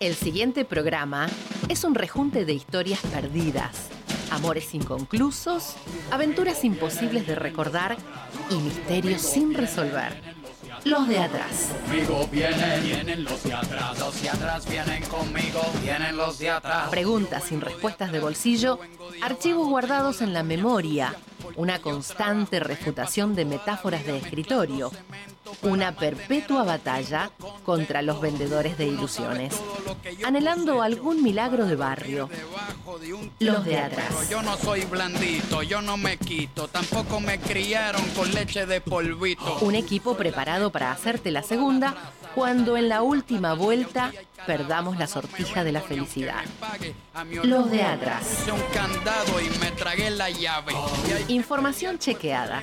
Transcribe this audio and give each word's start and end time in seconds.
El 0.00 0.14
siguiente 0.14 0.64
programa 0.64 1.28
es 1.68 1.82
un 1.82 1.96
rejunte 1.96 2.44
de 2.44 2.52
historias 2.52 3.00
perdidas, 3.00 3.88
amores 4.30 4.72
inconclusos, 4.72 5.74
aventuras 6.12 6.62
imposibles 6.62 7.26
de 7.26 7.34
recordar 7.34 7.96
y 8.48 8.54
misterios 8.58 9.20
sin 9.22 9.54
resolver. 9.54 10.22
Los 10.84 11.08
de 11.08 11.18
atrás. 11.18 11.70
Conmigo 11.84 12.28
vienen, 12.30 12.84
vienen 12.84 13.24
los 13.24 13.42
de 13.42 13.52
atrás. 13.52 13.98
Los 13.98 14.22
de 14.22 14.30
atrás 14.30 14.70
vienen 14.70 15.02
conmigo, 15.06 15.62
vienen 15.82 16.16
los 16.16 16.38
de 16.38 16.50
atrás. 16.50 16.88
Preguntas 16.90 17.42
sin 17.42 17.60
respuestas 17.60 18.12
de 18.12 18.20
bolsillo, 18.20 18.78
archivos 19.20 19.68
guardados 19.68 20.22
en 20.22 20.32
la 20.32 20.44
memoria, 20.44 21.12
una 21.56 21.80
constante 21.80 22.60
refutación 22.60 23.34
de 23.34 23.44
metáforas 23.44 24.06
de 24.06 24.18
escritorio, 24.18 24.92
una 25.62 25.92
perpetua 25.92 26.64
batalla 26.64 27.30
contra 27.64 28.02
los 28.02 28.20
vendedores 28.20 28.78
de 28.78 28.86
ilusiones, 28.86 29.54
anhelando 30.24 30.82
algún 30.82 31.22
milagro 31.22 31.66
de 31.66 31.76
barrio. 31.76 32.28
Los 33.38 33.64
de 33.64 33.78
atrás. 33.78 34.28
Yo 34.30 34.42
no 34.42 34.56
soy 34.56 34.84
blandito, 34.84 35.62
yo 35.62 35.80
no 35.82 35.96
me 35.96 36.16
quito, 36.16 36.68
tampoco 36.68 37.20
me 37.20 37.38
criaron 37.38 38.02
con 38.10 38.32
leche 38.32 38.66
de 38.66 38.80
polvito. 38.80 39.58
Un 39.60 39.74
equipo 39.74 40.16
preparado 40.16 40.70
para 40.70 40.90
hacerte 40.90 41.30
la 41.30 41.42
segunda 41.42 41.94
cuando 42.34 42.76
en 42.76 42.88
la 42.88 43.02
última 43.02 43.54
vuelta 43.54 44.12
perdamos 44.46 44.98
la 44.98 45.06
sortija 45.06 45.64
de 45.64 45.72
la 45.72 45.80
felicidad. 45.80 46.44
Los 47.42 47.70
de 47.70 47.82
atrás. 47.82 48.44
Información 51.28 51.98
chequeada, 51.98 52.62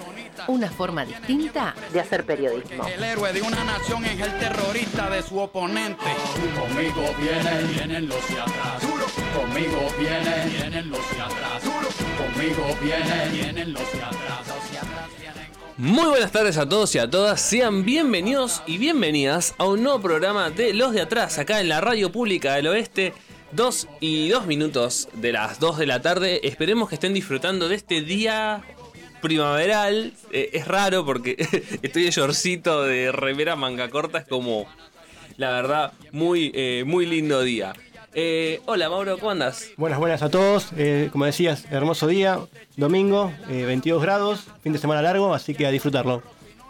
Una 0.47 0.69
forma 0.69 1.05
distinta 1.05 1.75
de 1.93 1.99
hacer 1.99 2.25
periodismo. 2.25 2.87
El 2.87 3.03
héroe 3.03 3.31
de 3.33 3.41
una 3.41 3.63
nación 3.63 4.03
es 4.05 4.19
el 4.19 4.37
terrorista 4.39 5.09
de 5.09 5.21
su 5.21 5.37
oponente. 5.39 6.05
Conmigo 6.59 7.13
vienen, 7.19 7.71
vienen 7.73 8.07
los 8.07 8.27
de 8.27 8.41
atrás. 8.41 8.83
Conmigo 9.35 9.87
vienen, 9.99 10.49
vienen 10.49 10.89
los 10.89 11.11
de 11.11 11.21
atrás. 11.21 11.63
Conmigo 12.17 12.77
vienen, 12.81 13.31
vienen 13.31 13.73
los 13.73 13.91
de 13.91 14.03
atrás. 14.03 14.47
Los 14.47 14.71
de 14.71 14.77
atrás 14.77 15.09
vienen 15.19 15.47
Muy 15.77 16.09
buenas 16.09 16.31
tardes 16.31 16.57
a 16.57 16.67
todos 16.67 16.93
y 16.95 16.99
a 16.99 17.09
todas, 17.09 17.41
sean 17.41 17.85
bienvenidos 17.85 18.63
y 18.65 18.77
bienvenidas 18.77 19.53
a 19.57 19.65
un 19.65 19.83
nuevo 19.83 20.01
programa 20.01 20.49
de 20.49 20.73
Los 20.73 20.93
de 20.93 21.01
Atrás, 21.01 21.37
acá 21.37 21.61
en 21.61 21.69
la 21.69 21.81
Radio 21.81 22.11
Pública 22.11 22.55
del 22.55 22.67
Oeste. 22.67 23.13
Dos 23.51 23.89
y 23.99 24.29
dos 24.29 24.47
minutos 24.47 25.09
de 25.13 25.33
las 25.33 25.59
2 25.59 25.77
de 25.77 25.85
la 25.85 26.01
tarde. 26.01 26.47
Esperemos 26.47 26.87
que 26.87 26.95
estén 26.95 27.13
disfrutando 27.13 27.67
de 27.67 27.75
este 27.75 28.01
día 28.01 28.63
primaveral. 29.21 30.13
Eh, 30.31 30.49
es 30.53 30.67
raro 30.67 31.05
porque 31.05 31.35
estoy 31.81 32.03
de 32.03 32.11
shortcito 32.11 32.83
de 32.83 33.11
remera 33.11 33.55
manga 33.55 33.89
corta. 33.89 34.19
Es 34.19 34.27
como, 34.27 34.65
la 35.37 35.51
verdad, 35.51 35.93
muy, 36.11 36.51
eh, 36.53 36.83
muy 36.85 37.05
lindo 37.05 37.41
día. 37.41 37.73
Eh, 38.13 38.59
hola 38.65 38.89
Mauro, 38.89 39.17
¿cómo 39.17 39.31
andas? 39.31 39.69
Buenas, 39.77 39.97
buenas 39.99 40.21
a 40.21 40.29
todos. 40.29 40.67
Como 41.11 41.25
decías, 41.25 41.65
hermoso 41.71 42.07
día, 42.07 42.39
domingo, 42.75 43.31
eh, 43.49 43.63
22 43.65 44.01
grados, 44.01 44.47
fin 44.61 44.73
de 44.73 44.79
semana 44.79 45.01
largo, 45.01 45.33
así 45.33 45.53
que 45.55 45.65
a 45.65 45.71
disfrutarlo. 45.71 46.21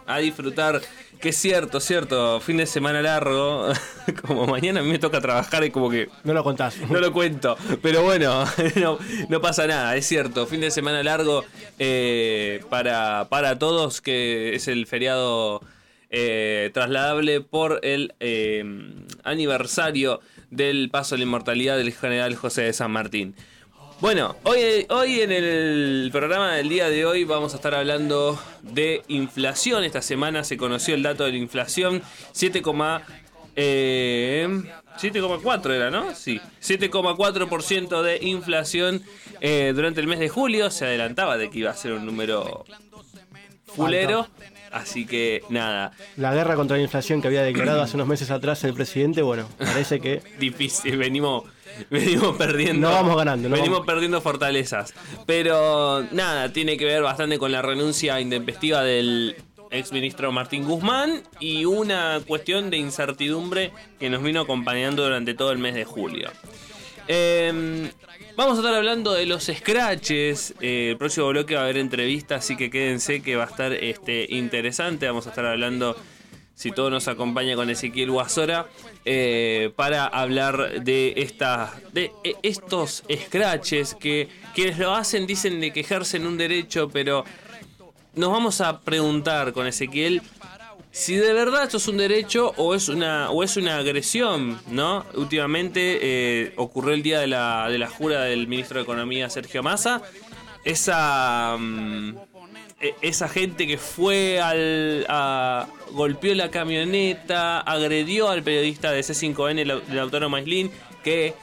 A 0.06 0.18
disfrutar, 0.18 0.80
que 1.22 1.28
es 1.28 1.36
cierto, 1.36 1.78
cierto, 1.78 2.40
fin 2.40 2.56
de 2.56 2.66
semana 2.66 3.00
largo. 3.00 3.68
Como 4.26 4.44
mañana 4.48 4.80
a 4.80 4.82
mí 4.82 4.90
me 4.90 4.98
toca 4.98 5.20
trabajar 5.20 5.62
y 5.64 5.70
como 5.70 5.88
que 5.88 6.08
No 6.24 6.34
lo 6.34 6.42
contás. 6.42 6.76
No 6.90 6.98
lo 6.98 7.12
cuento, 7.12 7.56
pero 7.80 8.02
bueno, 8.02 8.44
no, 8.80 8.98
no 9.28 9.40
pasa 9.40 9.68
nada, 9.68 9.96
es 9.96 10.04
cierto. 10.04 10.48
Fin 10.48 10.60
de 10.60 10.72
semana 10.72 11.00
largo 11.04 11.44
eh, 11.78 12.64
para, 12.68 13.28
para 13.30 13.56
todos, 13.56 14.00
que 14.00 14.56
es 14.56 14.66
el 14.66 14.84
feriado 14.88 15.60
eh, 16.10 16.70
trasladable 16.74 17.40
por 17.40 17.78
el 17.84 18.14
eh, 18.18 18.64
aniversario 19.22 20.20
del 20.50 20.90
paso 20.90 21.14
a 21.14 21.18
la 21.18 21.24
inmortalidad 21.24 21.76
del 21.76 21.92
general 21.92 22.34
José 22.34 22.62
de 22.62 22.72
San 22.72 22.90
Martín. 22.90 23.36
Bueno, 24.02 24.34
hoy, 24.42 24.84
hoy 24.90 25.20
en 25.20 25.30
el 25.30 26.08
programa 26.10 26.56
del 26.56 26.68
día 26.68 26.88
de 26.88 27.06
hoy 27.06 27.22
vamos 27.22 27.52
a 27.52 27.56
estar 27.56 27.72
hablando 27.72 28.36
de 28.62 29.02
inflación. 29.06 29.84
Esta 29.84 30.02
semana 30.02 30.42
se 30.42 30.56
conoció 30.56 30.96
el 30.96 31.04
dato 31.04 31.22
de 31.22 31.30
la 31.30 31.36
inflación, 31.38 32.02
7, 32.32 32.62
eh, 33.54 34.48
7,4 34.98 35.70
era, 35.70 35.92
¿no? 35.92 36.16
Sí, 36.16 36.40
7,4% 36.60 38.02
de 38.02 38.18
inflación 38.26 39.04
eh, 39.40 39.70
durante 39.72 40.00
el 40.00 40.08
mes 40.08 40.18
de 40.18 40.28
julio. 40.28 40.68
Se 40.72 40.84
adelantaba 40.84 41.36
de 41.36 41.48
que 41.48 41.60
iba 41.60 41.70
a 41.70 41.76
ser 41.76 41.92
un 41.92 42.04
número 42.04 42.64
fulero. 43.66 44.26
Así 44.72 45.06
que 45.06 45.42
nada, 45.50 45.92
La 46.16 46.34
guerra 46.34 46.56
contra 46.56 46.76
la 46.76 46.82
inflación 46.82 47.20
que 47.20 47.28
había 47.28 47.42
declarado 47.42 47.82
hace 47.82 47.96
unos 47.96 48.08
meses 48.08 48.30
atrás 48.30 48.64
el 48.64 48.72
presidente, 48.72 49.20
bueno, 49.20 49.46
parece 49.58 50.00
que 50.00 50.22
difícil, 50.40 50.96
venimos, 50.96 51.44
venimos 51.90 52.36
perdiendo. 52.36 52.88
No 52.88 52.94
vamos 52.94 53.16
ganando, 53.16 53.48
no 53.48 53.54
venimos 53.54 53.80
vamos- 53.80 53.86
perdiendo 53.92 54.20
fortalezas. 54.20 54.94
Pero 55.26 56.04
nada, 56.12 56.52
tiene 56.52 56.76
que 56.76 56.84
ver 56.84 57.02
bastante 57.02 57.38
con 57.38 57.52
la 57.52 57.62
renuncia 57.62 58.20
intempestiva 58.20 58.82
del 58.82 59.36
exministro 59.70 60.32
Martín 60.32 60.64
Guzmán 60.64 61.22
y 61.40 61.64
una 61.64 62.20
cuestión 62.26 62.68
de 62.70 62.76
incertidumbre 62.76 63.72
que 63.98 64.10
nos 64.10 64.22
vino 64.22 64.40
acompañando 64.42 65.02
durante 65.02 65.32
todo 65.34 65.50
el 65.52 65.58
mes 65.58 65.74
de 65.74 65.84
julio. 65.84 66.30
Eh, 67.08 67.90
vamos 68.36 68.58
a 68.58 68.60
estar 68.60 68.74
hablando 68.74 69.12
de 69.12 69.26
los 69.26 69.44
scratches. 69.44 70.54
eh, 70.60 70.90
el 70.90 70.96
próximo 70.98 71.28
bloque 71.28 71.54
va 71.54 71.62
a 71.62 71.64
haber 71.64 71.78
entrevistas, 71.78 72.44
así 72.44 72.56
que 72.56 72.70
quédense 72.70 73.22
que 73.22 73.36
va 73.36 73.44
a 73.44 73.48
estar 73.48 73.72
este, 73.72 74.26
interesante. 74.30 75.06
Vamos 75.06 75.26
a 75.26 75.30
estar 75.30 75.44
hablando, 75.46 75.96
si 76.62 76.70
todo 76.70 76.90
nos 76.90 77.08
acompaña, 77.08 77.56
con 77.56 77.68
Ezequiel 77.70 78.12
Guasora 78.12 78.68
eh, 79.04 79.72
para 79.74 80.06
hablar 80.06 80.84
de, 80.84 81.14
esta, 81.16 81.74
de 81.92 82.12
eh, 82.22 82.36
estos 82.44 83.02
scratches 83.12 83.96
que 83.96 84.28
quienes 84.54 84.78
lo 84.78 84.94
hacen 84.94 85.26
dicen 85.26 85.60
de 85.60 85.72
que 85.72 85.80
ejercen 85.80 86.24
un 86.24 86.38
derecho, 86.38 86.88
pero 86.88 87.24
nos 88.14 88.30
vamos 88.30 88.60
a 88.60 88.80
preguntar 88.80 89.52
con 89.52 89.66
Ezequiel 89.66 90.22
si 90.92 91.16
de 91.16 91.32
verdad 91.32 91.64
esto 91.64 91.78
es 91.78 91.88
un 91.88 91.96
derecho 91.96 92.54
o 92.56 92.76
es 92.76 92.88
una 92.88 93.30
o 93.32 93.42
es 93.42 93.56
una 93.56 93.78
agresión, 93.78 94.60
¿no? 94.68 95.04
Últimamente 95.14 95.98
eh, 96.00 96.52
ocurrió 96.56 96.94
el 96.94 97.02
día 97.02 97.18
de 97.18 97.26
la, 97.26 97.68
de 97.70 97.78
la 97.78 97.88
jura 97.88 98.22
del 98.22 98.46
ministro 98.46 98.76
de 98.76 98.84
Economía 98.84 99.28
Sergio 99.30 99.64
Massa. 99.64 100.00
Esa 100.64 101.56
e- 101.58 102.31
esa 103.00 103.28
gente 103.28 103.66
que 103.66 103.78
fue 103.78 104.40
al 104.40 105.06
a, 105.08 105.66
golpeó 105.92 106.34
la 106.34 106.50
camioneta, 106.50 107.60
agredió 107.60 108.28
al 108.28 108.42
periodista 108.42 108.90
de 108.90 109.00
C5N, 109.00 109.58
el, 109.90 109.98
autónomo 109.98 110.36
Islin, 110.38 110.70
que 111.04 111.34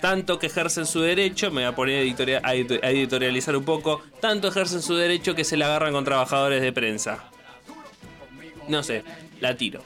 tanto 0.00 0.38
que 0.38 0.46
ejercen 0.48 0.84
su 0.86 1.00
derecho, 1.00 1.50
me 1.50 1.62
voy 1.62 1.64
a 1.64 1.74
poner 1.74 1.98
a, 1.98 2.02
editorial- 2.02 2.40
a 2.44 2.54
edito- 2.54 2.80
a 2.82 2.90
editorializar 2.90 3.56
un 3.56 3.64
poco, 3.64 4.02
tanto 4.20 4.48
ejercen 4.48 4.82
su 4.82 4.94
derecho 4.94 5.34
que 5.34 5.44
se 5.44 5.56
la 5.56 5.66
agarran 5.66 5.92
con 5.92 6.04
trabajadores 6.04 6.60
de 6.60 6.72
prensa. 6.72 7.24
No 8.68 8.82
sé, 8.82 9.02
la 9.40 9.56
tiro. 9.56 9.80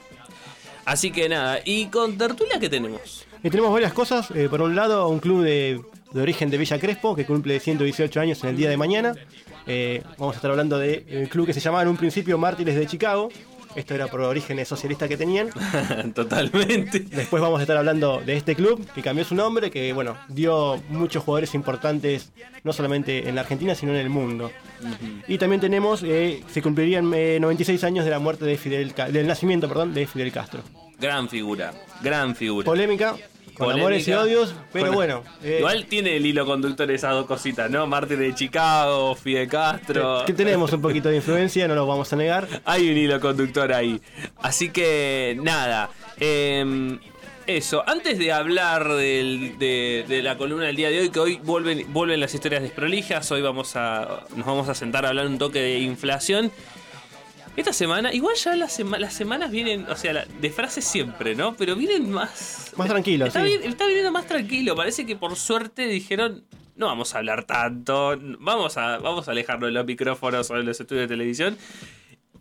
Así 0.83 1.11
que 1.11 1.29
nada, 1.29 1.59
¿y 1.63 1.85
con 1.85 2.17
Tertulia 2.17 2.59
qué 2.59 2.67
tenemos? 2.67 3.25
Y 3.43 3.49
tenemos 3.49 3.71
varias 3.71 3.93
cosas. 3.93 4.29
Eh, 4.31 4.47
por 4.49 4.61
un 4.61 4.75
lado, 4.75 5.07
un 5.07 5.19
club 5.19 5.43
de, 5.43 5.79
de 6.11 6.21
origen 6.21 6.49
de 6.49 6.57
Villa 6.57 6.79
Crespo 6.79 7.15
que 7.15 7.25
cumple 7.25 7.59
118 7.59 8.19
años 8.19 8.43
en 8.43 8.49
el 8.49 8.57
día 8.57 8.69
de 8.69 8.77
mañana. 8.77 9.13
Eh, 9.67 10.03
vamos 10.17 10.35
a 10.35 10.37
estar 10.37 10.51
hablando 10.51 10.77
del 10.79 11.29
club 11.29 11.45
que 11.45 11.53
se 11.53 11.59
llamaba 11.59 11.83
en 11.83 11.89
un 11.89 11.97
principio 11.97 12.37
Mártires 12.37 12.75
de 12.75 12.87
Chicago. 12.87 13.29
Esto 13.75 13.95
era 13.95 14.07
por 14.07 14.19
orígenes 14.21 14.67
socialistas 14.67 15.07
que 15.07 15.15
tenían. 15.15 15.49
Totalmente. 16.13 16.99
Después 16.99 17.41
vamos 17.41 17.59
a 17.59 17.63
estar 17.63 17.77
hablando 17.77 18.21
de 18.25 18.35
este 18.35 18.55
club 18.55 18.85
que 18.93 19.01
cambió 19.01 19.23
su 19.23 19.33
nombre, 19.33 19.71
que 19.71 19.93
bueno, 19.93 20.17
dio 20.27 20.81
muchos 20.89 21.23
jugadores 21.23 21.53
importantes, 21.55 22.31
no 22.63 22.73
solamente 22.73 23.29
en 23.29 23.35
la 23.35 23.41
Argentina, 23.41 23.73
sino 23.73 23.93
en 23.93 23.99
el 23.99 24.09
mundo. 24.09 24.51
Y 25.27 25.37
también 25.37 25.61
tenemos, 25.61 26.03
eh, 26.03 26.43
se 26.51 26.61
cumplirían 26.61 27.13
eh, 27.13 27.39
96 27.39 27.83
años 27.85 28.03
de 28.03 28.11
la 28.11 28.19
muerte 28.19 28.43
de 28.43 28.57
Fidel, 28.57 28.93
del 29.11 29.27
nacimiento, 29.27 29.69
perdón, 29.69 29.93
de 29.93 30.05
Fidel 30.05 30.31
Castro. 30.31 30.61
Gran 30.99 31.29
figura, 31.29 31.73
gran 32.03 32.35
figura. 32.35 32.65
Polémica, 32.65 33.15
con 33.65 33.73
amores 33.75 34.07
y 34.07 34.13
odios, 34.13 34.53
pero 34.73 34.91
bueno. 34.93 35.23
eh, 35.43 35.57
Igual 35.59 35.85
tiene 35.85 36.15
el 36.17 36.25
hilo 36.25 36.45
conductor 36.45 36.89
esas 36.91 37.11
dos 37.13 37.25
cositas, 37.25 37.69
¿no? 37.69 37.87
Marte 37.87 38.15
de 38.17 38.33
Chicago, 38.35 39.15
Fidel 39.15 39.47
Castro. 39.47 40.23
que 40.25 40.33
tenemos 40.33 40.71
un 40.73 40.81
poquito 40.81 41.09
de 41.09 41.17
influencia, 41.17 41.67
no 41.67 41.75
lo 41.75 41.85
vamos 41.87 42.11
a 42.11 42.15
negar. 42.15 42.47
Hay 42.65 42.89
un 42.89 42.97
hilo 42.97 43.19
conductor 43.19 43.71
ahí. 43.73 44.01
Así 44.41 44.69
que 44.69 45.37
nada. 45.41 45.89
eh, 46.19 46.97
Eso, 47.47 47.83
antes 47.87 48.19
de 48.19 48.31
hablar 48.31 48.87
del- 48.93 49.57
de, 49.57 50.05
de 50.07 50.21
la 50.21 50.37
columna 50.37 50.65
del 50.67 50.75
día 50.75 50.89
de 50.89 50.99
hoy, 51.01 51.09
que 51.09 51.19
hoy 51.19 51.39
vuelven, 51.43 51.91
vuelven 51.91 52.19
las 52.19 52.33
historias 52.35 52.61
desprolijas, 52.61 53.29
hoy 53.31 53.41
vamos 53.41 53.75
a, 53.75 54.21
nos 54.35 54.45
vamos 54.45 54.69
a 54.69 54.75
sentar 54.75 55.05
a 55.05 55.09
hablar 55.09 55.25
un 55.25 55.37
toque 55.39 55.59
de 55.59 55.79
inflación. 55.79 56.51
Esta 57.57 57.73
semana, 57.73 58.13
igual 58.13 58.35
ya 58.35 58.55
las, 58.55 58.71
sema- 58.79 58.97
las 58.97 59.13
semanas 59.13 59.51
vienen, 59.51 59.85
o 59.89 59.95
sea, 59.95 60.13
la- 60.13 60.25
de 60.25 60.49
frases 60.49 60.85
siempre, 60.85 61.35
¿no? 61.35 61.53
Pero 61.55 61.75
vienen 61.75 62.09
más... 62.09 62.71
Más 62.77 62.87
tranquilo, 62.87 63.25
Está, 63.25 63.39
sí. 63.41 63.45
bien- 63.45 63.63
está 63.63 63.85
viniendo 63.87 64.11
más 64.11 64.25
tranquilo, 64.25 64.75
parece 64.75 65.05
que 65.05 65.15
por 65.17 65.35
suerte 65.35 65.87
dijeron, 65.87 66.43
no 66.77 66.85
vamos 66.87 67.13
a 67.13 67.17
hablar 67.17 67.43
tanto, 67.43 68.17
vamos 68.39 68.77
a, 68.77 68.97
vamos 68.99 69.27
a 69.27 69.31
alejarnos 69.31 69.67
de 69.67 69.73
los 69.73 69.85
micrófonos 69.85 70.49
o 70.49 70.55
de 70.55 70.63
los 70.63 70.79
estudios 70.79 71.03
de 71.09 71.13
televisión. 71.13 71.57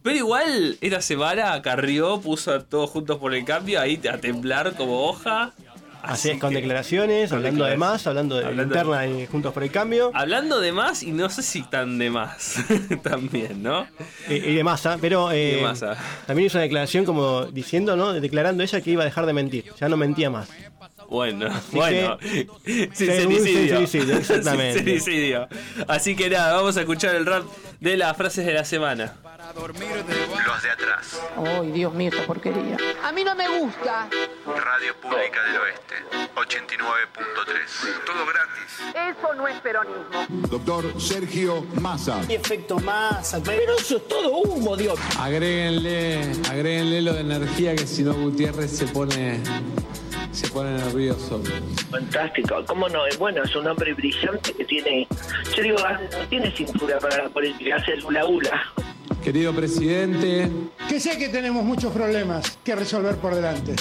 Pero 0.02 0.16
igual, 0.16 0.78
esta 0.80 1.02
semana 1.02 1.60
Carrió 1.60 2.20
puso 2.20 2.54
a 2.54 2.60
todos 2.64 2.88
juntos 2.88 3.18
por 3.18 3.34
el 3.34 3.44
cambio 3.44 3.80
ahí 3.80 4.00
a 4.10 4.16
temblar 4.18 4.74
como 4.76 5.02
hoja. 5.06 5.52
Así 6.02 6.30
es, 6.30 6.38
con 6.38 6.52
declaraciones, 6.54 7.30
hablando 7.32 7.64
de 7.64 7.76
más, 7.76 8.06
hablando 8.06 8.36
de 8.38 8.44
Hablando- 8.46 8.74
interna 8.74 9.06
y 9.06 9.26
Juntos 9.26 9.52
por 9.52 9.62
el 9.62 9.70
Cambio. 9.70 10.10
Hablando 10.14 10.60
de 10.60 10.72
más 10.72 11.02
y 11.02 11.12
no 11.12 11.28
sé 11.30 11.42
si 11.42 11.62
tan 11.62 11.98
de 11.98 12.10
más 12.10 12.56
también, 13.02 13.62
¿no? 13.62 13.86
Y, 14.28 14.34
y 14.34 14.54
de 14.54 14.64
masa, 14.64 14.98
pero 15.00 15.30
eh, 15.32 15.56
de 15.56 15.62
Massa. 15.62 15.96
también 16.26 16.46
hizo 16.46 16.58
una 16.58 16.62
declaración 16.64 17.04
como 17.04 17.46
diciendo, 17.46 17.96
¿no? 17.96 18.12
Declarando 18.12 18.62
ella 18.62 18.80
que 18.80 18.90
iba 18.90 19.02
a 19.02 19.04
dejar 19.06 19.26
de 19.26 19.32
mentir. 19.32 19.64
Ya 19.80 19.88
no 19.88 19.96
mentía 19.96 20.30
más. 20.30 20.48
Bueno, 21.08 21.48
bueno. 21.72 22.18
Según 22.22 22.94
Sincericidio. 22.94 23.78
sincericidio, 23.78 24.16
exactamente. 24.16 24.74
Sincericidio. 24.78 25.48
Así 25.88 26.14
que 26.14 26.30
nada, 26.30 26.54
vamos 26.54 26.76
a 26.76 26.80
escuchar 26.80 27.16
el 27.16 27.26
rap 27.26 27.42
de 27.80 27.96
las 27.96 28.16
frases 28.16 28.46
de 28.46 28.54
la 28.54 28.64
semana. 28.64 29.14
Los 29.56 30.62
de 30.62 30.70
atrás. 30.70 31.20
Ay, 31.36 31.72
Dios 31.72 31.92
mío, 31.92 32.10
esta 32.12 32.24
porquería. 32.24 32.76
A 33.02 33.10
mí 33.10 33.24
no 33.24 33.34
me 33.34 33.48
gusta. 33.48 34.08
Radio 34.46 34.94
Pública 35.00 35.42
del 35.42 35.56
Oeste. 35.56 35.96
89.3. 36.36 38.04
Todo 38.06 38.26
gratis. 38.26 39.18
Eso 39.18 39.34
no 39.34 39.48
es 39.48 39.60
peronismo. 39.60 40.26
Doctor 40.48 41.00
Sergio 41.00 41.62
Massa. 41.80 42.20
efecto 42.28 42.78
masa. 42.78 43.42
Pero 43.44 43.74
eso 43.74 43.96
es 43.96 44.06
todo 44.06 44.36
humo, 44.36 44.76
Dios. 44.76 45.00
Agréguenle, 45.18 46.20
agréguenle 46.48 47.02
lo 47.02 47.14
de 47.14 47.20
energía 47.22 47.74
que 47.74 47.88
si 47.88 48.04
no 48.04 48.14
Gutiérrez 48.14 48.70
se 48.70 48.86
pone 48.86 49.40
se 50.30 50.48
pone 50.48 50.70
nervioso. 50.76 51.42
Fantástico, 51.90 52.64
¿cómo 52.68 52.88
no? 52.88 53.04
Es 53.06 53.18
bueno, 53.18 53.42
es 53.42 53.56
un 53.56 53.66
hombre 53.66 53.94
brillante 53.94 54.52
que 54.52 54.64
tiene. 54.64 55.08
Yo 55.56 55.62
digo, 55.64 55.76
ah, 55.84 55.98
no 56.12 56.18
tiene 56.28 56.52
cintura 56.52 57.00
para 57.00 57.24
la 57.24 57.28
política, 57.30 57.76
hace 57.76 57.94
el 57.94 58.04
hula 58.04 58.24
hula. 58.24 58.72
Querido 59.22 59.54
presidente, 59.54 60.50
que 60.88 60.98
sé 60.98 61.18
que 61.18 61.28
tenemos 61.28 61.62
muchos 61.62 61.92
problemas 61.92 62.58
que 62.64 62.74
resolver 62.74 63.16
por 63.16 63.34
delante. 63.34 63.76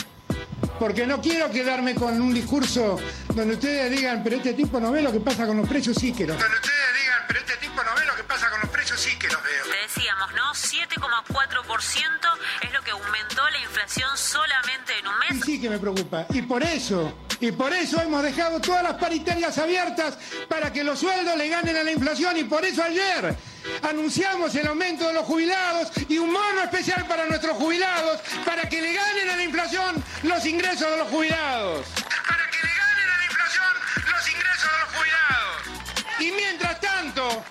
Porque 0.77 1.05
no 1.07 1.21
quiero 1.21 1.49
quedarme 1.49 1.95
con 1.95 2.21
un 2.21 2.33
discurso 2.33 2.97
donde 3.33 3.53
ustedes 3.55 3.89
digan, 3.91 4.21
pero 4.23 4.35
este 4.37 4.53
tipo 4.53 4.79
no 4.79 4.91
ve 4.91 5.01
lo 5.01 5.11
que 5.11 5.19
pasa 5.19 5.47
con 5.47 5.57
los 5.57 5.67
precios, 5.67 5.95
sí 5.97 6.11
que 6.13 6.25
los 6.27 6.37
Donde 6.37 6.55
ustedes 6.55 7.01
digan, 7.01 7.21
pero 7.27 7.39
este 7.39 7.55
tipo 7.57 7.75
no 7.83 7.95
ve 7.99 8.05
lo 8.05 8.15
que 8.15 8.23
pasa 8.23 8.49
con 8.49 8.59
los 8.61 8.69
precios, 8.69 8.99
sí 8.99 9.17
que 9.17 9.27
los 9.27 9.41
veo. 9.43 9.63
Te 9.65 9.87
decíamos, 9.99 10.29
¿no? 10.33 10.53
7,4% 10.53 12.29
es 12.61 12.73
lo 12.73 12.81
que 12.81 12.91
aumentó 12.91 13.49
la 13.49 13.59
inflación 13.59 14.09
solamente 14.17 14.93
en 14.99 15.07
un 15.07 15.13
Y 15.29 15.33
mes. 15.35 15.45
sí 15.45 15.61
que 15.61 15.69
me 15.69 15.79
preocupa. 15.79 16.25
Y 16.33 16.41
por 16.43 16.63
eso, 16.63 17.13
y 17.41 17.51
por 17.51 17.73
eso 17.73 18.01
hemos 18.01 18.21
dejado 18.21 18.59
todas 18.59 18.83
las 18.83 18.95
paritarias 18.95 19.57
abiertas 19.57 20.17
para 20.47 20.73
que 20.73 20.83
los 20.83 20.99
sueldos 20.99 21.37
le 21.37 21.47
ganen 21.47 21.75
a 21.77 21.83
la 21.83 21.91
inflación. 21.91 22.37
Y 22.37 22.43
por 22.43 22.65
eso 22.65 22.83
ayer 22.83 23.35
anunciamos 23.81 24.53
el 24.55 24.67
aumento 24.67 25.07
de 25.07 25.13
los 25.13 25.25
jubilados 25.25 25.91
y 26.09 26.17
un 26.17 26.31
mono 26.31 26.63
especial 26.63 27.05
para 27.07 27.25
nuestros 27.25 27.55
jubilados 27.57 28.19
para 28.45 28.67
que 28.67 28.81
le 28.81 28.93
ganen 28.93 29.29
a 29.29 29.35
la 29.37 29.43
inflación 29.43 30.03
los 30.23 30.45
ingresos 30.45 30.91
de 30.91 30.97
los 30.97 31.07
jubilados. 31.07 31.85
Para 32.27 32.49
que 32.49 32.57
le 32.57 32.73
ganen 32.73 33.09
a 33.09 33.17
la 33.17 33.25
inflación 33.25 33.73
los 34.11 34.29
ingresos 34.29 34.69
de 34.71 34.79
los 34.79 34.89
jubilados. 34.95 36.19
Y 36.19 36.31
mientras 36.31 36.81
tanto, 36.81 37.43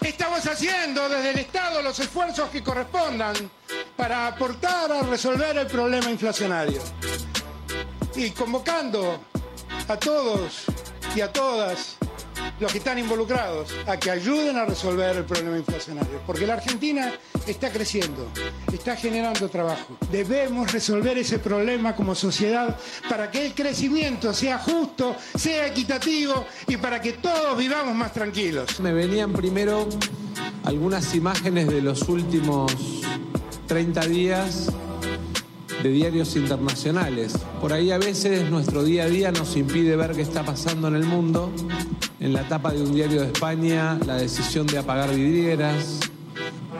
estamos 0.00 0.46
haciendo 0.46 1.08
desde 1.08 1.30
el 1.30 1.38
Estado 1.40 1.82
los 1.82 1.98
esfuerzos 2.00 2.48
que 2.48 2.62
correspondan 2.62 3.34
para 3.94 4.26
aportar 4.26 4.90
a 4.90 5.02
resolver 5.02 5.58
el 5.58 5.66
problema 5.66 6.10
inflacionario 6.10 6.80
y 8.16 8.30
convocando 8.30 9.20
a 9.88 9.96
todos 9.96 10.64
y 11.14 11.20
a 11.20 11.32
todas 11.32 11.96
los 12.60 12.72
que 12.72 12.78
están 12.78 12.98
involucrados 12.98 13.70
a 13.86 13.96
que 13.98 14.10
ayuden 14.10 14.56
a 14.56 14.64
resolver 14.64 15.16
el 15.16 15.24
problema 15.24 15.58
inflacionario. 15.58 16.20
Porque 16.26 16.46
la 16.46 16.54
Argentina 16.54 17.12
está 17.46 17.70
creciendo, 17.70 18.28
está 18.72 18.96
generando 18.96 19.48
trabajo. 19.48 19.96
Debemos 20.10 20.72
resolver 20.72 21.18
ese 21.18 21.38
problema 21.38 21.94
como 21.94 22.14
sociedad 22.14 22.78
para 23.08 23.30
que 23.30 23.46
el 23.46 23.54
crecimiento 23.54 24.32
sea 24.32 24.58
justo, 24.58 25.16
sea 25.34 25.66
equitativo 25.66 26.46
y 26.66 26.76
para 26.76 27.00
que 27.00 27.14
todos 27.14 27.56
vivamos 27.58 27.94
más 27.94 28.12
tranquilos. 28.12 28.80
me 28.80 28.92
venían 28.92 29.32
primero 29.32 29.88
algunas 30.64 31.14
imágenes 31.14 31.68
de 31.68 31.82
los 31.82 32.02
últimos 32.08 32.72
30 33.66 34.00
días 34.06 34.70
de 35.84 35.90
diarios 35.90 36.34
internacionales. 36.34 37.34
Por 37.60 37.74
ahí 37.74 37.90
a 37.90 37.98
veces 37.98 38.50
nuestro 38.50 38.84
día 38.84 39.04
a 39.04 39.06
día 39.06 39.30
nos 39.32 39.54
impide 39.54 39.96
ver 39.96 40.12
qué 40.12 40.22
está 40.22 40.42
pasando 40.42 40.88
en 40.88 40.94
el 40.94 41.04
mundo. 41.04 41.52
En 42.20 42.32
la 42.32 42.48
tapa 42.48 42.72
de 42.72 42.80
un 42.82 42.94
diario 42.94 43.20
de 43.20 43.26
España, 43.26 43.98
la 44.06 44.16
decisión 44.16 44.66
de 44.66 44.78
apagar 44.78 45.14
vidrieras, 45.14 46.00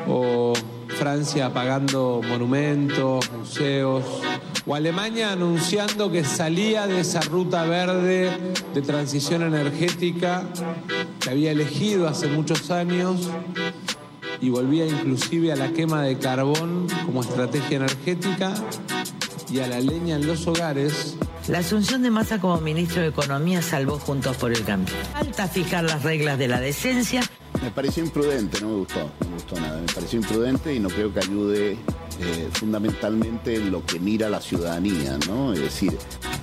o 0.09 0.55
Francia 0.89 1.47
apagando 1.47 2.23
monumentos, 2.27 3.31
museos, 3.31 4.05
o 4.67 4.75
Alemania 4.75 5.33
anunciando 5.33 6.11
que 6.11 6.25
salía 6.25 6.87
de 6.87 7.01
esa 7.01 7.21
ruta 7.21 7.65
verde 7.65 8.31
de 8.73 8.81
transición 8.81 9.43
energética 9.43 10.45
que 11.21 11.29
había 11.29 11.51
elegido 11.51 12.09
hace 12.09 12.29
muchos 12.29 12.71
años 12.71 13.29
y 14.41 14.49
volvía 14.49 14.87
inclusive 14.87 15.53
a 15.53 15.57
la 15.57 15.73
quema 15.75 16.03
de 16.03 16.17
carbón 16.19 16.87
como 17.05 17.21
estrategia 17.21 17.77
energética 17.77 18.55
y 19.51 19.61
a 19.61 19.67
la 19.67 19.81
leña 19.81 20.17
en 20.17 20.27
los 20.27 20.47
hogares. 20.47 21.17
La 21.49 21.59
asunción 21.59 22.03
de 22.03 22.11
Massa 22.11 22.41
como 22.41 22.61
ministro 22.61 23.03
de 23.03 23.09
Economía 23.09 23.61
salvó 23.63 23.99
Juntos 23.99 24.37
por 24.37 24.53
el 24.53 24.65
Cambio. 24.65 24.95
Falta 25.13 25.47
fijar 25.49 25.85
las 25.85 26.03
reglas 26.03 26.39
de 26.39 26.49
la 26.49 26.61
decencia. 26.61 27.23
Me 27.63 27.71
pareció 27.71 28.05
imprudente, 28.05 28.61
no 28.61 28.69
me 28.69 28.75
gustó, 28.77 29.11
no 29.21 29.29
me 29.29 29.35
gustó 29.35 29.61
nada. 29.61 29.81
Me 29.81 29.93
pareció 29.93 30.21
imprudente 30.21 30.75
y 30.75 30.81
no 30.81 30.89
creo 30.89 31.13
que 31.13 31.21
ayude 31.21 31.73
eh, 32.21 32.51
fundamentalmente 32.53 33.57
en 33.57 33.71
lo 33.71 33.85
que 33.85 33.99
mira 33.99 34.29
la 34.29 34.41
ciudadanía, 34.41 35.19
¿no? 35.29 35.53
Es 35.53 35.61
decir, 35.61 35.97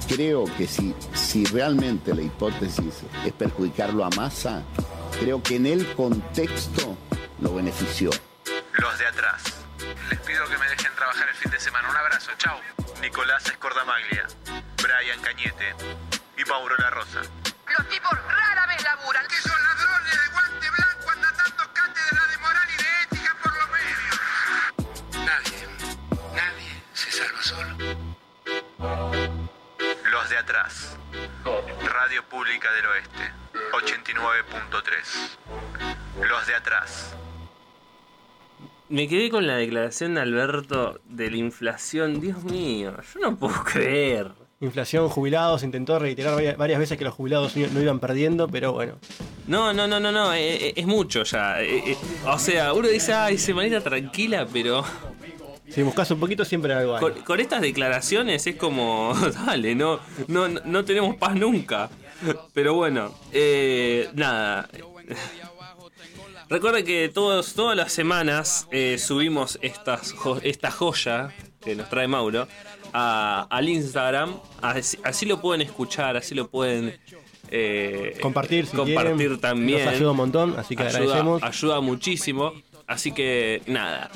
creo 0.07 0.45
que 0.57 0.68
si, 0.68 0.94
si 1.13 1.45
realmente 1.45 2.13
la 2.13 2.21
hipótesis 2.21 3.01
es 3.25 3.34
perjudicarlo 3.34 4.05
a 4.05 4.10
masa, 4.12 4.63
creo 5.20 5.41
que 5.41 5.55
en 5.55 5.65
el 5.65 5.88
contexto 5.96 6.96
lo 7.39 7.55
benefició. 7.55 8.10
Los 8.74 9.00
de 9.00 9.05
atrás. 9.08 9.43
Les 10.10 10.20
pido 10.20 10.43
que 10.46 10.58
me 10.58 10.70
dejen 10.70 10.91
trabajar 10.96 11.27
el 11.29 11.36
fin 11.36 11.51
de 11.51 11.60
semana. 11.60 11.89
Un 11.89 11.98
abrazo. 11.98 12.31
Chao. 12.38 12.80
Nicolás 13.01 13.46
Escordamaglia, 13.48 14.27
Brian 14.77 15.20
Cañete 15.22 15.75
y 16.38 16.46
Mauro 16.46 16.77
La 16.77 16.91
Rosa. 16.91 17.22
Los 17.77 17.89
tipos 17.89 18.12
rara 18.27 18.67
vez 18.67 18.81
laburan. 18.84 19.25
Que 19.27 19.38
son 19.38 19.62
ladrones 19.63 20.22
de 20.22 20.27
guante 20.27 20.70
blanco 20.70 21.10
andan 21.10 21.36
dando 21.36 21.74
cátedra 21.74 22.27
de 22.27 22.38
moral 22.38 22.70
y 22.70 22.77
de 22.77 23.01
ética 23.03 23.36
por 23.41 23.51
los 23.58 23.70
medios. 23.72 24.22
Nadie, 25.25 25.67
nadie 26.36 26.84
se 26.93 27.12
salva 27.12 27.41
solo. 27.41 27.75
Los 30.12 30.29
de 30.29 30.38
atrás. 30.38 30.96
Radio 31.84 32.24
Pública 32.29 32.72
del 32.72 32.86
Oeste. 32.86 33.34
89.3. 33.72 36.27
Los 36.27 36.46
de 36.46 36.55
atrás. 36.55 37.15
Me 38.91 39.07
quedé 39.07 39.29
con 39.29 39.48
la 39.48 39.55
declaración 39.55 40.15
de 40.15 40.21
Alberto 40.21 41.00
de 41.05 41.31
la 41.31 41.38
inflación. 41.38 42.19
Dios 42.19 42.43
mío, 42.43 42.93
yo 43.13 43.19
no 43.21 43.38
puedo 43.38 43.63
creer. 43.63 44.27
Inflación, 44.60 45.07
jubilados, 45.07 45.63
intentó 45.63 45.98
reiterar 45.98 46.36
varias, 46.57 46.77
veces 46.77 46.98
que 46.98 47.05
los 47.05 47.13
jubilados 47.13 47.55
no, 47.55 47.81
iban 47.81 48.00
perdiendo, 48.00 48.50
pero 48.50 48.74
bueno. 48.74 49.00
No, 49.48 49.74
no, 49.74 49.88
no, 49.88 50.00
no, 50.01 50.12
no, 50.12 50.33
eh, 50.33 50.67
eh, 50.67 50.74
es 50.75 50.86
mucho 50.86 51.24
ya. 51.24 51.63
Eh, 51.63 51.98
o 52.25 52.38
sea, 52.38 52.74
uno 52.74 52.89
dice, 52.89 53.13
ay, 53.13 53.38
semanita 53.38 53.79
tranquila, 53.81 54.45
pero 54.51 54.83
Si 55.69 55.81
buscas 55.81 56.12
un 56.12 56.19
poquito 56.19 56.43
siempre 56.43 56.74
algo 56.74 56.95
hay. 56.95 57.00
con, 57.00 57.13
con 57.24 57.39
estas 57.39 57.62
declaraciones 57.62 58.45
es 58.45 58.57
como, 58.57 59.15
dale, 59.45 59.74
no, 59.74 60.01
no, 60.27 60.50
no 60.50 60.83
tenemos 60.86 61.15
paz 61.15 61.33
nunca. 61.36 61.89
Pero 62.53 62.74
bueno, 62.75 63.15
eh, 63.31 64.10
nada. 64.13 64.69
Recuerden 66.51 66.86
que 66.86 67.08
todos, 67.08 67.53
todas 67.53 67.77
las 67.77 67.93
semanas 67.93 68.67
eh, 68.72 68.98
subimos 69.00 69.58
estas, 69.62 70.12
jo- 70.12 70.38
esta 70.43 70.70
joya 70.70 71.34
que 71.63 71.75
nos 71.75 71.89
trae 71.89 72.08
Mauro 72.10 72.46
a- 72.91 73.48
al 73.50 73.70
Instagram. 73.70 74.36
Así, 74.62 74.98
así 75.03 75.25
lo 75.25 75.39
pueden 75.41 75.62
escuchar, 75.62 76.17
así 76.17 76.36
lo 76.36 76.50
pueden 76.50 77.00
eh, 77.50 78.17
Compartir 78.22 78.65
si 78.67 78.75
compartir 78.75 79.15
quieren. 79.15 79.39
también. 79.39 79.86
Nos 79.86 79.93
ayuda 79.96 80.12
un 80.12 80.17
montón, 80.17 80.55
así 80.58 80.75
que 80.75 80.84
ayuda, 80.84 80.98
agradecemos. 81.00 81.41
ayuda 81.43 81.79
muchísimo. 81.79 82.53
Así 82.86 83.13
que 83.13 83.62
nada. 83.67 84.12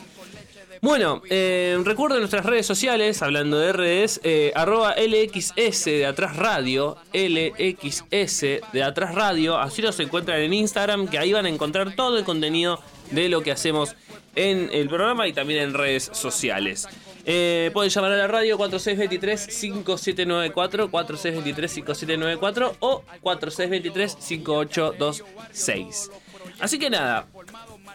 Bueno, 0.81 1.21
eh, 1.29 1.77
recuerden 1.83 2.19
nuestras 2.19 2.45
redes 2.45 2.65
sociales, 2.65 3.21
hablando 3.21 3.59
de 3.59 3.73
redes, 3.73 4.21
eh, 4.23 4.51
arroba 4.55 4.95
LXS 4.95 5.85
de 5.85 6.05
Atrás 6.05 6.35
Radio, 6.35 6.97
LXS 7.13 8.61
de 8.71 8.83
Atrás 8.83 9.15
Radio, 9.15 9.57
así 9.57 9.81
los 9.81 9.99
encuentran 9.99 10.41
en 10.41 10.53
Instagram, 10.53 11.07
que 11.07 11.17
ahí 11.17 11.33
van 11.33 11.45
a 11.45 11.49
encontrar 11.49 11.95
todo 11.95 12.17
el 12.17 12.23
contenido 12.23 12.79
de 13.11 13.29
lo 13.29 13.41
que 13.41 13.51
hacemos 13.51 13.95
en 14.35 14.69
el 14.71 14.89
programa 14.89 15.27
y 15.27 15.33
también 15.33 15.61
en 15.61 15.73
redes 15.73 16.11
sociales. 16.13 16.87
Eh, 17.25 17.71
pueden 17.73 17.89
llamar 17.89 18.11
a 18.11 18.17
la 18.17 18.27
radio 18.27 18.59
4623-5794, 18.59 20.91
4623-5794 20.91 22.75
o 22.79 23.03
4623-5826. 23.23 26.11
Así 26.59 26.77
que 26.77 26.91
nada, 26.91 27.25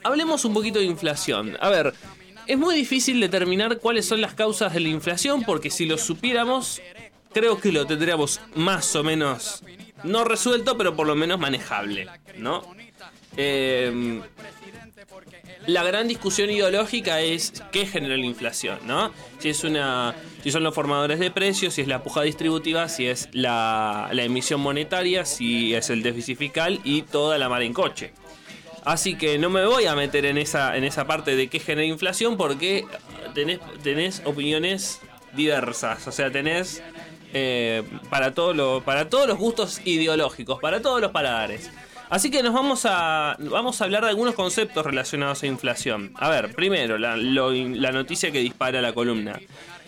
hablemos 0.02 0.44
un 0.44 0.52
poquito 0.52 0.80
de 0.80 0.86
inflación. 0.86 1.56
A 1.60 1.68
ver, 1.68 1.94
es 2.50 2.58
muy 2.58 2.74
difícil 2.74 3.20
determinar 3.20 3.78
cuáles 3.78 4.06
son 4.06 4.20
las 4.20 4.34
causas 4.34 4.74
de 4.74 4.80
la 4.80 4.88
inflación 4.88 5.44
porque 5.44 5.70
si 5.70 5.86
lo 5.86 5.96
supiéramos, 5.96 6.82
creo 7.32 7.60
que 7.60 7.70
lo 7.70 7.86
tendríamos 7.86 8.40
más 8.56 8.96
o 8.96 9.04
menos, 9.04 9.62
no 10.02 10.24
resuelto, 10.24 10.76
pero 10.76 10.96
por 10.96 11.06
lo 11.06 11.14
menos 11.14 11.38
manejable, 11.38 12.08
¿no? 12.38 12.64
Eh, 13.36 14.20
la 15.66 15.84
gran 15.84 16.08
discusión 16.08 16.50
ideológica 16.50 17.20
es 17.20 17.52
qué 17.70 17.86
genera 17.86 18.16
la 18.16 18.26
inflación, 18.26 18.80
¿no? 18.84 19.12
Si 19.38 19.50
es 19.50 19.62
una, 19.62 20.16
si 20.42 20.50
son 20.50 20.64
los 20.64 20.74
formadores 20.74 21.20
de 21.20 21.30
precios, 21.30 21.74
si 21.74 21.82
es 21.82 21.86
la 21.86 22.02
puja 22.02 22.22
distributiva, 22.22 22.88
si 22.88 23.06
es 23.06 23.28
la, 23.30 24.10
la 24.12 24.24
emisión 24.24 24.60
monetaria, 24.60 25.24
si 25.24 25.72
es 25.72 25.88
el 25.88 26.02
déficit 26.02 26.36
fiscal 26.36 26.80
y 26.82 27.02
toda 27.02 27.38
la 27.38 27.48
mar 27.48 27.62
en 27.62 27.74
coche. 27.74 28.12
Así 28.84 29.16
que 29.16 29.38
no 29.38 29.50
me 29.50 29.66
voy 29.66 29.86
a 29.86 29.94
meter 29.94 30.24
en 30.24 30.38
esa, 30.38 30.76
en 30.76 30.84
esa 30.84 31.06
parte 31.06 31.36
de 31.36 31.48
qué 31.48 31.60
genera 31.60 31.86
inflación 31.86 32.36
porque 32.36 32.86
tenés, 33.34 33.60
tenés 33.82 34.22
opiniones 34.24 35.00
diversas. 35.34 36.06
O 36.06 36.12
sea, 36.12 36.30
tenés 36.30 36.82
eh, 37.32 37.82
para, 38.08 38.34
todo 38.34 38.54
lo, 38.54 38.82
para 38.82 39.08
todos 39.08 39.28
los 39.28 39.38
gustos 39.38 39.80
ideológicos, 39.84 40.58
para 40.60 40.80
todos 40.80 41.00
los 41.00 41.10
paladares. 41.10 41.70
Así 42.08 42.30
que 42.30 42.42
nos 42.42 42.52
vamos 42.52 42.86
a, 42.86 43.36
vamos 43.38 43.80
a 43.80 43.84
hablar 43.84 44.02
de 44.02 44.08
algunos 44.08 44.34
conceptos 44.34 44.84
relacionados 44.84 45.44
a 45.44 45.46
inflación. 45.46 46.12
A 46.16 46.28
ver, 46.28 46.54
primero, 46.54 46.98
la, 46.98 47.16
la 47.16 47.92
noticia 47.92 48.32
que 48.32 48.40
dispara 48.40 48.82
la 48.82 48.92
columna. 48.92 49.38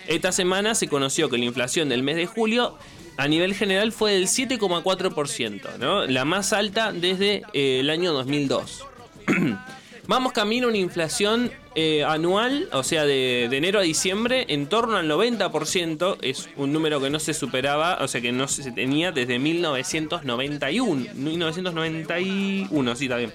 Esta 0.07 0.31
semana 0.31 0.75
se 0.77 0.89
conoció 0.89 1.29
que 1.29 1.39
la 1.39 1.45
inflación 1.45 1.89
del 1.89 2.05
mes 2.05 2.17
de 2.17 2.27
julio 2.27 2.79
a 3.17 3.29
nivel 3.29 3.55
general 3.55 3.93
fue 3.93 4.13
del 4.13 4.27
7,4%, 4.27 5.79
¿no? 5.79 6.07
La 6.07 6.25
más 6.25 6.53
alta 6.53 6.93
desde 6.93 7.43
eh, 7.53 7.81
el 7.81 7.91
año 7.91 8.13
2002. 8.13 8.87
Vamos 10.09 10.33
camino 10.33 10.67
a 10.67 10.71
una 10.71 10.79
inflación 10.79 11.53
eh, 11.77 12.03
anual, 12.05 12.69
o 12.73 12.83
sea, 12.83 13.05
de, 13.05 13.47
de 13.49 13.57
enero 13.57 13.79
a 13.79 13.83
diciembre, 13.83 14.47
en 14.49 14.67
torno 14.67 14.97
al 14.97 15.09
90%. 15.09 16.19
Es 16.23 16.49
un 16.57 16.73
número 16.73 17.01
que 17.01 17.09
no 17.09 17.21
se 17.21 17.35
superaba, 17.35 17.99
o 18.01 18.09
sea, 18.09 18.21
que 18.21 18.33
no 18.33 18.49
se 18.49 18.73
tenía 18.73 19.13
desde 19.13 19.39
1991. 19.39 21.15
1991, 21.15 22.97
sí, 22.97 23.09
también. 23.09 23.33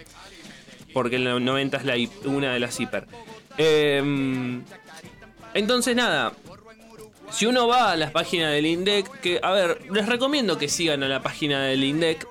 Porque 0.93 1.15
el 1.15 1.46
90 1.46 1.77
es 1.77 1.86
la, 1.86 1.96
una 2.25 2.53
de 2.53 2.60
las 2.60 2.77
hiper. 2.79 3.07
Em, 3.57 4.63
entonces, 5.53 5.96
nada. 5.96 6.34
Si 7.29 7.46
uno 7.46 7.67
va 7.67 7.91
a 7.91 7.96
las 7.98 8.12
páginas 8.12 8.51
del 8.53 8.65
INDEC, 8.65 9.19
que, 9.19 9.39
a 9.43 9.51
ver, 9.51 9.79
les 9.91 10.05
recomiendo 10.05 10.57
que 10.57 10.69
sigan 10.69 11.03
a 11.03 11.07
la 11.07 11.22
página 11.22 11.62
del 11.63 11.84
INDEC 11.84 12.27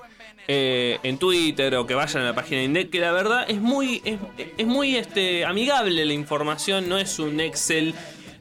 eh, 0.47 0.97
en 1.03 1.17
Twitter 1.17 1.75
o 1.75 1.85
que 1.85 1.93
vayan 1.93 2.23
a 2.23 2.25
la 2.25 2.35
página 2.35 2.61
del 2.61 2.69
INDEC, 2.69 2.89
que 2.89 2.99
la 2.99 3.11
verdad 3.11 3.45
es 3.47 3.61
muy, 3.61 4.01
es, 4.03 4.19
es 4.57 4.65
muy 4.65 4.95
este, 4.95 5.45
amigable 5.45 6.05
la 6.05 6.13
información, 6.13 6.89
no 6.89 6.97
es 6.97 7.19
un 7.19 7.39
Excel 7.39 7.93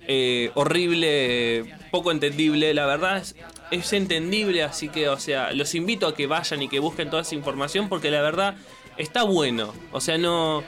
eh, 0.09 0.51
horrible, 0.55 1.75
poco 1.91 2.11
entendible, 2.11 2.73
la 2.75 2.87
verdad 2.87 3.19
es, 3.19 3.37
es 3.71 3.93
entendible, 3.93 4.63
así 4.63 4.89
que, 4.89 5.09
o 5.09 5.19
sea, 5.19 5.53
los 5.53 5.75
invito 5.75 6.07
a 6.07 6.15
que 6.15 6.27
vayan 6.27 6.63
y 6.63 6.69
que 6.69 6.79
busquen 6.79 7.11
toda 7.11 7.23
esa 7.23 7.35
información 7.35 7.89
porque 7.89 8.11
la 8.11 8.23
verdad 8.23 8.57
está 8.97 9.25
bueno, 9.25 9.75
o 9.93 10.01
sea, 10.01 10.17
no... 10.17 10.65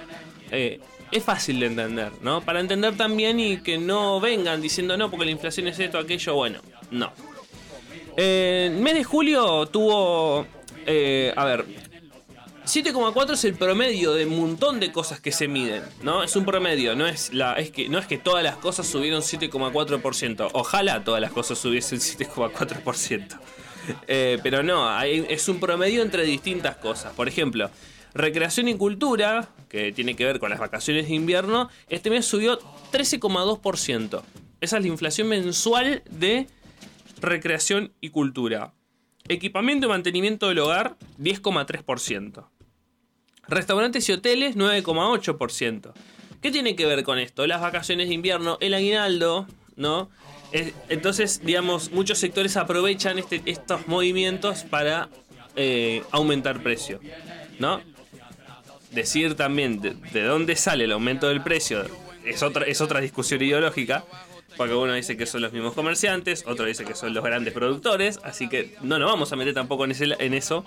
eh, 0.51 0.81
es 1.11 1.25
fácil 1.25 1.61
de 1.61 1.67
entender, 1.67 2.13
¿no? 2.23 2.41
Para 2.41 2.61
entender 2.61 2.97
también 2.97 3.41
y 3.41 3.59
que 3.59 3.79
no 3.79 4.21
vengan 4.21 4.61
diciendo 4.61 4.97
no, 4.97 5.11
porque 5.11 5.25
la 5.25 5.31
inflación 5.31 5.69
es 5.69 5.79
esto, 5.79 5.99
aquello, 5.99 6.35
bueno, 6.35 6.61
no. 6.91 7.13
Eh, 8.17 8.77
mes 8.81 8.95
de 8.95 9.05
julio 9.05 9.67
tuvo, 9.67 10.47
eh, 10.87 11.33
a 11.37 11.45
ver, 11.45 11.65
7,4 12.65 13.33
es 13.33 13.45
el 13.45 13.55
promedio 13.55 14.13
de 14.13 14.27
un 14.27 14.39
montón 14.39 14.79
de 14.79 14.93
cosas 14.93 15.21
que 15.21 15.33
se 15.33 15.49
miden, 15.49 15.83
¿no? 16.03 16.23
Es 16.23 16.37
un 16.37 16.45
promedio, 16.45 16.95
no 16.95 17.07
es, 17.07 17.33
la, 17.33 17.55
es, 17.55 17.71
que, 17.71 17.89
no 17.89 17.99
es 17.99 18.07
que 18.07 18.19
todas 18.19 18.45
las 18.45 18.57
cosas 18.57 18.87
subieron 18.87 19.23
7,4%. 19.23 20.51
Ojalá 20.53 21.03
todas 21.03 21.21
las 21.21 21.33
cosas 21.33 21.59
subiesen 21.59 21.99
7,4%. 21.99 23.39
Eh, 24.07 24.39
pero 24.43 24.63
no, 24.63 25.01
es 25.03 25.49
un 25.49 25.61
promedio 25.61 26.03
entre 26.03 26.25
distintas 26.25 26.77
cosas. 26.77 27.15
Por 27.15 27.27
ejemplo, 27.27 27.71
recreación 28.13 28.69
y 28.69 28.77
cultura, 28.77 29.49
que 29.69 29.93
tiene 29.93 30.17
que 30.17 30.25
ver 30.25 30.39
con 30.39 30.51
las 30.51 30.59
vacaciones 30.59 31.09
de 31.09 31.15
invierno, 31.15 31.69
este 31.89 32.11
mes 32.11 32.27
subió 32.27 32.59
13,2%. 32.93 34.23
Esa 34.61 34.77
es 34.77 34.83
la 34.83 34.89
inflación 34.89 35.29
mensual 35.29 36.03
de 36.11 36.47
recreación 37.21 37.93
y 38.01 38.11
cultura. 38.11 38.73
Equipamiento 39.29 39.87
y 39.87 39.89
mantenimiento 39.91 40.49
del 40.49 40.59
hogar, 40.61 40.97
10,3%. 41.19 42.49
Restaurantes 43.47 44.09
y 44.09 44.13
hoteles, 44.13 44.57
9,8%. 44.57 45.93
¿Qué 46.43 46.51
tiene 46.51 46.77
que 46.77 46.87
ver 46.87 47.03
con 47.03 47.19
esto? 47.19 47.47
Las 47.47 47.61
vacaciones 47.61 48.09
de 48.09 48.15
invierno, 48.15 48.59
el 48.61 48.75
aguinaldo, 48.75 49.47
¿no? 49.77 50.09
Es- 50.53 50.73
entonces, 50.89 51.41
digamos, 51.45 51.91
muchos 51.91 52.19
sectores 52.19 52.57
aprovechan 52.57 53.19
este- 53.19 53.43
estos 53.47 53.87
movimientos 53.89 54.65
para 54.65 55.09
eh, 55.61 56.05
aumentar 56.13 56.63
precio, 56.63 57.01
¿no? 57.59 57.81
Decir 58.93 59.35
también 59.35 59.81
de, 59.81 59.95
de 60.13 60.23
dónde 60.23 60.57
sale 60.57 60.85
el 60.85 60.93
aumento 60.93 61.29
del 61.29 61.43
precio 61.43 61.85
es 62.25 62.43
otra, 62.43 62.65
es 62.67 62.81
otra 62.81 63.01
discusión 63.01 63.43
ideológica. 63.43 64.05
Porque 64.57 64.75
uno 64.75 64.93
dice 64.95 65.17
que 65.17 65.25
son 65.27 65.43
los 65.43 65.53
mismos 65.53 65.73
comerciantes, 65.75 66.43
otro 66.47 66.65
dice 66.67 66.85
que 66.85 66.95
son 66.95 67.15
los 67.15 67.23
grandes 67.23 67.55
productores, 67.55 68.19
así 68.25 68.49
que 68.49 68.75
no 68.83 68.99
nos 68.99 69.09
vamos 69.09 69.33
a 69.33 69.37
meter 69.37 69.55
tampoco 69.55 69.85
en, 69.85 69.93
eso, 70.35 70.65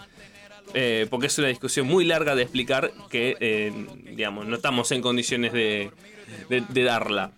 eh, 0.74 1.08
porque 1.10 1.28
es 1.28 1.38
una 1.40 1.50
discusión 1.50 1.88
muy 1.88 2.06
larga 2.06 2.34
de 2.36 2.44
explicar 2.44 2.94
que, 3.10 3.36
eh, 3.42 3.74
digamos, 4.06 4.46
no 4.46 4.56
estamos 4.56 4.90
en 4.94 5.01
condiciones 5.01 5.51
de, 5.51 5.92
de- 6.48 6.84
darla. 6.86 7.32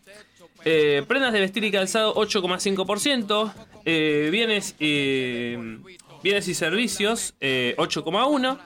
Eh, 0.64 1.04
prendas 1.08 1.34
de 1.34 1.40
vestir 1.40 1.64
y 1.64 1.72
calzado 1.72 2.14
8,5%, 2.14 3.52
eh, 3.86 4.30
bienes, 4.32 4.76
bienes 4.78 6.48
y 6.48 6.54
servicios 6.54 7.34
eh, 7.42 7.74
8,1%, 7.80 8.60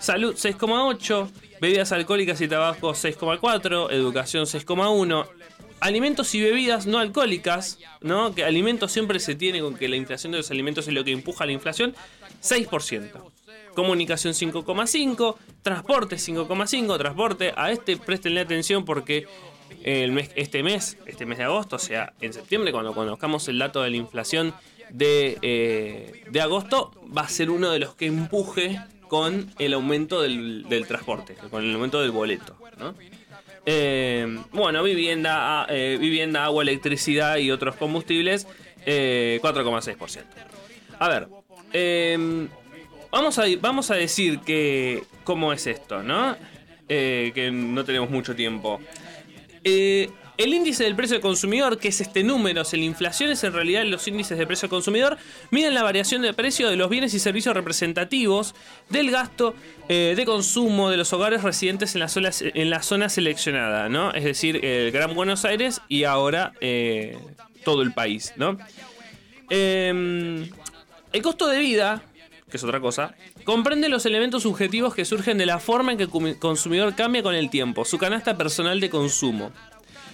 salud 0.00 0.34
6,8%, 0.34 1.28
bebidas 1.60 1.92
alcohólicas 1.92 2.40
y 2.40 2.48
tabaco 2.48 2.92
6,4%, 2.92 3.90
educación 3.92 4.44
6,1%, 4.44 5.28
alimentos 5.80 6.34
y 6.34 6.40
bebidas 6.40 6.86
no 6.86 6.98
alcohólicas, 6.98 7.78
¿no? 8.00 8.34
Que 8.34 8.44
alimentos 8.44 8.92
siempre 8.92 9.20
se 9.20 9.34
tiene 9.34 9.60
con 9.60 9.76
que 9.76 9.88
la 9.88 9.96
inflación 9.96 10.32
de 10.32 10.38
los 10.38 10.50
alimentos 10.50 10.88
es 10.88 10.94
lo 10.94 11.04
que 11.04 11.12
empuja 11.12 11.46
la 11.46 11.52
inflación, 11.52 11.94
6%. 12.42 13.32
Comunicación 13.74 14.34
5,5, 14.34 15.36
transporte 15.62 16.16
5,5, 16.16 16.98
transporte, 16.98 17.52
a 17.56 17.70
este 17.70 17.96
prestenle 17.96 18.40
atención 18.40 18.84
porque 18.84 19.26
el 19.84 20.12
mes, 20.12 20.30
este 20.34 20.62
mes, 20.62 20.96
este 21.06 21.26
mes 21.26 21.38
de 21.38 21.44
agosto, 21.44 21.76
o 21.76 21.78
sea, 21.78 22.12
en 22.20 22.32
septiembre, 22.32 22.72
cuando 22.72 22.94
conozcamos 22.94 23.46
el 23.48 23.58
dato 23.58 23.82
de 23.82 23.90
la 23.90 23.96
inflación 23.96 24.54
de, 24.90 25.38
eh, 25.42 26.24
de 26.30 26.40
agosto, 26.40 26.92
va 27.16 27.22
a 27.22 27.28
ser 27.28 27.50
uno 27.50 27.70
de 27.70 27.78
los 27.78 27.94
que 27.94 28.06
empuje 28.06 28.80
con 29.08 29.50
el 29.58 29.72
aumento 29.74 30.22
del, 30.22 30.68
del 30.68 30.86
transporte, 30.86 31.34
con 31.50 31.64
el 31.64 31.74
aumento 31.74 32.00
del 32.00 32.10
boleto, 32.10 32.56
¿no? 32.78 32.94
Eh, 33.66 34.38
bueno, 34.52 34.82
vivienda, 34.82 35.66
eh, 35.68 35.98
vivienda, 36.00 36.44
agua, 36.44 36.62
electricidad 36.62 37.36
y 37.36 37.50
otros 37.50 37.76
combustibles, 37.76 38.46
eh, 38.86 39.40
4,6%. 39.42 40.24
A 40.98 41.08
ver, 41.08 41.28
eh, 41.72 42.48
vamos, 43.10 43.38
a, 43.38 43.44
vamos 43.60 43.90
a 43.90 43.94
decir 43.96 44.40
que 44.40 45.02
cómo 45.24 45.52
es 45.52 45.66
esto, 45.66 46.02
¿no? 46.02 46.36
Eh, 46.88 47.32
que 47.34 47.50
no 47.50 47.84
tenemos 47.84 48.08
mucho 48.08 48.34
tiempo. 48.34 48.80
El 50.38 50.54
índice 50.54 50.84
del 50.84 50.94
precio 50.94 51.16
del 51.16 51.20
consumidor, 51.20 51.78
que 51.78 51.88
es 51.88 52.00
este 52.00 52.22
número, 52.22 52.64
si 52.64 52.76
la 52.76 52.84
inflación 52.84 53.30
es 53.30 53.42
en 53.42 53.52
realidad 53.52 53.84
los 53.84 54.06
índices 54.06 54.38
de 54.38 54.46
precio 54.46 54.68
del 54.68 54.70
consumidor, 54.70 55.18
miden 55.50 55.74
la 55.74 55.82
variación 55.82 56.22
de 56.22 56.32
precio 56.32 56.68
de 56.70 56.76
los 56.76 56.88
bienes 56.88 57.12
y 57.12 57.18
servicios 57.18 57.56
representativos 57.56 58.54
del 58.88 59.10
gasto 59.10 59.56
eh, 59.88 60.14
de 60.16 60.24
consumo 60.24 60.90
de 60.90 60.96
los 60.96 61.12
hogares 61.12 61.42
residentes 61.42 61.96
en 61.96 62.00
la 62.00 62.08
zona, 62.08 62.30
en 62.40 62.70
la 62.70 62.82
zona 62.82 63.08
seleccionada, 63.08 63.88
¿no? 63.88 64.12
Es 64.12 64.22
decir, 64.22 64.64
el 64.64 64.92
Gran 64.92 65.16
Buenos 65.16 65.44
Aires 65.44 65.80
y 65.88 66.04
ahora 66.04 66.52
eh, 66.60 67.18
todo 67.64 67.82
el 67.82 67.92
país, 67.92 68.32
¿no? 68.36 68.56
Eh, 69.50 70.48
el 71.12 71.22
costo 71.22 71.48
de 71.48 71.58
vida, 71.58 72.04
que 72.48 72.58
es 72.58 72.62
otra 72.62 72.78
cosa, 72.78 73.16
comprende 73.42 73.88
los 73.88 74.06
elementos 74.06 74.44
subjetivos 74.44 74.94
que 74.94 75.04
surgen 75.04 75.36
de 75.36 75.46
la 75.46 75.58
forma 75.58 75.90
en 75.90 75.98
que 75.98 76.04
el 76.04 76.38
consumidor 76.38 76.94
cambia 76.94 77.24
con 77.24 77.34
el 77.34 77.50
tiempo, 77.50 77.84
su 77.84 77.98
canasta 77.98 78.36
personal 78.36 78.78
de 78.78 78.88
consumo. 78.88 79.50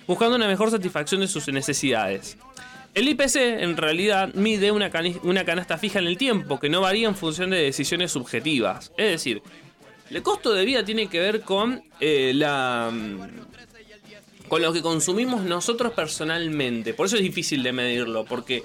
Buscando 0.07 0.37
una 0.37 0.47
mejor 0.47 0.71
satisfacción 0.71 1.21
de 1.21 1.29
sus 1.29 1.49
necesidades. 1.49 2.37
El 2.95 3.09
IPC 3.09 3.37
en 3.37 3.77
realidad 3.77 4.33
mide 4.35 4.71
una, 4.71 4.91
una 5.25 5.45
canasta 5.45 5.79
fija 5.79 5.99
en 5.99 6.07
el 6.07 6.17
tiempo, 6.17 6.61
que 6.61 6.69
no 6.69 6.81
varía 6.81 7.09
en 7.09 7.17
función 7.17 7.51
de 7.51 7.57
decisiones 7.57 8.13
subjetivas. 8.13 8.93
Es 8.97 9.11
decir, 9.11 9.43
el 10.11 10.23
costo 10.23 10.53
de 10.53 10.65
vida 10.65 10.85
tiene 10.85 11.09
que 11.09 11.19
ver 11.19 11.41
con 11.41 11.83
eh, 11.99 12.33
la 12.35 12.91
mm, 12.93 13.19
con 14.49 14.63
lo 14.63 14.73
que 14.73 14.83
consumimos 14.83 15.43
nosotros 15.43 15.93
personalmente. 15.93 16.95
Por 16.95 17.07
eso 17.07 17.17
es 17.17 17.23
difícil 17.23 17.63
de 17.63 17.73
medirlo, 17.73 18.25
porque 18.25 18.63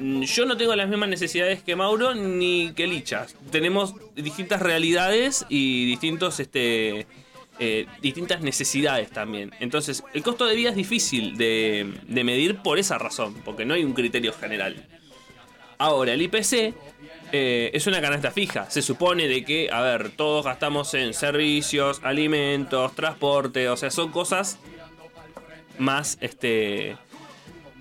mm, 0.00 0.22
yo 0.22 0.46
no 0.46 0.56
tengo 0.56 0.74
las 0.74 0.88
mismas 0.88 1.08
necesidades 1.08 1.62
que 1.62 1.76
Mauro 1.76 2.14
ni 2.14 2.72
que 2.72 2.88
Licha. 2.88 3.26
Tenemos 3.52 3.94
distintas 4.16 4.60
realidades 4.60 5.46
y 5.48 5.86
distintos 5.86 6.40
este 6.40 7.06
eh, 7.58 7.86
distintas 8.00 8.40
necesidades 8.40 9.10
también. 9.10 9.52
Entonces, 9.60 10.02
el 10.12 10.22
costo 10.22 10.46
de 10.46 10.56
vida 10.56 10.70
es 10.70 10.76
difícil 10.76 11.36
de, 11.36 11.86
medir 12.08 12.56
por 12.58 12.78
esa 12.78 12.98
razón, 12.98 13.34
porque 13.44 13.64
no 13.64 13.74
hay 13.74 13.84
un 13.84 13.92
criterio 13.92 14.32
general. 14.32 14.86
Ahora, 15.78 16.14
el 16.14 16.22
IPC 16.22 16.74
eh, 17.32 17.70
es 17.72 17.86
una 17.86 18.00
canasta 18.00 18.30
fija. 18.30 18.70
Se 18.70 18.82
supone 18.82 19.28
de 19.28 19.44
que, 19.44 19.68
a 19.70 19.80
ver, 19.82 20.10
todos 20.10 20.44
gastamos 20.44 20.94
en 20.94 21.14
servicios, 21.14 22.00
alimentos, 22.02 22.94
transporte, 22.94 23.68
o 23.68 23.76
sea, 23.76 23.90
son 23.90 24.10
cosas 24.10 24.58
más, 25.78 26.18
este, 26.20 26.96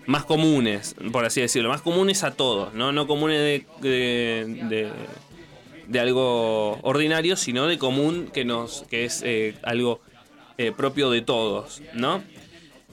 más 0.05 0.25
comunes, 0.25 0.95
por 1.11 1.25
así 1.25 1.41
decirlo, 1.41 1.69
más 1.69 1.81
comunes 1.81 2.23
a 2.23 2.31
todos, 2.31 2.73
no, 2.73 2.91
no 2.91 3.07
comunes 3.07 3.39
de, 3.39 3.65
de- 3.81 4.91
de 5.93 5.99
algo 5.99 6.79
ordinario, 6.81 7.37
sino 7.37 7.67
de 7.67 7.77
común 7.77 8.29
que 8.33 8.43
nos, 8.43 8.83
que 8.89 9.05
es 9.05 9.21
eh, 9.23 9.55
algo 9.63 10.01
eh, 10.57 10.73
propio 10.75 11.09
de 11.09 11.21
todos, 11.21 11.81
¿no? 11.93 12.21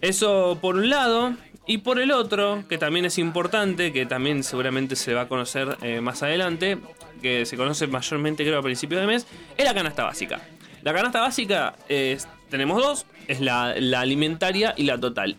Eso 0.01 0.59
por 0.61 0.77
un 0.77 0.89
lado. 0.89 1.35
Y 1.67 1.79
por 1.79 2.01
el 2.01 2.11
otro, 2.11 2.65
que 2.69 2.79
también 2.79 3.05
es 3.05 3.17
importante, 3.19 3.93
que 3.93 4.05
también 4.05 4.43
seguramente 4.43 4.97
se 4.97 5.15
va 5.15 5.23
a 5.23 5.29
conocer 5.29 5.77
eh, 5.83 6.01
más 6.01 6.23
adelante, 6.23 6.79
que 7.23 7.47
se 7.47 7.57
conoce 7.57 7.87
mayormente 7.87 8.45
creo 8.45 8.59
a 8.59 8.63
principios 8.63 9.01
de 9.01 9.07
mes, 9.07 9.27
es 9.57 9.65
la 9.65 9.73
canasta 9.73 10.03
básica. 10.03 10.41
La 10.83 10.93
canasta 10.93 11.21
básica 11.21 11.77
es, 11.89 12.27
tenemos 12.49 12.83
dos, 12.83 13.07
es 13.29 13.41
la, 13.41 13.75
la 13.79 14.01
alimentaria 14.01 14.75
y 14.77 14.85
la 14.85 14.99
total. 14.99 15.37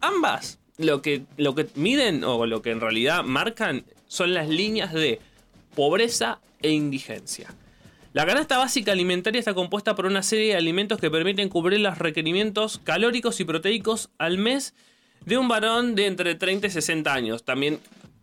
Ambas 0.00 0.58
lo 0.78 1.02
que, 1.02 1.24
lo 1.36 1.54
que 1.54 1.66
miden 1.74 2.24
o 2.24 2.46
lo 2.46 2.62
que 2.62 2.70
en 2.70 2.80
realidad 2.80 3.24
marcan 3.24 3.84
son 4.06 4.34
las 4.34 4.48
líneas 4.48 4.92
de 4.92 5.20
pobreza 5.74 6.40
e 6.66 6.72
indigencia. 6.72 7.54
La 8.12 8.24
canasta 8.24 8.58
básica 8.58 8.92
alimentaria 8.92 9.38
está 9.38 9.54
compuesta 9.54 9.94
por 9.94 10.06
una 10.06 10.22
serie 10.22 10.48
de 10.48 10.56
alimentos 10.56 10.98
que 10.98 11.10
permiten 11.10 11.48
cubrir 11.48 11.80
los 11.80 11.98
requerimientos 11.98 12.80
calóricos 12.82 13.40
y 13.40 13.44
proteicos 13.44 14.10
al 14.18 14.38
mes 14.38 14.74
de 15.24 15.38
un 15.38 15.48
varón 15.48 15.94
de 15.94 16.06
entre 16.06 16.34
30 16.34 16.66
y 16.66 16.70
60 16.70 17.12
años. 17.12 17.44
También 17.44 17.78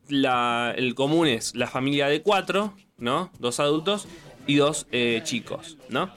el 0.10 0.96
común 0.96 1.28
es 1.28 1.56
la 1.56 1.68
familia 1.68 2.08
de 2.08 2.22
cuatro, 2.22 2.74
¿no? 2.98 3.32
Dos 3.40 3.60
adultos 3.60 4.08
y 4.48 4.56
dos 4.56 4.88
eh, 4.92 5.22
chicos, 5.24 5.78
¿no? 5.90 6.12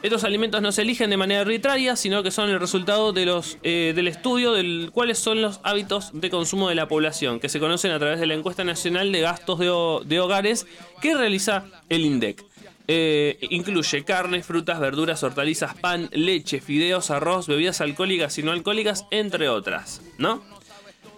Estos 0.00 0.22
alimentos 0.22 0.62
no 0.62 0.70
se 0.70 0.82
eligen 0.82 1.10
de 1.10 1.16
manera 1.16 1.40
arbitraria, 1.40 1.96
sino 1.96 2.22
que 2.22 2.30
son 2.30 2.48
el 2.50 2.60
resultado 2.60 3.12
eh, 3.16 3.92
del 3.96 4.06
estudio 4.08 4.52
de 4.52 4.90
cuáles 4.92 5.18
son 5.18 5.42
los 5.42 5.58
hábitos 5.64 6.10
de 6.12 6.30
consumo 6.30 6.68
de 6.68 6.76
la 6.76 6.86
población, 6.86 7.40
que 7.40 7.48
se 7.48 7.58
conocen 7.58 7.90
a 7.90 7.98
través 7.98 8.20
de 8.20 8.26
la 8.26 8.34
encuesta 8.34 8.62
nacional 8.62 9.10
de 9.10 9.20
gastos 9.20 9.58
de, 9.58 9.70
ho- 9.70 10.02
de 10.04 10.20
hogares 10.20 10.66
que 11.02 11.16
realiza 11.16 11.64
el 11.88 12.04
INDEC. 12.04 12.44
Eh, 12.86 13.38
incluye 13.50 14.04
carne, 14.04 14.42
frutas, 14.44 14.78
verduras, 14.78 15.22
hortalizas, 15.24 15.74
pan, 15.74 16.08
leche, 16.12 16.60
fideos, 16.60 17.10
arroz, 17.10 17.48
bebidas 17.48 17.80
alcohólicas 17.80 18.38
y 18.38 18.44
no 18.44 18.52
alcohólicas, 18.52 19.04
entre 19.10 19.48
otras, 19.48 20.00
¿no? 20.16 20.42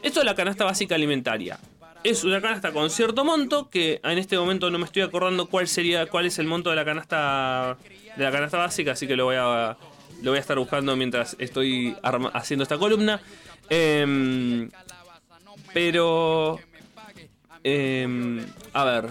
Esto 0.03 0.21
es 0.21 0.27
la 0.27 0.35
canasta 0.35 0.65
básica 0.65 0.95
alimentaria. 0.95 1.61
Es 2.02 2.25
una 2.25 2.40
canasta 2.40 2.73
con 2.73 2.88
cierto 2.88 3.25
monto 3.25 3.69
que 3.69 4.00
en 4.02 4.16
este 4.16 4.38
momento 4.38 4.71
no 4.71 4.78
me 4.78 4.87
estoy 4.87 5.02
acordando 5.02 5.47
cuál 5.47 5.69
sería 5.69 6.07
cuál 6.07 6.26
es 6.26 6.38
el 6.38 6.47
monto 6.47 6.71
de 6.71 6.76
la 6.76 6.85
canasta 6.85 7.76
de 8.16 8.25
la 8.25 8.32
canasta 8.32 8.56
básica, 8.56 8.93
así 8.93 9.06
que 9.06 9.17
lo 9.17 9.26
voy 9.26 9.36
a 9.39 9.76
lo 10.23 10.30
voy 10.30 10.39
a 10.39 10.41
estar 10.41 10.58
buscando 10.58 10.97
mientras 10.97 11.36
estoy 11.39 11.95
haciendo 12.32 12.63
esta 12.63 12.78
columna. 12.78 13.21
Em, 13.69 14.71
pero 15.75 16.58
em, 17.63 18.47
a 18.73 18.84
ver, 18.84 19.04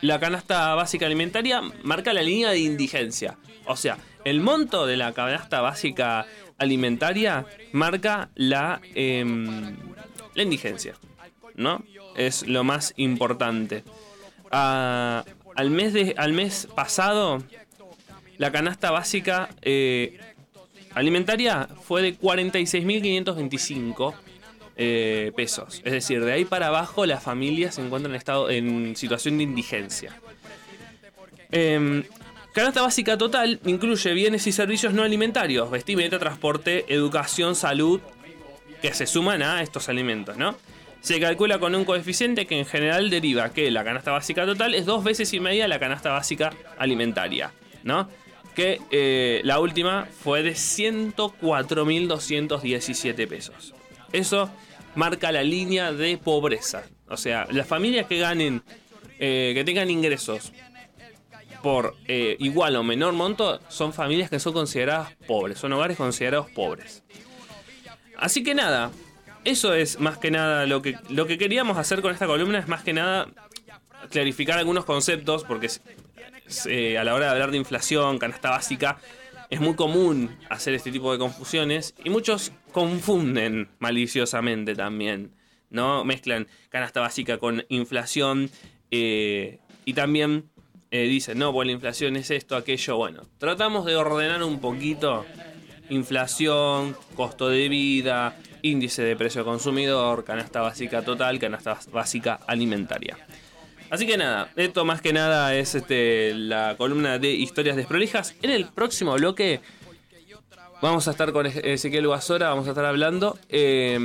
la 0.00 0.18
canasta 0.18 0.74
básica 0.74 1.06
alimentaria 1.06 1.60
marca 1.82 2.12
la 2.14 2.22
línea 2.22 2.50
de 2.50 2.58
indigencia. 2.58 3.36
O 3.66 3.76
sea, 3.76 3.98
el 4.24 4.40
monto 4.40 4.86
de 4.86 4.96
la 4.96 5.12
canasta 5.12 5.60
básica 5.60 6.26
alimentaria 6.58 7.44
marca 7.72 8.30
la, 8.34 8.80
em, 8.94 9.76
la 10.34 10.42
indigencia. 10.42 10.94
¿No? 11.56 11.82
Es 12.16 12.46
lo 12.46 12.64
más 12.64 12.94
importante. 12.96 13.82
Ah, 14.50 15.24
al, 15.54 15.70
mes 15.70 15.94
al 16.16 16.32
mes 16.32 16.68
pasado, 16.74 17.42
la 18.38 18.52
canasta 18.52 18.90
básica 18.90 19.48
eh, 19.62 20.18
alimentaria 20.94 21.68
fue 21.82 22.02
de 22.02 22.18
46.525 22.18 24.14
eh, 24.78 25.32
pesos. 25.34 25.80
Es 25.84 25.92
decir, 25.92 26.22
de 26.24 26.32
ahí 26.32 26.44
para 26.44 26.66
abajo 26.68 27.06
las 27.06 27.22
familias 27.22 27.76
se 27.76 27.82
encuentran 27.82 28.12
en, 28.12 28.16
estado, 28.18 28.50
en 28.50 28.94
situación 28.96 29.38
de 29.38 29.44
indigencia. 29.44 30.20
Em, 31.50 32.02
canasta 32.52 32.82
básica 32.82 33.16
total 33.16 33.60
incluye 33.64 34.12
bienes 34.12 34.46
y 34.46 34.52
servicios 34.52 34.92
no 34.92 35.02
alimentarios, 35.02 35.70
vestimenta, 35.70 36.18
transporte, 36.18 36.84
educación, 36.92 37.54
salud, 37.54 38.00
que 38.82 38.92
se 38.92 39.06
suman 39.06 39.42
a 39.42 39.62
estos 39.62 39.88
alimentos, 39.88 40.36
¿no? 40.36 40.56
Se 41.06 41.20
calcula 41.20 41.60
con 41.60 41.76
un 41.76 41.84
coeficiente 41.84 42.46
que 42.46 42.58
en 42.58 42.66
general 42.66 43.10
deriva 43.10 43.50
que 43.50 43.70
la 43.70 43.84
canasta 43.84 44.10
básica 44.10 44.44
total 44.44 44.74
es 44.74 44.86
dos 44.86 45.04
veces 45.04 45.32
y 45.34 45.38
media 45.38 45.68
la 45.68 45.78
canasta 45.78 46.10
básica 46.10 46.52
alimentaria, 46.78 47.52
¿no? 47.84 48.08
Que 48.56 48.80
eh, 48.90 49.40
la 49.44 49.60
última 49.60 50.08
fue 50.10 50.42
de 50.42 50.54
104.217 50.54 53.28
pesos. 53.28 53.72
Eso 54.12 54.50
marca 54.96 55.30
la 55.30 55.44
línea 55.44 55.92
de 55.92 56.18
pobreza. 56.18 56.82
O 57.08 57.16
sea, 57.16 57.46
las 57.52 57.68
familias 57.68 58.06
que 58.06 58.18
ganen, 58.18 58.64
eh, 59.20 59.52
que 59.54 59.62
tengan 59.62 59.88
ingresos 59.88 60.52
por 61.62 61.94
eh, 62.08 62.34
igual 62.40 62.74
o 62.74 62.82
menor 62.82 63.12
monto, 63.12 63.60
son 63.68 63.92
familias 63.92 64.28
que 64.28 64.40
son 64.40 64.54
consideradas 64.54 65.14
pobres, 65.28 65.60
son 65.60 65.72
hogares 65.72 65.96
considerados 65.96 66.50
pobres. 66.50 67.04
Así 68.16 68.42
que 68.42 68.56
nada, 68.56 68.90
eso 69.46 69.74
es 69.74 70.00
más 70.00 70.18
que 70.18 70.30
nada 70.30 70.66
lo 70.66 70.82
que, 70.82 70.96
lo 71.08 71.26
que 71.26 71.38
queríamos 71.38 71.78
hacer 71.78 72.02
con 72.02 72.12
esta 72.12 72.26
columna, 72.26 72.58
es 72.58 72.66
más 72.66 72.82
que 72.82 72.92
nada 72.92 73.28
clarificar 74.10 74.58
algunos 74.58 74.84
conceptos, 74.84 75.44
porque 75.44 75.70
eh, 76.66 76.98
a 76.98 77.04
la 77.04 77.14
hora 77.14 77.26
de 77.26 77.32
hablar 77.32 77.52
de 77.52 77.56
inflación, 77.56 78.18
canasta 78.18 78.50
básica, 78.50 78.98
es 79.48 79.60
muy 79.60 79.74
común 79.74 80.36
hacer 80.50 80.74
este 80.74 80.90
tipo 80.90 81.12
de 81.12 81.18
confusiones 81.18 81.94
y 82.04 82.10
muchos 82.10 82.50
confunden 82.72 83.68
maliciosamente 83.78 84.74
también, 84.74 85.30
¿no? 85.70 86.04
Mezclan 86.04 86.48
canasta 86.68 87.00
básica 87.00 87.38
con 87.38 87.64
inflación 87.68 88.50
eh, 88.90 89.60
y 89.84 89.94
también 89.94 90.50
eh, 90.90 91.02
dicen, 91.02 91.38
no, 91.38 91.52
pues 91.52 91.66
la 91.66 91.72
inflación 91.72 92.16
es 92.16 92.32
esto, 92.32 92.56
aquello. 92.56 92.96
Bueno, 92.96 93.22
tratamos 93.38 93.84
de 93.84 93.94
ordenar 93.94 94.42
un 94.42 94.60
poquito 94.60 95.24
inflación, 95.88 96.96
costo 97.14 97.48
de 97.48 97.68
vida, 97.68 98.36
índice 98.70 99.02
de 99.02 99.16
precio 99.16 99.44
consumidor, 99.44 100.24
canasta 100.24 100.60
básica 100.60 101.02
total, 101.02 101.38
canasta 101.38 101.78
básica 101.92 102.40
alimentaria. 102.46 103.16
Así 103.90 104.06
que 104.06 104.16
nada, 104.16 104.50
esto 104.56 104.84
más 104.84 105.00
que 105.00 105.12
nada 105.12 105.54
es 105.54 105.74
este, 105.74 106.34
la 106.34 106.74
columna 106.76 107.18
de 107.18 107.30
historias 107.30 107.76
desprolijas. 107.76 108.34
En 108.42 108.50
el 108.50 108.66
próximo 108.66 109.14
bloque 109.14 109.60
vamos 110.82 111.06
a 111.08 111.12
estar 111.12 111.32
con 111.32 111.46
Ezequiel 111.46 112.06
Guasora, 112.06 112.48
vamos 112.48 112.66
a 112.66 112.70
estar 112.70 112.84
hablando 112.84 113.38
eh, 113.48 113.98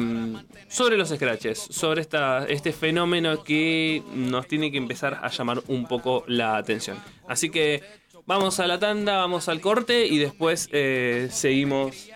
sobre 0.70 0.98
los 0.98 1.10
scratches, 1.10 1.60
sobre 1.60 2.08
este 2.50 2.72
fenómeno 2.74 3.44
que 3.44 4.04
nos 4.14 4.48
tiene 4.48 4.72
que 4.72 4.78
empezar 4.78 5.20
a 5.22 5.30
llamar 5.30 5.62
un 5.68 5.88
poco 5.88 6.24
la 6.28 6.58
atención. 6.58 6.98
Así 7.28 7.50
que 7.50 7.84
vamos 8.26 8.60
a 8.60 8.68
la 8.68 8.80
tanda, 8.80 9.18
vamos 9.18 9.50
al 9.50 9.62
corte 9.62 10.06
y 10.06 10.20
después 10.20 10.70
eh, 10.72 11.28
seguimos 11.32 12.10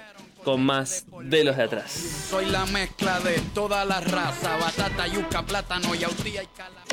con 0.45 0.63
más 0.63 1.07
de 1.23 1.43
los 1.43 1.57
de 1.57 1.63
atrás. 1.63 1.91
Soy 2.29 2.45
la 2.45 2.65
mezcla 2.67 3.19
de 3.19 3.39
toda 3.55 3.83
la 3.83 3.99
raza, 3.99 4.55
batata, 4.57 5.07
yuca, 5.07 5.41
plátano, 5.41 5.95
yautía 5.95 6.43
y 6.43 6.47
cala. 6.55 6.83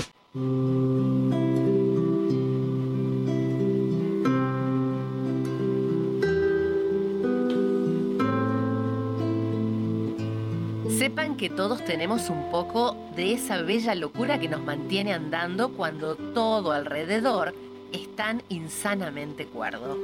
Sepan 10.98 11.36
que 11.36 11.50
todos 11.50 11.84
tenemos 11.84 12.30
un 12.30 12.50
poco 12.50 12.96
de 13.14 13.34
esa 13.34 13.60
bella 13.60 13.94
locura 13.94 14.40
que 14.40 14.48
nos 14.48 14.62
mantiene 14.62 15.12
andando 15.12 15.72
cuando 15.72 16.16
todo 16.16 16.72
alrededor 16.72 17.54
es 17.92 18.16
tan 18.16 18.42
insanamente 18.48 19.46
cuerdo. 19.46 19.98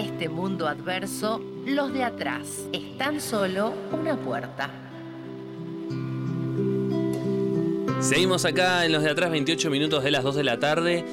Este 0.00 0.28
mundo 0.28 0.68
adverso, 0.68 1.40
los 1.64 1.92
de 1.92 2.04
atrás 2.04 2.68
es 2.72 2.98
tan 2.98 3.20
solo 3.20 3.72
una 3.92 4.16
puerta. 4.16 4.70
Seguimos 8.00 8.44
acá 8.44 8.84
en 8.84 8.92
los 8.92 9.02
de 9.02 9.10
atrás, 9.10 9.30
28 9.30 9.70
minutos 9.70 10.04
de 10.04 10.10
las 10.10 10.22
2 10.22 10.36
de 10.36 10.44
la 10.44 10.58
tarde. 10.58 11.04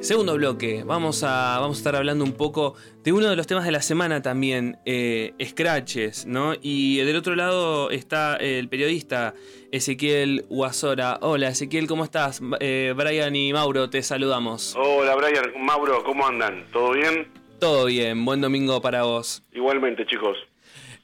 Segundo 0.00 0.34
bloque, 0.34 0.84
vamos 0.84 1.24
a, 1.24 1.58
vamos 1.60 1.76
a 1.76 1.80
estar 1.80 1.96
hablando 1.96 2.24
un 2.24 2.32
poco 2.32 2.74
de 3.02 3.12
uno 3.12 3.28
de 3.28 3.36
los 3.36 3.46
temas 3.46 3.64
de 3.64 3.72
la 3.72 3.82
semana 3.82 4.22
también, 4.22 4.78
eh, 4.86 5.34
Scratches, 5.44 6.24
¿no? 6.24 6.54
Y 6.62 6.98
del 6.98 7.16
otro 7.16 7.34
lado 7.34 7.90
está 7.90 8.36
el 8.36 8.68
periodista 8.68 9.34
Ezequiel 9.72 10.46
Guasora. 10.48 11.18
Hola 11.20 11.48
Ezequiel, 11.48 11.86
¿cómo 11.86 12.04
estás? 12.04 12.40
Eh, 12.60 12.94
Brian 12.96 13.36
y 13.36 13.52
Mauro, 13.52 13.90
te 13.90 14.02
saludamos. 14.02 14.74
Hola 14.78 15.16
Brian, 15.16 15.52
Mauro, 15.58 16.02
¿cómo 16.04 16.26
andan? 16.26 16.64
¿Todo 16.72 16.92
bien? 16.92 17.39
Todo 17.60 17.86
bien, 17.86 18.24
buen 18.24 18.40
domingo 18.40 18.80
para 18.80 19.02
vos. 19.02 19.42
Igualmente, 19.52 20.06
chicos. 20.06 20.38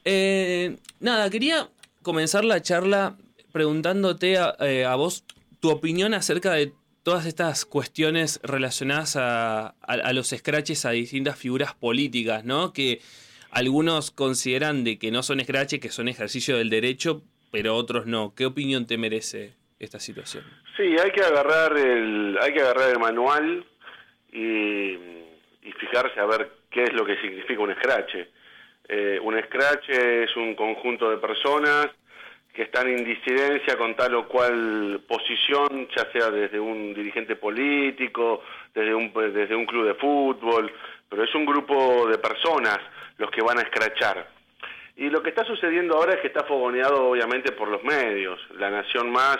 Eh, 0.03 0.75
nada, 0.99 1.29
quería 1.29 1.67
comenzar 2.01 2.43
la 2.43 2.61
charla 2.61 3.15
preguntándote 3.51 4.37
a, 4.37 4.55
eh, 4.61 4.85
a 4.85 4.95
vos 4.95 5.23
tu 5.59 5.69
opinión 5.69 6.13
acerca 6.13 6.53
de 6.53 6.71
todas 7.03 7.25
estas 7.25 7.65
cuestiones 7.65 8.39
relacionadas 8.43 9.15
a, 9.15 9.67
a- 9.67 9.73
a 9.81 10.13
los 10.13 10.29
scratches 10.29 10.85
a 10.85 10.91
distintas 10.91 11.37
figuras 11.37 11.73
políticas, 11.75 12.43
¿no? 12.43 12.73
Que 12.73 13.01
algunos 13.51 14.11
consideran 14.11 14.83
de 14.83 14.97
que 14.99 15.11
no 15.11 15.23
son 15.23 15.39
scratches, 15.41 15.79
que 15.79 15.89
son 15.89 16.07
ejercicio 16.09 16.57
del 16.57 16.69
derecho, 16.69 17.21
pero 17.51 17.75
otros 17.75 18.05
no. 18.07 18.33
¿Qué 18.35 18.45
opinión 18.45 18.85
te 18.87 18.97
merece 18.97 19.53
esta 19.79 19.99
situación? 19.99 20.43
Sí, 20.75 20.83
hay 20.83 21.11
que 21.11 21.21
agarrar 21.21 21.77
el, 21.77 22.37
hay 22.41 22.53
que 22.53 22.61
agarrar 22.61 22.89
el 22.91 22.99
manual 22.99 23.65
y, 24.33 25.16
y 25.67 25.71
fijarse 25.73 26.19
a 26.19 26.25
ver 26.25 26.49
qué 26.71 26.83
es 26.83 26.93
lo 26.93 27.05
que 27.05 27.17
significa 27.17 27.61
un 27.61 27.75
scratch. 27.75 28.15
Eh, 28.89 29.19
un 29.21 29.37
scratch 29.43 29.89
es 29.89 30.35
un 30.37 30.55
conjunto 30.55 31.09
de 31.09 31.17
personas 31.17 31.87
que 32.53 32.63
están 32.63 32.87
en 32.87 33.03
disidencia 33.03 33.77
con 33.77 33.95
tal 33.95 34.15
o 34.15 34.27
cual 34.27 35.01
posición, 35.07 35.87
ya 35.95 36.09
sea 36.11 36.31
desde 36.31 36.59
un 36.59 36.93
dirigente 36.93 37.35
político, 37.35 38.41
desde 38.73 38.95
un, 38.95 39.11
desde 39.13 39.55
un 39.55 39.65
club 39.65 39.85
de 39.85 39.93
fútbol, 39.95 40.71
pero 41.09 41.23
es 41.23 41.35
un 41.35 41.45
grupo 41.45 42.07
de 42.07 42.17
personas 42.17 42.79
los 43.17 43.29
que 43.29 43.41
van 43.41 43.59
a 43.59 43.61
escrachar. 43.61 44.27
Y 44.95 45.09
lo 45.09 45.21
que 45.21 45.29
está 45.29 45.45
sucediendo 45.45 45.95
ahora 45.97 46.13
es 46.15 46.21
que 46.21 46.27
está 46.27 46.45
fogoneado 46.45 47.09
obviamente 47.09 47.51
por 47.51 47.67
los 47.67 47.83
medios. 47.83 48.39
La 48.57 48.71
Nación 48.71 49.11
Más 49.11 49.37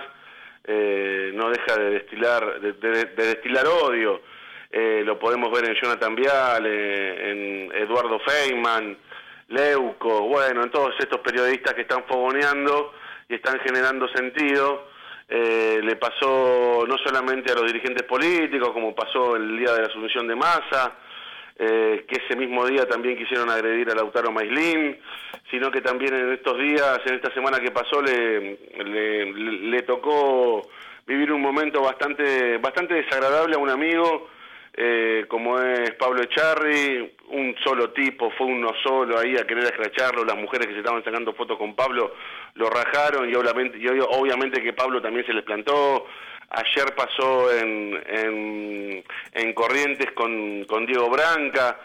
eh, 0.66 1.32
no 1.34 1.50
deja 1.50 1.76
de 1.80 1.90
destilar, 1.92 2.60
de, 2.62 2.74
de- 2.74 3.06
de 3.06 3.26
destilar 3.28 3.66
odio. 3.66 4.22
Eh, 4.70 5.02
lo 5.06 5.18
podemos 5.18 5.52
ver 5.52 5.70
en 5.70 5.76
Jonathan 5.76 6.16
Viale, 6.16 7.32
en 7.32 7.72
Eduardo 7.74 8.20
Feynman, 8.20 8.98
Leuco, 9.50 10.22
bueno, 10.28 10.64
en 10.64 10.72
todos 10.72 10.94
estos 11.00 11.22
periodistas 11.22 11.74
que 11.74 11.82
están 11.82 12.04
fogoneando 12.06 12.94
y 13.30 13.36
están 13.36 13.60
generando 13.60 14.08
sentido. 14.10 14.88
Eh, 15.30 15.80
le 15.84 15.96
pasó 15.98 16.86
no 16.88 16.98
solamente 16.98 17.52
a 17.52 17.56
los 17.56 17.66
dirigentes 17.66 18.04
políticos, 18.04 18.72
como 18.72 18.96
pasó 18.96 19.36
el 19.36 19.58
día 19.58 19.74
de 19.74 19.82
la 19.82 19.88
asunción 19.88 20.28
de 20.28 20.36
Massa, 20.36 20.94
eh, 21.60 22.06
que 22.08 22.24
ese 22.24 22.38
mismo 22.38 22.66
día 22.66 22.88
también 22.88 23.18
quisieron 23.18 23.50
agredir 23.50 23.90
a 23.90 23.96
Lautaro 23.96 24.32
Maislin, 24.32 24.98
sino 25.50 25.72
que 25.72 25.82
también 25.82 26.14
en 26.14 26.34
estos 26.34 26.58
días, 26.58 27.00
en 27.06 27.16
esta 27.16 27.34
semana 27.34 27.60
que 27.60 27.72
pasó, 27.72 28.02
le, 28.02 28.58
le, 28.84 29.34
le 29.34 29.82
tocó 29.84 30.62
vivir 31.06 31.32
un 31.32 31.42
momento 31.42 31.82
bastante, 31.82 32.58
bastante 32.58 32.96
desagradable 32.96 33.56
a 33.56 33.60
un 33.60 33.70
amigo, 33.70 34.30
eh, 34.80 35.26
como 35.28 35.60
es 35.60 35.92
Pablo 35.96 36.22
Echarri, 36.22 37.16
un 37.30 37.56
solo 37.64 37.92
tipo, 37.92 38.30
fue 38.38 38.46
uno 38.48 38.70
solo 38.84 39.18
ahí 39.18 39.36
a 39.36 39.46
querer 39.48 39.64
escracharlo, 39.66 40.24
las 40.24 40.38
mujeres 40.38 40.68
que 40.68 40.74
se 40.74 40.80
estaban 40.80 41.04
sacando 41.04 41.34
fotos 41.34 41.58
con 41.58 41.76
Pablo 41.76 42.14
lo 42.54 42.70
rajaron 42.70 43.28
y 43.30 43.34
obviamente, 43.36 43.78
y 43.80 43.88
obviamente 43.88 44.62
que 44.62 44.74
Pablo 44.74 45.02
también 45.02 45.26
se 45.26 45.34
les 45.34 45.44
plantó. 45.44 46.06
Ayer 46.50 46.96
pasó 46.96 47.52
en, 47.58 48.00
en, 48.08 49.04
en 49.34 49.54
Corrientes 49.54 50.12
con, 50.14 50.64
con 50.66 50.86
Diego 50.86 51.10
Branca. 51.10 51.78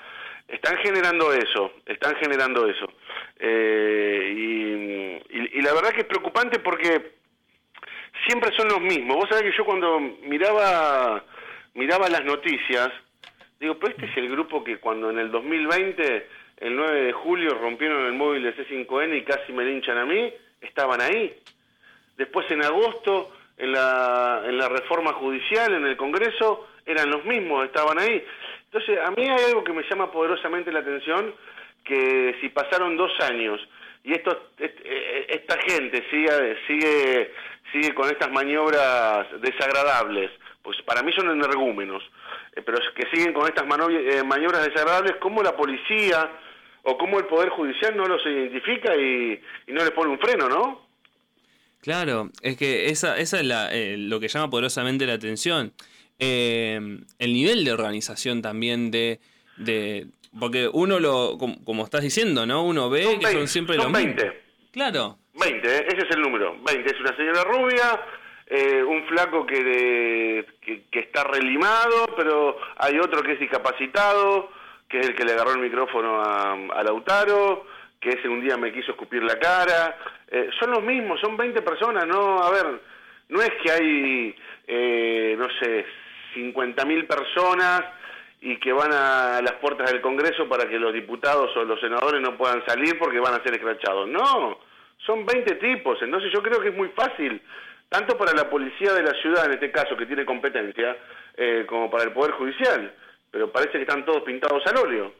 Están 0.46 0.76
generando 0.78 1.32
eso, 1.32 1.72
están 1.86 2.14
generando 2.16 2.68
eso. 2.68 2.92
Eh, 3.40 4.32
y, 4.36 5.36
y- 5.38 5.50
y 5.58 5.62
la 5.62 5.72
verdad 5.72 5.90
que 5.92 6.00
es 6.02 6.06
preocupante 6.06 6.58
porque 6.60 7.12
siempre 8.26 8.54
son 8.56 8.68
los 8.68 8.80
mismos. 8.82 9.16
Vos 9.16 9.28
sabés 9.30 9.50
que 9.50 9.56
yo 9.56 9.64
cuando 9.64 9.98
miraba 9.98 11.24
miraba 11.74 12.08
las 12.08 12.24
noticias, 12.24 12.90
digo, 13.60 13.78
pero 13.78 13.92
este 13.94 14.06
es 14.06 14.16
el 14.16 14.28
grupo 14.30 14.62
que 14.64 14.78
cuando 14.78 15.10
en 15.10 15.18
el 15.18 15.30
2020, 15.30 16.26
el 16.58 16.76
9 16.76 17.02
de 17.02 17.12
julio, 17.12 17.54
rompieron 17.60 18.06
el 18.06 18.12
móvil 18.12 18.42
de 18.42 18.54
C5N 18.56 19.16
y 19.18 19.22
casi 19.22 19.52
me 19.52 19.64
linchan 19.64 19.98
a 19.98 20.04
mí, 20.04 20.32
estaban 20.60 21.00
ahí. 21.00 21.34
Después 22.16 22.50
en 22.50 22.62
agosto, 22.64 23.32
en 23.56 23.72
la, 23.72 24.42
en 24.46 24.58
la 24.58 24.68
reforma 24.68 25.12
judicial, 25.14 25.74
en 25.74 25.86
el 25.86 25.96
Congreso, 25.96 26.68
eran 26.86 27.10
los 27.10 27.24
mismos, 27.24 27.64
estaban 27.64 27.98
ahí. 27.98 28.24
Entonces, 28.64 28.98
a 29.04 29.10
mí 29.10 29.22
hay 29.28 29.44
algo 29.50 29.64
que 29.64 29.72
me 29.72 29.82
llama 29.88 30.10
poderosamente 30.10 30.72
la 30.72 30.80
atención, 30.80 31.34
que 31.84 32.36
si 32.40 32.48
pasaron 32.50 32.96
dos 32.96 33.10
años 33.20 33.60
y 34.04 34.12
esto, 34.12 34.50
est- 34.58 34.80
eh, 34.84 35.26
esta 35.30 35.58
gente 35.62 36.04
sigue, 36.10 36.56
sigue, 36.66 37.32
sigue 37.72 37.94
con 37.94 38.08
estas 38.08 38.30
maniobras 38.30 39.26
desagradables, 39.40 40.30
pues 40.62 40.80
para 40.82 41.02
mí 41.02 41.12
son 41.12 41.30
energúmenos, 41.30 42.02
eh, 42.54 42.62
pero 42.64 42.78
que 42.94 43.08
siguen 43.12 43.32
con 43.32 43.46
estas 43.46 43.64
eh, 43.64 44.22
maniobras 44.24 44.66
desagradables, 44.66 45.16
¿cómo 45.20 45.42
la 45.42 45.56
policía 45.56 46.30
o 46.84 46.96
cómo 46.98 47.18
el 47.18 47.26
Poder 47.26 47.50
Judicial 47.50 47.96
no 47.96 48.06
los 48.06 48.24
identifica 48.26 48.94
y, 48.96 49.40
y 49.66 49.72
no 49.72 49.82
les 49.84 49.90
pone 49.92 50.10
un 50.10 50.18
freno, 50.18 50.48
no? 50.48 50.92
Claro, 51.82 52.30
es 52.42 52.56
que 52.56 52.86
esa, 52.86 53.18
esa 53.18 53.40
es 53.40 53.46
la, 53.46 53.74
eh, 53.74 53.96
lo 53.98 54.20
que 54.20 54.28
llama 54.28 54.48
poderosamente 54.48 55.04
la 55.04 55.14
atención. 55.14 55.72
Eh, 56.18 56.78
el 57.18 57.32
nivel 57.32 57.64
de 57.64 57.72
organización 57.72 58.40
también 58.40 58.92
de, 58.92 59.18
de... 59.56 60.06
Porque 60.38 60.70
uno 60.72 61.00
lo, 61.00 61.36
como, 61.38 61.62
como 61.64 61.84
estás 61.84 62.02
diciendo, 62.02 62.46
¿no? 62.46 62.64
Uno 62.64 62.88
ve 62.88 63.18
que 63.20 63.32
son 63.32 63.48
siempre 63.48 63.74
son 63.76 63.92
los 63.92 64.00
mismos. 64.00 64.16
20. 64.16 64.42
Claro. 64.70 65.18
20, 65.34 65.68
¿eh? 65.68 65.86
ese 65.88 66.06
es 66.06 66.14
el 66.14 66.22
número. 66.22 66.56
20. 66.62 66.88
Es 66.88 67.00
una 67.00 67.16
señora 67.16 67.44
rubia, 67.44 68.00
eh, 68.54 68.82
un 68.84 69.04
flaco 69.06 69.46
que, 69.46 69.64
de- 69.64 70.46
que, 70.90 71.00
está 71.00 71.24
relimado, 71.24 72.06
pero 72.16 72.58
hay 72.76 72.98
otro 72.98 73.22
que 73.22 73.32
es 73.32 73.40
discapacitado, 73.40 74.50
que 74.88 74.98
es 75.00 75.08
el 75.08 75.14
que 75.14 75.24
le 75.24 75.32
agarró 75.32 75.52
el 75.52 75.60
micrófono 75.60 76.20
a, 76.22 76.52
a 76.52 76.82
Lautaro, 76.82 77.64
que 77.98 78.10
ese 78.10 78.28
un 78.28 78.42
día 78.42 78.56
me 78.58 78.72
quiso 78.72 78.90
escupir 78.92 79.22
la 79.22 79.38
cara. 79.38 79.96
Eh, 80.28 80.50
son 80.60 80.70
los 80.72 80.82
mismos, 80.82 81.18
son 81.20 81.36
20 81.36 81.62
personas, 81.62 82.06
¿no? 82.06 82.42
A 82.42 82.50
ver, 82.50 82.80
no 83.30 83.40
es 83.40 83.50
que 83.62 83.70
hay, 83.70 84.36
eh, 84.66 85.34
no 85.38 85.48
sé, 85.60 85.86
50.000 86.34 87.06
personas 87.06 87.84
y 88.42 88.56
que 88.58 88.72
van 88.72 88.92
a 88.92 89.40
las 89.40 89.52
puertas 89.60 89.90
del 89.90 90.00
Congreso 90.02 90.48
para 90.48 90.68
que 90.68 90.78
los 90.78 90.92
diputados 90.92 91.56
o 91.56 91.64
los 91.64 91.80
senadores 91.80 92.20
no 92.20 92.36
puedan 92.36 92.62
salir 92.66 92.98
porque 92.98 93.20
van 93.20 93.34
a 93.34 93.42
ser 93.42 93.54
escrachados. 93.54 94.08
No, 94.08 94.58
son 95.06 95.24
20 95.24 95.54
tipos. 95.56 96.02
Entonces 96.02 96.30
yo 96.34 96.42
creo 96.42 96.60
que 96.60 96.68
es 96.68 96.74
muy 96.76 96.88
fácil, 96.88 97.40
tanto 97.92 98.16
para 98.18 98.32
la 98.32 98.50
policía 98.50 98.92
de 98.94 99.02
la 99.02 99.12
ciudad, 99.22 99.44
en 99.46 99.52
este 99.52 99.70
caso, 99.70 99.96
que 99.96 100.06
tiene 100.06 100.24
competencia, 100.24 100.96
eh, 101.36 101.64
como 101.68 101.90
para 101.90 102.04
el 102.04 102.12
Poder 102.12 102.32
Judicial. 102.32 102.92
Pero 103.30 103.52
parece 103.52 103.72
que 103.72 103.82
están 103.82 104.04
todos 104.04 104.22
pintados 104.24 104.62
al 104.66 104.76
óleo. 104.78 105.14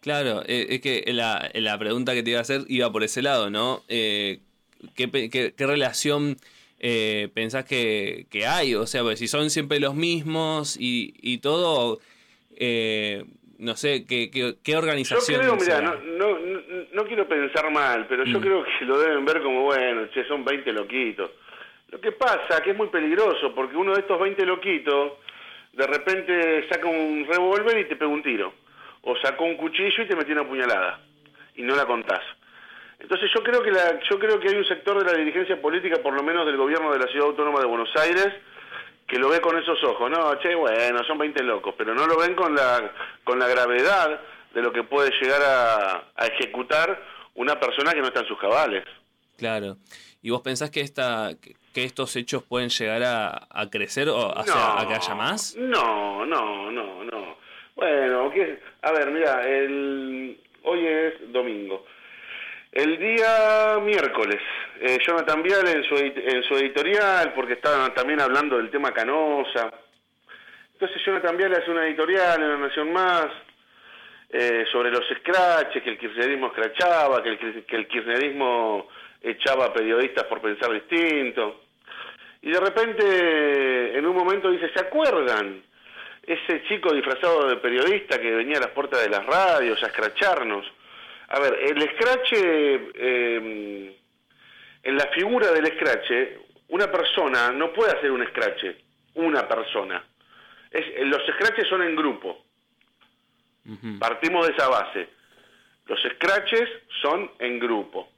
Claro, 0.00 0.42
eh, 0.46 0.66
es 0.70 0.80
que 0.80 1.04
la, 1.12 1.50
la 1.54 1.78
pregunta 1.78 2.14
que 2.14 2.22
te 2.22 2.30
iba 2.30 2.38
a 2.38 2.42
hacer 2.42 2.60
iba 2.68 2.90
por 2.90 3.02
ese 3.02 3.22
lado, 3.22 3.50
¿no? 3.50 3.82
Eh, 3.88 4.38
¿qué, 4.96 5.10
qué- 5.10 5.52
qué 5.56 5.66
relación 5.66 6.36
eh, 6.78 7.28
pensás 7.34 7.64
que, 7.64 8.26
que 8.30 8.46
hay? 8.46 8.74
O 8.74 8.86
sea, 8.86 9.02
pues 9.02 9.18
si 9.18 9.26
son 9.28 9.50
siempre 9.50 9.80
los 9.80 9.94
mismos 9.94 10.76
y, 10.78 11.14
y 11.22 11.38
todo, 11.38 11.98
no 13.58 13.74
sé, 13.76 14.04
¿qué, 14.06 14.30
qué, 14.30 14.54
qué 14.62 14.72
Yo 14.72 14.78
organización? 14.78 15.40
creo, 15.40 15.80
no, 15.80 15.94
no, 16.18 16.38
no, 16.38 16.60
no 16.92 17.04
quiero 17.04 17.26
pensar 17.26 17.70
mal, 17.72 18.06
pero 18.08 18.24
yo 18.24 18.38
Mm. 18.38 18.42
creo 18.42 18.64
que 18.64 18.84
lo 18.84 18.98
deben 18.98 19.24
ver 19.24 19.42
como, 19.42 19.62
bueno, 19.62 20.06
che, 20.12 20.24
son 20.28 20.44
20 20.44 20.72
loquitos. 20.72 21.30
Lo 21.88 22.00
que 22.00 22.12
pasa 22.12 22.62
que 22.62 22.70
es 22.70 22.76
muy 22.76 22.88
peligroso, 22.88 23.54
porque 23.54 23.76
uno 23.76 23.94
de 23.94 24.00
estos 24.00 24.18
20 24.18 24.44
loquitos, 24.44 25.12
de 25.72 25.86
repente 25.86 26.68
saca 26.68 26.86
un 26.86 27.26
revólver 27.28 27.78
y 27.78 27.84
te 27.88 27.96
pega 27.96 28.10
un 28.10 28.22
tiro. 28.22 28.52
O 29.02 29.16
sacó 29.16 29.44
un 29.44 29.56
cuchillo 29.56 30.02
y 30.02 30.08
te 30.08 30.16
metió 30.16 30.34
una 30.34 30.48
puñalada. 30.48 31.00
Y 31.54 31.62
no 31.62 31.76
la 31.76 31.86
contás. 31.86 32.22
Entonces 32.98 33.30
yo 33.34 33.42
creo 33.42 33.62
que 33.62 33.70
la, 33.70 34.00
yo 34.08 34.18
creo 34.18 34.40
que 34.40 34.48
hay 34.48 34.56
un 34.56 34.64
sector 34.64 34.98
de 34.98 35.12
la 35.12 35.18
dirigencia 35.18 35.60
política, 35.60 36.02
por 36.02 36.14
lo 36.14 36.22
menos 36.22 36.46
del 36.46 36.56
gobierno 36.56 36.92
de 36.92 36.98
la 36.98 37.06
Ciudad 37.06 37.28
Autónoma 37.28 37.60
de 37.60 37.66
Buenos 37.66 37.90
Aires, 37.96 38.28
que 39.06 39.18
lo 39.18 39.28
ve 39.28 39.40
con 39.40 39.56
esos 39.56 39.82
ojos, 39.84 40.10
no, 40.10 40.34
che, 40.40 40.54
bueno, 40.54 41.04
son 41.04 41.18
20 41.18 41.42
locos, 41.44 41.74
pero 41.78 41.94
no 41.94 42.06
lo 42.06 42.18
ven 42.18 42.34
con 42.34 42.54
la, 42.54 42.90
con 43.22 43.38
la 43.38 43.46
gravedad 43.46 44.20
de 44.52 44.62
lo 44.62 44.72
que 44.72 44.82
puede 44.82 45.12
llegar 45.20 45.42
a, 45.42 46.04
a 46.16 46.26
ejecutar 46.26 47.00
una 47.34 47.60
persona 47.60 47.92
que 47.92 48.00
no 48.00 48.08
está 48.08 48.20
en 48.20 48.26
sus 48.26 48.38
cabales. 48.38 48.84
Claro. 49.36 49.76
¿Y 50.26 50.30
vos 50.30 50.42
pensás 50.42 50.72
que, 50.72 50.80
esta, 50.80 51.30
que, 51.72 51.84
estos 51.84 52.16
hechos 52.16 52.42
pueden 52.42 52.68
llegar 52.68 53.00
a, 53.04 53.46
a 53.48 53.70
crecer 53.70 54.08
o 54.08 54.34
sea, 54.42 54.80
a 54.80 54.88
que 54.88 54.94
haya 54.94 55.14
más? 55.14 55.54
No, 55.56 56.26
no, 56.26 56.68
no, 56.72 57.04
no. 57.04 57.36
Bueno, 57.76 58.28
¿qué- 58.32 58.58
a 58.82 58.90
ver, 58.90 59.12
mira, 59.12 59.46
el, 59.46 60.36
hoy 60.64 60.84
es 60.84 61.32
domingo. 61.32 61.86
El 62.72 62.98
día 62.98 63.78
miércoles, 63.80 64.40
eh, 64.80 64.98
Jonathan 65.06 65.44
Vial 65.44 65.68
en 65.68 65.84
su, 65.84 65.94
en 65.94 66.42
su 66.42 66.54
editorial, 66.54 67.32
porque 67.32 67.52
estaban 67.52 67.94
también 67.94 68.20
hablando 68.20 68.56
del 68.56 68.68
tema 68.68 68.90
Canosa. 68.92 69.72
Entonces 70.72 71.00
Jonathan 71.06 71.36
Vial 71.36 71.54
hace 71.54 71.70
una 71.70 71.86
editorial 71.86 72.42
en 72.42 72.48
La 72.48 72.56
Nación 72.66 72.92
Más 72.92 73.28
eh, 74.30 74.64
sobre 74.72 74.90
los 74.90 75.04
scratches, 75.20 75.84
que 75.84 75.90
el 75.90 75.98
kirchnerismo 75.98 76.48
escrachaba, 76.48 77.22
que 77.22 77.28
el, 77.28 77.64
que 77.64 77.76
el 77.76 77.86
kirchnerismo 77.86 78.88
echaba 79.22 79.66
a 79.66 79.72
periodistas 79.72 80.24
por 80.24 80.40
pensar 80.40 80.72
distinto. 80.72 81.62
Y 82.42 82.50
de 82.50 82.60
repente, 82.60 83.98
en 83.98 84.06
un 84.06 84.16
momento 84.16 84.50
dice, 84.50 84.70
¿se 84.72 84.80
acuerdan? 84.80 85.62
Ese 86.22 86.64
chico 86.64 86.92
disfrazado 86.92 87.48
de 87.48 87.56
periodista 87.56 88.20
que 88.20 88.30
venía 88.30 88.58
a 88.58 88.62
las 88.62 88.70
puertas 88.70 89.02
de 89.02 89.10
las 89.10 89.24
radios 89.24 89.82
a 89.82 89.86
escracharnos. 89.86 90.66
A 91.28 91.40
ver, 91.40 91.54
el 91.54 91.82
escrache, 91.82 92.90
eh, 92.94 93.96
en 94.82 94.96
la 94.96 95.06
figura 95.08 95.50
del 95.52 95.66
escrache, 95.66 96.38
una 96.68 96.90
persona 96.90 97.50
no 97.50 97.72
puede 97.72 97.96
hacer 97.96 98.10
un 98.10 98.22
escrache, 98.22 98.76
una 99.14 99.46
persona. 99.46 100.04
Es, 100.70 100.84
los 101.06 101.22
scratches 101.34 101.68
son 101.68 101.82
en 101.82 101.96
grupo. 101.96 102.44
Partimos 103.98 104.46
de 104.46 104.52
esa 104.52 104.68
base. 104.68 105.08
Los 105.86 106.00
scratches 106.14 106.68
son 107.02 107.30
en 107.38 107.58
grupo. 107.58 108.08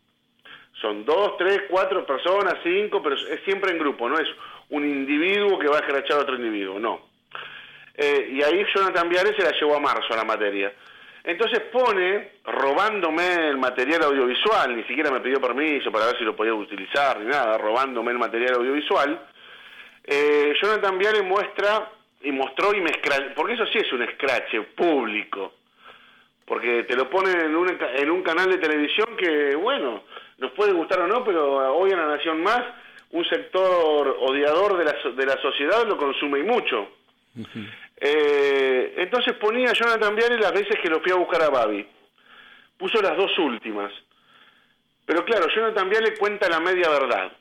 Son 0.81 1.05
dos, 1.05 1.37
tres, 1.37 1.63
cuatro 1.69 2.07
personas, 2.07 2.55
cinco, 2.63 3.03
pero 3.03 3.17
es 3.17 3.41
siempre 3.45 3.73
en 3.73 3.79
grupo, 3.79 4.09
no 4.09 4.19
es 4.19 4.29
un 4.71 4.85
individuo 4.85 5.59
que 5.59 5.67
va 5.69 5.77
a 5.79 5.81
escrachar 5.81 6.19
a 6.19 6.23
otro 6.23 6.37
individuo, 6.37 6.79
no. 6.79 7.09
Eh, 7.95 8.29
y 8.33 8.43
ahí 8.43 8.65
Jonathan 8.75 9.09
Viales 9.09 9.35
se 9.37 9.43
la 9.43 9.51
llevó 9.59 9.77
a 9.77 9.81
marzo 9.81 10.13
a 10.13 10.17
la 10.17 10.25
materia. 10.25 10.73
Entonces 11.25 11.61
pone, 11.73 12.35
robándome 12.45 13.49
el 13.49 13.59
material 13.59 14.05
audiovisual, 14.05 14.77
ni 14.77 14.85
siquiera 14.85 15.11
me 15.11 15.21
pidió 15.21 15.41
permiso 15.41 15.91
para 15.91 16.07
ver 16.07 16.17
si 16.19 16.25
lo 16.25 16.37
podía 16.37 16.55
utilizar, 16.55 17.19
ni 17.19 17.27
nada, 17.27 17.59
robándome 17.59 18.13
el 18.13 18.19
material 18.19 18.55
audiovisual, 18.55 19.21
eh, 20.05 20.55
Jonathan 20.63 20.97
Viale 20.97 21.23
muestra 21.23 21.91
y 22.23 22.31
mostró 22.33 22.73
y 22.75 22.81
me 22.81 22.91
escra- 22.91 23.35
porque 23.35 23.55
eso 23.55 23.67
sí 23.67 23.79
es 23.79 23.93
un 23.93 24.03
escrache 24.05 24.63
público, 24.63 25.55
porque 26.47 26.85
te 26.85 26.97
lo 26.97 27.11
ponen 27.11 27.41
en 27.41 27.57
un, 27.57 27.79
en 27.97 28.11
un 28.11 28.23
canal 28.23 28.49
de 28.49 28.59
televisión 28.59 29.17
que, 29.17 29.55
bueno, 29.57 30.05
nos 30.39 30.53
puede 30.53 30.73
gustar 30.73 31.01
o 31.01 31.07
no, 31.07 31.25
pero 31.25 31.77
hoy 31.77 31.91
en 31.91 31.99
La 31.99 32.07
Nación 32.07 32.43
Más, 32.43 32.63
un 33.11 33.25
sector 33.25 34.17
odiador 34.21 34.77
de 34.77 34.85
la, 34.85 34.93
de 35.11 35.27
la 35.27 35.41
sociedad 35.43 35.87
lo 35.87 35.97
consume 35.97 36.41
y 36.41 36.43
mucho. 36.45 36.89
Eh, 38.01 38.95
entonces 38.97 39.35
ponía 39.35 39.73
Jonathan 39.73 40.15
Viale 40.15 40.39
las 40.39 40.53
veces 40.53 40.79
que 40.81 40.89
lo 40.89 41.01
fui 41.01 41.13
a 41.13 41.17
buscar 41.17 41.43
a 41.43 41.51
Babi. 41.51 41.87
Puso 42.77 43.03
las 43.03 43.17
dos 43.17 43.37
últimas. 43.39 43.93
Pero 45.05 45.25
claro, 45.25 45.49
Jonathan 45.49 45.89
Viale 45.89 46.17
cuenta 46.17 46.49
la 46.49 46.61
media 46.61 46.89
verdad. 46.89 47.33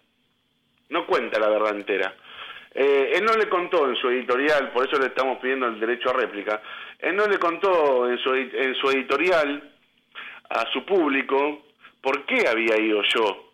No 0.89 1.05
cuenta 1.05 1.39
la 1.39 1.49
verdad 1.49 1.75
entera. 1.75 2.15
Eh, 2.73 3.13
él 3.15 3.25
no 3.25 3.33
le 3.33 3.49
contó 3.49 3.87
en 3.87 3.95
su 3.95 4.09
editorial, 4.09 4.71
por 4.71 4.87
eso 4.87 4.99
le 4.99 5.07
estamos 5.07 5.39
pidiendo 5.39 5.67
el 5.67 5.79
derecho 5.79 6.09
a 6.09 6.13
réplica, 6.13 6.61
él 6.99 7.15
no 7.15 7.25
le 7.25 7.39
contó 7.39 8.07
en 8.09 8.17
su, 8.19 8.33
en 8.33 8.75
su 8.75 8.89
editorial 8.91 9.73
a 10.49 10.71
su 10.71 10.85
público 10.85 11.66
por 12.07 12.25
qué 12.25 12.47
había 12.47 12.79
ido 12.79 13.01
yo. 13.13 13.51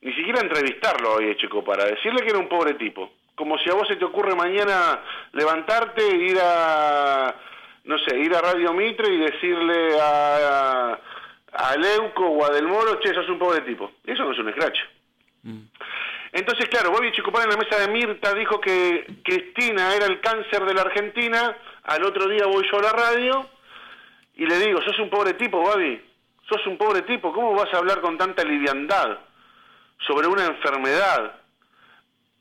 Ni 0.00 0.14
siquiera 0.14 0.40
entrevistarlo 0.40 1.16
había 1.16 1.32
hecho 1.32 1.50
para 1.62 1.84
decirle 1.84 2.22
que 2.22 2.30
era 2.30 2.38
un 2.38 2.48
pobre 2.48 2.72
tipo. 2.74 3.12
Como 3.34 3.58
si 3.58 3.68
a 3.68 3.74
vos 3.74 3.86
se 3.86 3.96
te 3.96 4.06
ocurre 4.06 4.34
mañana 4.34 5.02
levantarte, 5.32 6.16
ir 6.16 6.38
a, 6.42 7.34
no 7.84 7.98
sé, 7.98 8.18
ir 8.20 8.34
a 8.34 8.40
Radio 8.40 8.72
Mitre 8.72 9.12
y 9.12 9.18
decirle 9.18 10.00
a, 10.00 10.94
a, 11.52 11.68
a 11.68 11.76
Leuco 11.76 12.24
o 12.24 12.42
a 12.42 12.48
Del 12.54 12.66
Moro, 12.66 12.98
che, 13.00 13.12
sos 13.12 13.28
un 13.28 13.38
pobre 13.38 13.60
tipo. 13.60 13.92
Eso 14.06 14.24
no 14.24 14.32
es 14.32 14.38
un 14.38 14.50
scratch. 14.52 14.78
Entonces, 16.32 16.70
claro, 16.70 16.90
Bobby 16.90 17.12
Chicopar 17.12 17.44
en 17.44 17.50
la 17.50 17.58
mesa 17.58 17.78
de 17.78 17.92
Mirta 17.92 18.32
dijo 18.32 18.62
que 18.62 19.04
Cristina 19.22 19.94
era 19.94 20.06
el 20.06 20.22
cáncer 20.22 20.64
de 20.64 20.72
la 20.72 20.82
Argentina. 20.82 21.54
Al 21.82 22.02
otro 22.04 22.28
día 22.28 22.46
voy 22.46 22.66
yo 22.72 22.78
a 22.78 22.82
la 22.82 22.92
radio 22.92 23.46
y 24.36 24.46
le 24.46 24.58
digo, 24.58 24.80
sos 24.80 24.98
un 25.00 25.10
pobre 25.10 25.34
tipo, 25.34 25.60
Bobby. 25.60 26.11
Sos 26.52 26.66
un 26.66 26.76
pobre 26.76 27.00
tipo. 27.02 27.32
¿Cómo 27.32 27.54
vas 27.54 27.72
a 27.72 27.78
hablar 27.78 28.02
con 28.02 28.18
tanta 28.18 28.44
liviandad 28.44 29.18
sobre 30.06 30.26
una 30.26 30.44
enfermedad 30.44 31.40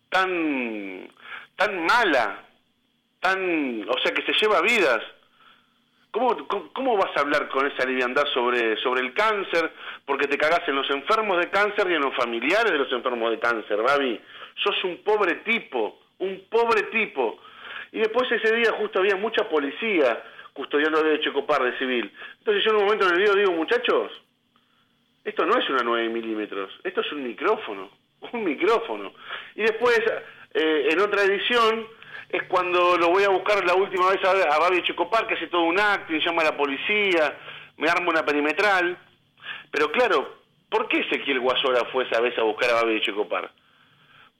tan, 0.10 1.08
tan 1.56 1.86
mala? 1.86 2.44
Tan, 3.22 3.88
o 3.88 3.98
sea, 4.04 4.14
que 4.14 4.24
se 4.24 4.34
lleva 4.34 4.60
vidas. 4.60 5.00
¿Cómo, 6.12 6.46
cómo, 6.74 6.98
vas 6.98 7.16
a 7.16 7.22
hablar 7.22 7.48
con 7.48 7.66
esa 7.68 7.86
liviandad 7.86 8.26
sobre, 8.34 8.76
sobre 8.82 9.00
el 9.00 9.14
cáncer? 9.14 9.72
Porque 10.06 10.28
te 10.28 10.38
cagás 10.38 10.68
en 10.68 10.76
los 10.76 10.90
enfermos 10.90 11.38
de 11.38 11.50
cáncer 11.50 11.90
y 11.90 11.94
en 11.94 12.02
los 12.02 12.14
familiares 12.14 12.70
de 12.70 12.80
los 12.80 12.92
enfermos 12.92 13.32
de 13.32 13.40
cáncer, 13.40 13.82
Babi. 13.82 14.20
Sos 14.62 14.84
un 14.84 14.98
pobre 15.06 15.36
tipo, 15.36 16.02
un 16.20 16.48
pobre 16.50 16.84
tipo. 16.92 17.40
Y 17.94 18.00
después 18.00 18.30
ese 18.30 18.54
día 18.58 18.74
justo 18.74 19.00
había 19.00 19.16
mucha 19.16 19.48
policía 19.48 20.22
custodiando 20.62 21.02
de 21.02 21.20
Checopar 21.22 21.64
de 21.64 21.78
civil. 21.80 22.14
Entonces 22.38 22.64
yo 22.64 22.70
en 22.70 22.78
un 22.78 22.84
momento 22.84 23.08
en 23.08 23.14
el 23.14 23.18
video 23.18 23.36
digo, 23.36 23.52
muchachos, 23.54 24.12
esto 25.24 25.44
no 25.44 25.58
es 25.58 25.68
una 25.72 25.82
9 25.84 26.10
milímetros, 26.10 26.72
esto 26.84 27.02
es 27.02 27.12
un 27.14 27.24
micrófono, 27.24 27.90
un 28.32 28.44
micrófono. 28.44 29.12
Y 29.56 29.64
después, 29.64 30.00
eh, 30.54 30.90
en 30.92 31.00
otra 31.00 31.24
edición, 31.24 31.88
es 32.30 32.44
cuando 32.44 32.96
lo 32.96 33.10
voy 33.10 33.24
a 33.24 33.30
buscar 33.30 33.66
la 33.66 33.74
última 33.74 34.12
vez 34.12 34.24
a, 34.24 34.56
a 34.56 34.60
Babi 34.60 34.84
Checopar, 34.84 35.26
que 35.26 35.34
hace 35.34 35.48
todo 35.48 35.64
un 35.64 35.80
acting, 35.80 36.20
llama 36.20 36.44
a 36.44 36.52
la 36.52 36.58
policía, 36.58 37.36
me 37.78 37.90
arma 37.90 38.10
una 38.10 38.24
perimetral. 38.24 38.96
Pero 39.72 39.92
claro, 39.92 40.42
¿por 40.70 40.88
qué 40.88 41.00
Ezequiel 41.00 41.40
Guasora 41.40 41.86
fue 41.86 42.04
esa 42.04 42.22
vez 42.22 42.38
a 42.38 42.44
buscar 42.44 42.70
a 42.70 42.84
Babi 42.84 43.02
Checopar? 43.02 43.50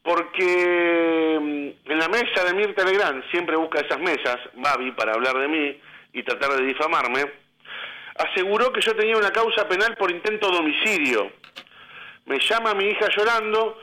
Porque 0.04 1.40
mm, 1.42 1.92
en 1.92 2.00
la 2.00 2.08
mesa 2.10 2.46
de 2.46 2.54
Mirta 2.54 2.86
Legrand, 2.86 3.24
siempre 3.32 3.56
busca 3.56 3.80
esas 3.80 4.00
mesas, 4.00 4.38
Babi, 4.54 4.92
para 4.92 5.14
hablar 5.14 5.36
de 5.40 5.48
mí 5.48 5.82
y 6.14 6.24
tratar 6.24 6.52
de 6.52 6.66
difamarme, 6.66 7.26
aseguró 8.16 8.72
que 8.72 8.82
yo 8.82 8.96
tenía 8.96 9.18
una 9.18 9.32
causa 9.32 9.68
penal 9.68 9.96
por 9.96 10.12
intento 10.12 10.50
de 10.52 10.58
homicidio. 10.58 11.32
Me 12.26 12.40
llama 12.40 12.74
mi 12.74 12.86
hija 12.86 13.08
llorando, 13.16 13.80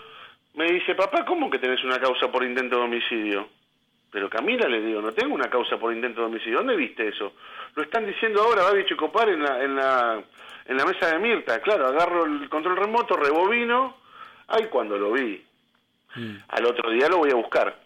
me 0.54 0.72
dice, 0.72 0.94
papá, 0.94 1.24
¿cómo 1.24 1.50
que 1.50 1.58
tenés 1.58 1.82
una 1.84 1.98
causa 1.98 2.30
por 2.30 2.44
intento 2.44 2.76
de 2.76 2.82
homicidio? 2.82 3.48
Pero 4.10 4.30
Camila, 4.30 4.68
le 4.68 4.80
digo, 4.80 5.02
no 5.02 5.12
tengo 5.12 5.34
una 5.34 5.50
causa 5.50 5.76
por 5.76 5.92
intento 5.92 6.20
de 6.20 6.26
homicidio. 6.28 6.58
¿Dónde 6.58 6.76
viste 6.76 7.08
eso? 7.08 7.34
Lo 7.74 7.82
están 7.82 8.06
diciendo 8.06 8.42
ahora, 8.42 8.62
Babi 8.62 8.86
Checopar, 8.86 9.28
en 9.28 9.42
la, 9.42 9.62
en 9.62 9.76
la, 9.76 10.22
en 10.64 10.76
la 10.76 10.84
mesa 10.86 11.12
de 11.12 11.18
Mirta. 11.18 11.60
Claro, 11.60 11.86
agarro 11.86 12.24
el 12.24 12.48
control 12.48 12.76
remoto, 12.76 13.16
rebobino, 13.16 13.98
ay, 14.48 14.66
cuando 14.70 14.96
lo 14.96 15.12
vi. 15.12 15.44
Al 16.48 16.64
otro 16.64 16.90
día 16.90 17.08
lo 17.08 17.18
voy 17.18 17.30
a 17.30 17.36
buscar. 17.36 17.78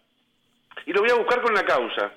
Y 0.86 0.92
lo 0.92 1.00
voy 1.00 1.10
a 1.10 1.16
buscar 1.16 1.42
con 1.42 1.54
la 1.54 1.64
causa. 1.64 2.12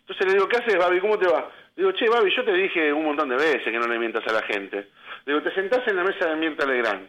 Entonces 0.00 0.26
le 0.26 0.34
digo, 0.34 0.48
¿qué 0.48 0.58
haces, 0.58 0.76
Babi? 0.76 1.00
¿Cómo 1.00 1.18
te 1.18 1.26
va? 1.26 1.50
Digo, 1.78 1.92
che, 1.92 2.08
Babi, 2.08 2.28
yo 2.34 2.44
te 2.44 2.52
dije 2.54 2.92
un 2.92 3.04
montón 3.04 3.28
de 3.28 3.36
veces 3.36 3.62
que 3.62 3.78
no 3.78 3.86
le 3.86 4.00
mientas 4.00 4.26
a 4.26 4.32
la 4.32 4.42
gente. 4.42 4.88
Digo, 5.24 5.40
te 5.42 5.54
sentás 5.54 5.86
en 5.86 5.94
la 5.94 6.02
mesa 6.02 6.28
de 6.28 6.34
Mirta 6.34 6.66
Legrand. 6.66 7.08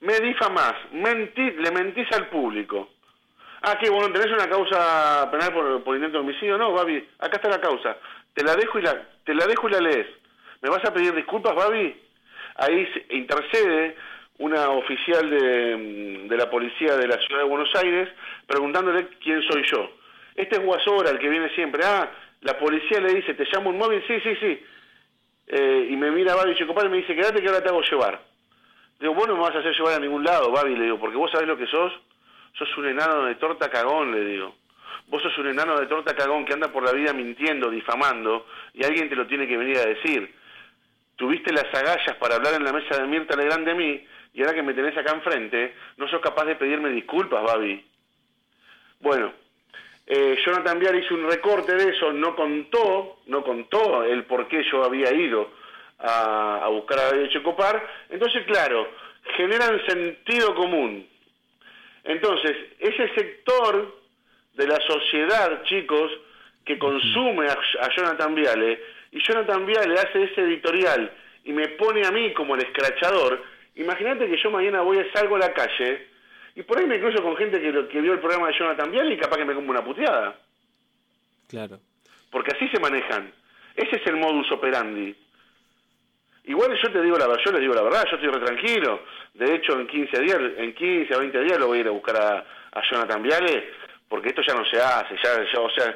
Me 0.00 0.20
difamás, 0.20 0.74
mentí, 0.92 1.52
le 1.52 1.70
mentís 1.70 2.06
al 2.12 2.26
público. 2.26 2.90
Ah, 3.62 3.78
¿qué? 3.80 3.88
Bueno, 3.88 4.12
¿tenés 4.12 4.30
una 4.30 4.50
causa 4.50 5.30
penal 5.30 5.50
por, 5.50 5.82
por 5.82 5.96
intento 5.96 6.18
de 6.18 6.24
homicidio? 6.24 6.58
No, 6.58 6.74
Babi, 6.74 7.08
acá 7.20 7.36
está 7.36 7.48
la 7.48 7.58
causa. 7.58 7.96
Te 8.34 8.44
la 8.44 8.54
dejo 8.54 8.78
y 8.78 8.82
la, 8.82 9.02
te 9.24 9.32
la 9.32 9.46
dejo 9.46 9.66
y 9.66 9.72
la 9.72 9.80
lees. 9.80 10.08
¿Me 10.60 10.68
vas 10.68 10.84
a 10.84 10.92
pedir 10.92 11.14
disculpas, 11.14 11.54
Babi? 11.54 11.98
Ahí 12.56 12.86
intercede 13.08 13.96
una 14.40 14.68
oficial 14.72 15.30
de, 15.30 15.74
mm, 15.74 16.28
de 16.28 16.36
la 16.36 16.50
policía 16.50 16.98
de 16.98 17.08
la 17.08 17.16
ciudad 17.16 17.40
de 17.40 17.48
Buenos 17.48 17.74
Aires 17.76 18.10
preguntándole 18.46 19.08
quién 19.22 19.40
soy 19.50 19.64
yo. 19.72 19.90
Este 20.34 20.56
es 20.56 20.62
Guasora, 20.62 21.08
el 21.08 21.18
que 21.18 21.30
viene 21.30 21.48
siempre. 21.54 21.82
Ah, 21.82 22.10
la 22.46 22.56
policía 22.58 23.00
le 23.00 23.12
dice, 23.12 23.34
¿te 23.34 23.44
llamo 23.52 23.70
un 23.70 23.78
móvil? 23.78 24.02
Sí, 24.06 24.20
sí, 24.20 24.36
sí. 24.36 24.64
Eh, 25.48 25.88
y 25.90 25.96
me 25.96 26.12
mira 26.12 26.36
Babi 26.36 26.54
Checopar 26.54 26.86
y 26.86 26.90
me 26.90 26.98
dice, 26.98 27.16
quédate 27.16 27.42
que 27.42 27.48
ahora 27.48 27.60
te 27.60 27.68
hago 27.68 27.82
llevar. 27.82 28.22
Digo, 29.00 29.14
vos 29.14 29.26
no 29.26 29.34
me 29.34 29.42
vas 29.42 29.56
a 29.56 29.58
hacer 29.58 29.74
llevar 29.74 29.94
a 29.94 29.98
ningún 29.98 30.22
lado, 30.22 30.52
Babi, 30.52 30.76
le 30.76 30.84
digo, 30.84 31.00
porque 31.00 31.16
vos 31.16 31.30
sabés 31.32 31.48
lo 31.48 31.56
que 31.56 31.66
sos. 31.66 31.92
Sos 32.56 32.78
un 32.78 32.86
enano 32.86 33.24
de 33.24 33.34
torta 33.34 33.68
cagón, 33.68 34.12
le 34.12 34.24
digo. 34.24 34.54
Vos 35.08 35.22
sos 35.22 35.36
un 35.38 35.48
enano 35.48 35.76
de 35.78 35.86
torta 35.86 36.14
cagón 36.14 36.44
que 36.44 36.52
anda 36.52 36.68
por 36.68 36.84
la 36.84 36.92
vida 36.92 37.12
mintiendo, 37.12 37.68
difamando, 37.68 38.46
y 38.74 38.84
alguien 38.84 39.08
te 39.08 39.16
lo 39.16 39.26
tiene 39.26 39.48
que 39.48 39.56
venir 39.56 39.78
a 39.78 39.86
decir. 39.86 40.32
Tuviste 41.16 41.52
las 41.52 41.66
agallas 41.74 42.16
para 42.20 42.36
hablar 42.36 42.54
en 42.54 42.64
la 42.64 42.72
mesa 42.72 42.96
de 42.96 43.08
Mirta 43.08 43.36
Legrand 43.36 43.66
de 43.66 43.74
mí, 43.74 44.06
y 44.34 44.40
ahora 44.40 44.54
que 44.54 44.62
me 44.62 44.72
tenés 44.72 44.96
acá 44.96 45.12
enfrente, 45.12 45.74
no 45.96 46.06
sos 46.08 46.20
capaz 46.20 46.44
de 46.44 46.54
pedirme 46.54 46.90
disculpas, 46.90 47.42
Babi. 47.42 47.84
Bueno, 49.00 49.32
eh, 50.06 50.38
Jonathan 50.44 50.78
Vial 50.78 51.02
hizo 51.02 51.14
un 51.14 51.28
recorte 51.28 51.74
de 51.74 51.90
eso, 51.90 52.12
no 52.12 52.36
contó, 52.36 53.18
no 53.26 53.42
contó 53.42 54.04
el 54.04 54.24
por 54.24 54.46
qué 54.46 54.62
yo 54.70 54.84
había 54.84 55.12
ido 55.12 55.50
a, 55.98 56.64
a 56.64 56.68
buscar 56.68 57.00
a 57.00 57.10
Babi 57.10 57.28
Checopar. 57.30 57.84
Entonces, 58.10 58.44
claro, 58.46 58.88
generan 59.36 59.84
sentido 59.86 60.54
común. 60.54 61.08
Entonces, 62.04 62.56
ese 62.78 63.14
sector 63.14 63.96
de 64.54 64.66
la 64.66 64.78
sociedad, 64.86 65.64
chicos, 65.64 66.12
que 66.64 66.78
consume 66.78 67.48
a, 67.48 67.52
a 67.52 67.88
Jonathan 67.96 68.34
Viale 68.34 68.80
y 69.10 69.20
Jonathan 69.20 69.66
Viale 69.66 69.94
hace 69.94 70.22
ese 70.24 70.40
editorial 70.42 71.12
y 71.44 71.52
me 71.52 71.68
pone 71.68 72.06
a 72.06 72.10
mí 72.10 72.32
como 72.32 72.54
el 72.54 72.62
escrachador, 72.62 73.42
imagínate 73.74 74.28
que 74.28 74.36
yo 74.40 74.50
mañana 74.50 74.82
voy 74.82 74.98
a 74.98 75.12
salgo 75.12 75.36
a 75.36 75.40
la 75.40 75.52
calle 75.52 76.08
y 76.56 76.62
por 76.62 76.78
ahí 76.78 76.86
me 76.86 76.98
cruzo 76.98 77.22
con 77.22 77.36
gente 77.36 77.60
que, 77.60 77.88
que 77.88 78.00
vio 78.00 78.14
el 78.14 78.18
programa 78.18 78.48
de 78.48 78.58
Jonathan 78.58 78.90
Viale 78.90 79.14
y 79.14 79.18
capaz 79.18 79.36
que 79.36 79.44
me 79.44 79.54
como 79.54 79.70
una 79.70 79.84
puteada. 79.84 80.34
Claro. 81.48 81.78
Porque 82.30 82.52
así 82.56 82.66
se 82.68 82.80
manejan. 82.80 83.30
Ese 83.76 83.96
es 83.96 84.06
el 84.06 84.16
modus 84.16 84.50
operandi. 84.50 85.14
Igual 86.44 86.78
yo 86.82 86.90
te 86.90 87.02
digo 87.02 87.18
la 87.18 87.26
verdad, 87.26 87.42
yo 87.44 87.52
les 87.52 87.60
digo 87.60 87.74
la 87.74 87.82
verdad, 87.82 88.04
yo 88.10 88.16
estoy 88.16 88.30
re 88.30 88.46
tranquilo. 88.46 89.02
De 89.34 89.54
hecho, 89.54 89.78
en 89.78 89.86
15 89.86 90.20
días, 90.22 90.38
en 90.56 90.74
15 90.74 91.14
a 91.14 91.18
20 91.18 91.40
días 91.42 91.58
lo 91.58 91.66
voy 91.66 91.78
a 91.78 91.80
ir 91.82 91.88
a 91.88 91.90
buscar 91.90 92.16
a, 92.16 92.44
a 92.72 92.82
Jonathan 92.90 93.22
Viale, 93.22 93.70
porque 94.08 94.28
esto 94.28 94.40
ya 94.46 94.54
no 94.54 94.64
se 94.64 94.80
hace, 94.80 95.14
ya, 95.22 95.44
ya 95.52 95.60
o 95.60 95.70
sea, 95.70 95.94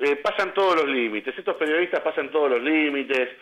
eh, 0.00 0.16
pasan 0.16 0.54
todos 0.54 0.76
los 0.76 0.86
límites. 0.86 1.36
Estos 1.36 1.56
periodistas 1.56 2.00
pasan 2.00 2.30
todos 2.30 2.50
los 2.50 2.62
límites. 2.62 3.36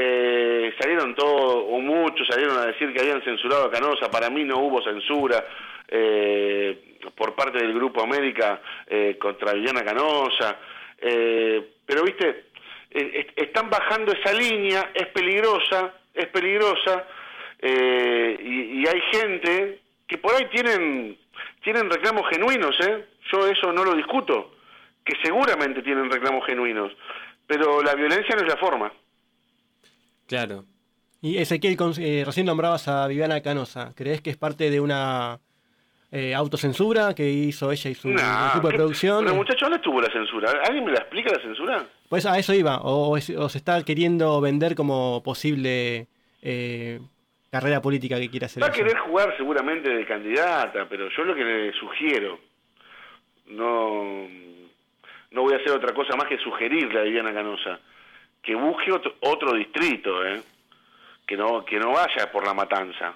Eh, 0.00 0.74
salieron 0.78 1.14
todos, 1.16 1.64
o 1.66 1.80
muchos 1.80 2.28
salieron 2.28 2.56
a 2.56 2.66
decir 2.66 2.92
que 2.92 3.00
habían 3.00 3.22
censurado 3.22 3.64
a 3.64 3.70
Canosa. 3.72 4.08
Para 4.08 4.30
mí 4.30 4.44
no 4.44 4.58
hubo 4.58 4.80
censura 4.82 5.44
eh, 5.88 6.98
por 7.16 7.34
parte 7.34 7.58
del 7.58 7.72
Grupo 7.74 8.02
América 8.02 8.60
eh, 8.86 9.16
contra 9.20 9.52
Viviana 9.54 9.84
Canosa. 9.84 10.58
Eh, 11.00 11.74
pero, 11.86 12.02
viste, 12.04 12.44
eh, 12.90 13.10
est- 13.14 13.38
están 13.40 13.70
bajando 13.70 14.12
esa 14.12 14.32
línea, 14.32 14.90
es 14.94 15.06
peligrosa, 15.08 15.94
es 16.14 16.26
peligrosa, 16.28 17.06
eh, 17.60 18.36
y, 18.40 18.80
y 18.82 18.86
hay 18.86 19.00
gente 19.12 19.80
que 20.06 20.18
por 20.18 20.34
ahí 20.34 20.46
tienen, 20.50 21.16
tienen 21.62 21.90
reclamos 21.90 22.28
genuinos, 22.30 22.76
¿eh? 22.80 23.04
Yo 23.32 23.46
eso 23.46 23.72
no 23.72 23.84
lo 23.84 23.94
discuto, 23.94 24.54
que 25.04 25.14
seguramente 25.22 25.82
tienen 25.82 26.10
reclamos 26.10 26.44
genuinos, 26.46 26.92
pero 27.46 27.82
la 27.82 27.94
violencia 27.94 28.34
no 28.36 28.42
es 28.42 28.48
la 28.48 28.56
forma. 28.56 28.92
Claro. 30.26 30.64
Y 31.20 31.38
Ezequiel, 31.38 31.76
eh, 32.00 32.22
recién 32.24 32.46
nombrabas 32.46 32.86
a 32.88 33.06
Viviana 33.08 33.42
Canosa. 33.42 33.92
¿Crees 33.96 34.20
que 34.20 34.30
es 34.30 34.36
parte 34.36 34.70
de 34.70 34.80
una 34.80 35.40
eh, 36.10 36.34
autocensura 36.34 37.14
que 37.14 37.28
hizo 37.28 37.70
ella 37.70 37.90
y 37.90 37.94
su 37.94 38.08
Nah, 38.08 38.48
equipo 38.50 38.68
de 38.68 38.72
¿qué- 38.72 38.76
producción? 38.78 39.24
Pero 39.24 39.36
muchachos, 39.36 39.60
¿dónde 39.62 39.76
estuvo 39.76 40.00
la 40.00 40.10
censura? 40.12 40.50
¿Alguien 40.66 40.84
me 40.86 40.92
la 40.92 40.98
explica 41.00 41.30
la 41.32 41.42
censura? 41.42 41.84
Pues 42.08 42.24
a 42.26 42.38
eso 42.38 42.54
iba, 42.54 42.80
o, 42.82 43.18
se 43.20 43.58
está 43.58 43.82
queriendo 43.84 44.40
vender 44.40 44.74
como 44.74 45.22
posible 45.22 46.06
eh, 46.40 47.00
carrera 47.50 47.82
política 47.82 48.18
que 48.18 48.30
quiere 48.30 48.46
hacer 48.46 48.62
Va 48.62 48.68
a 48.68 48.72
querer 48.72 48.96
jugar 48.98 49.34
seguramente 49.36 49.90
de 49.90 50.06
candidata, 50.06 50.86
pero 50.88 51.08
yo 51.14 51.24
lo 51.24 51.34
que 51.34 51.44
le 51.44 51.72
sugiero, 51.74 52.38
no, 53.48 54.26
no 55.30 55.42
voy 55.42 55.52
a 55.54 55.56
hacer 55.56 55.72
otra 55.72 55.92
cosa 55.94 56.16
más 56.16 56.26
que 56.28 56.38
sugerirle 56.38 57.00
a 57.00 57.02
Viviana 57.02 57.32
Canosa, 57.34 57.78
que 58.42 58.54
busque 58.54 58.92
otro, 58.92 59.14
otro 59.20 59.52
distrito, 59.54 60.24
¿eh? 60.26 60.40
que 61.26 61.36
no 61.36 61.62
que 61.64 61.78
no 61.78 61.92
vaya 61.92 62.30
por 62.32 62.46
la 62.46 62.54
matanza. 62.54 63.14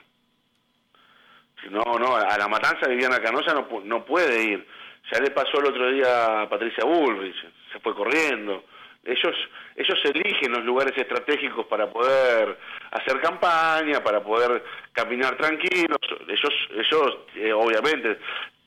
No, 1.70 1.83
no, 1.98 2.16
a 2.16 2.37
la 2.37 2.48
matanza 2.48 2.88
Viviana 2.88 3.20
Canosa 3.20 3.55
no, 3.55 3.68
no 3.85 4.05
puede 4.05 4.42
ir. 4.42 4.66
Ya 5.12 5.20
le 5.20 5.31
pasó 5.31 5.59
el 5.59 5.66
otro 5.66 5.90
día 5.90 6.42
a 6.42 6.48
Patricia 6.48 6.85
Bullrich, 6.85 7.37
se 7.72 7.81
fue 7.81 7.94
corriendo. 7.94 8.64
Ellos 9.05 9.35
ellos 9.75 9.98
eligen 10.05 10.53
los 10.53 10.64
lugares 10.64 10.96
estratégicos 10.96 11.66
para 11.66 11.90
poder 11.90 12.57
hacer 12.90 13.20
campaña, 13.20 14.03
para 14.03 14.22
poder 14.22 14.62
caminar 14.92 15.37
tranquilos. 15.37 15.98
Ellos 16.29 16.53
ellos 16.70 17.18
eh, 17.35 17.53
obviamente 17.53 18.18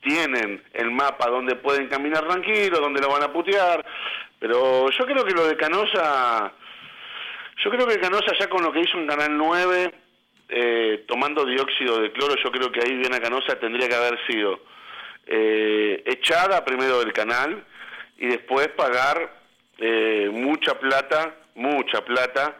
tienen 0.02 0.62
el 0.74 0.90
mapa 0.90 1.30
donde 1.30 1.56
pueden 1.56 1.88
caminar 1.88 2.26
tranquilos, 2.26 2.80
donde 2.80 3.00
lo 3.00 3.08
van 3.08 3.22
a 3.22 3.32
putear, 3.32 3.84
pero 4.38 4.90
yo 4.90 5.06
creo 5.06 5.24
que 5.24 5.34
lo 5.34 5.46
de 5.46 5.56
Canosa 5.56 6.52
yo 7.64 7.70
creo 7.70 7.86
que 7.86 7.98
Canosa 7.98 8.32
ya 8.38 8.48
con 8.48 8.62
lo 8.62 8.72
que 8.72 8.80
hizo 8.80 8.98
en 8.98 9.06
Canal 9.06 9.36
9, 9.36 9.92
eh, 10.48 11.04
tomando 11.08 11.44
dióxido 11.44 12.00
de 12.00 12.12
cloro, 12.12 12.34
yo 12.42 12.50
creo 12.50 12.70
que 12.70 12.80
ahí 12.80 12.92
Viviana 12.92 13.20
Canosa 13.20 13.58
tendría 13.58 13.88
que 13.88 13.94
haber 13.94 14.18
sido 14.26 14.60
eh, 15.26 16.02
echada 16.06 16.64
primero 16.64 17.00
del 17.00 17.12
canal 17.12 17.64
y 18.18 18.26
después 18.26 18.68
pagar 18.68 19.30
eh, 19.78 20.28
mucha 20.32 20.78
plata, 20.78 21.34
mucha 21.54 22.04
plata 22.04 22.56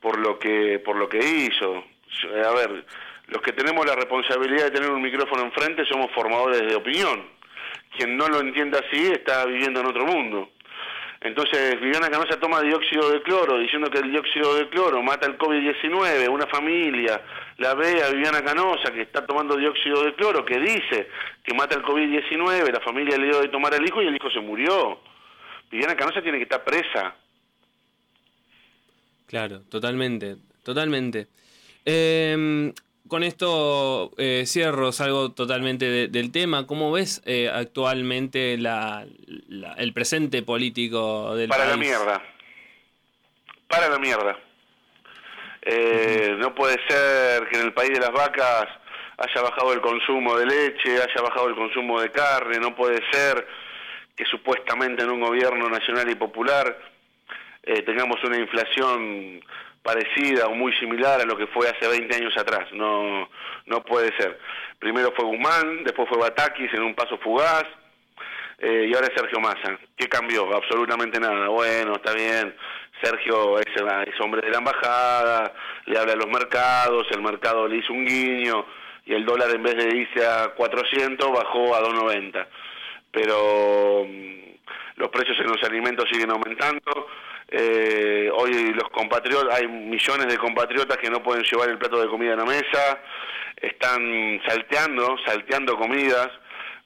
por 0.00 0.18
lo 0.18 0.38
que 0.38 0.78
por 0.84 0.96
lo 0.96 1.08
que 1.08 1.18
hizo. 1.18 1.84
Yo- 2.22 2.48
A 2.48 2.54
ver, 2.54 2.84
los 3.28 3.42
que 3.42 3.52
tenemos 3.52 3.84
la 3.86 3.94
responsabilidad 3.94 4.64
de 4.64 4.70
tener 4.70 4.90
un 4.90 5.02
micrófono 5.02 5.42
enfrente 5.44 5.84
somos 5.84 6.10
formadores 6.12 6.62
de 6.66 6.74
opinión. 6.74 7.28
Quien 7.96 8.16
no 8.16 8.28
lo 8.28 8.40
entienda 8.40 8.78
así 8.80 9.06
está 9.12 9.44
viviendo 9.46 9.80
en 9.80 9.86
otro 9.86 10.06
mundo. 10.06 10.50
Entonces, 11.20 11.80
Viviana 11.80 12.08
Canosa 12.10 12.38
toma 12.38 12.62
dióxido 12.62 13.10
de 13.10 13.20
cloro, 13.22 13.58
diciendo 13.58 13.90
que 13.90 13.98
el 13.98 14.10
dióxido 14.10 14.54
de 14.54 14.68
cloro 14.68 15.02
mata 15.02 15.26
el 15.26 15.36
COVID-19. 15.36 16.28
Una 16.28 16.46
familia 16.46 17.20
la 17.56 17.74
ve 17.74 18.02
a 18.04 18.10
Viviana 18.10 18.42
Canosa 18.42 18.92
que 18.92 19.02
está 19.02 19.26
tomando 19.26 19.56
dióxido 19.56 20.04
de 20.04 20.14
cloro, 20.14 20.44
que 20.44 20.60
dice 20.60 21.08
que 21.42 21.54
mata 21.54 21.74
el 21.74 21.82
COVID-19. 21.82 22.72
La 22.72 22.80
familia 22.80 23.18
le 23.18 23.26
dio 23.26 23.40
de 23.40 23.48
tomar 23.48 23.74
al 23.74 23.84
hijo 23.84 24.00
y 24.00 24.06
el 24.06 24.14
hijo 24.14 24.30
se 24.30 24.40
murió. 24.40 25.00
Viviana 25.70 25.96
Canosa 25.96 26.22
tiene 26.22 26.38
que 26.38 26.44
estar 26.44 26.62
presa. 26.62 27.14
Claro, 29.26 29.62
totalmente, 29.68 30.36
totalmente. 30.62 31.26
Eh, 31.84 32.72
con 33.08 33.24
esto 33.24 34.12
eh, 34.18 34.44
cierro, 34.46 34.92
salgo 34.92 35.32
totalmente 35.32 35.86
de- 35.86 36.08
del 36.08 36.30
tema. 36.32 36.66
¿Cómo 36.66 36.92
ves 36.92 37.22
eh, 37.26 37.50
actualmente 37.52 38.56
la, 38.58 39.06
la- 39.48 39.72
el 39.74 39.92
presente 39.92 40.42
político 40.42 41.34
del 41.34 41.48
Para 41.48 41.66
la 41.66 41.76
mierda. 41.76 42.22
Para 43.68 43.88
la 43.88 43.98
mierda. 43.98 44.36
Eh, 45.62 46.36
No 46.38 46.54
puede 46.54 46.76
ser 46.88 47.48
que 47.48 47.58
en 47.58 47.66
el 47.66 47.72
país 47.74 47.90
de 47.92 48.00
las 48.00 48.12
vacas 48.12 48.66
haya 49.18 49.42
bajado 49.42 49.72
el 49.72 49.80
consumo 49.80 50.36
de 50.36 50.46
leche, 50.46 50.92
haya 51.02 51.22
bajado 51.22 51.48
el 51.48 51.54
consumo 51.56 52.00
de 52.00 52.10
carne, 52.12 52.58
no 52.60 52.74
puede 52.76 53.00
ser 53.10 53.46
que 54.16 54.24
supuestamente 54.26 55.02
en 55.02 55.10
un 55.10 55.20
gobierno 55.20 55.68
nacional 55.68 56.08
y 56.10 56.14
popular 56.14 56.78
eh, 57.64 57.82
tengamos 57.82 58.22
una 58.24 58.38
inflación 58.38 59.40
parecida 59.82 60.46
o 60.46 60.54
muy 60.54 60.72
similar 60.74 61.20
a 61.20 61.24
lo 61.24 61.36
que 61.36 61.46
fue 61.48 61.68
hace 61.68 61.88
20 61.88 62.16
años 62.16 62.36
atrás. 62.36 62.68
No, 62.72 63.28
no 63.66 63.82
puede 63.82 64.16
ser. 64.16 64.38
Primero 64.78 65.12
fue 65.16 65.24
Guzmán, 65.24 65.84
después 65.84 66.08
fue 66.08 66.18
Batakis 66.18 66.72
en 66.74 66.82
un 66.82 66.94
paso 66.94 67.18
fugaz, 67.18 67.64
eh, 68.58 68.88
y 68.90 68.94
ahora 68.94 69.06
es 69.06 69.14
Sergio 69.14 69.40
Massa. 69.40 69.78
¿Qué 69.96 70.08
cambió? 70.08 70.54
Absolutamente 70.54 71.20
nada. 71.20 71.48
Bueno, 71.48 71.94
está 71.94 72.12
bien. 72.12 72.54
Sergio 73.02 73.58
es, 73.60 73.66
es 73.66 74.20
hombre 74.20 74.42
de 74.42 74.50
la 74.50 74.58
embajada, 74.58 75.52
le 75.86 75.98
habla 75.98 76.14
a 76.14 76.16
los 76.16 76.26
mercados, 76.26 77.06
el 77.12 77.22
mercado 77.22 77.68
le 77.68 77.76
hizo 77.76 77.92
un 77.92 78.04
guiño 78.04 78.66
y 79.06 79.14
el 79.14 79.24
dólar 79.24 79.50
en 79.54 79.62
vez 79.62 79.76
de 79.76 79.96
irse 79.96 80.26
a 80.26 80.48
400 80.56 81.30
bajó 81.32 81.74
a 81.76 81.80
2.90. 81.80 82.46
Pero 83.12 84.04
mm, 84.04 84.38
los 84.96 85.08
precios 85.10 85.38
en 85.38 85.46
los 85.46 85.62
alimentos 85.62 86.08
siguen 86.10 86.30
aumentando. 86.30 87.06
Eh, 87.50 88.30
hoy 88.34 88.72
los 88.74 88.90
compatriotas, 88.90 89.58
hay 89.58 89.66
millones 89.66 90.26
de 90.26 90.36
compatriotas 90.36 90.98
que 90.98 91.10
no 91.10 91.22
pueden 91.22 91.44
llevar 91.44 91.70
el 91.70 91.78
plato 91.78 92.00
de 92.00 92.08
comida 92.08 92.34
a 92.34 92.36
la 92.36 92.44
mesa, 92.44 93.00
están 93.56 94.40
salteando, 94.46 95.16
salteando 95.24 95.76
comidas. 95.76 96.28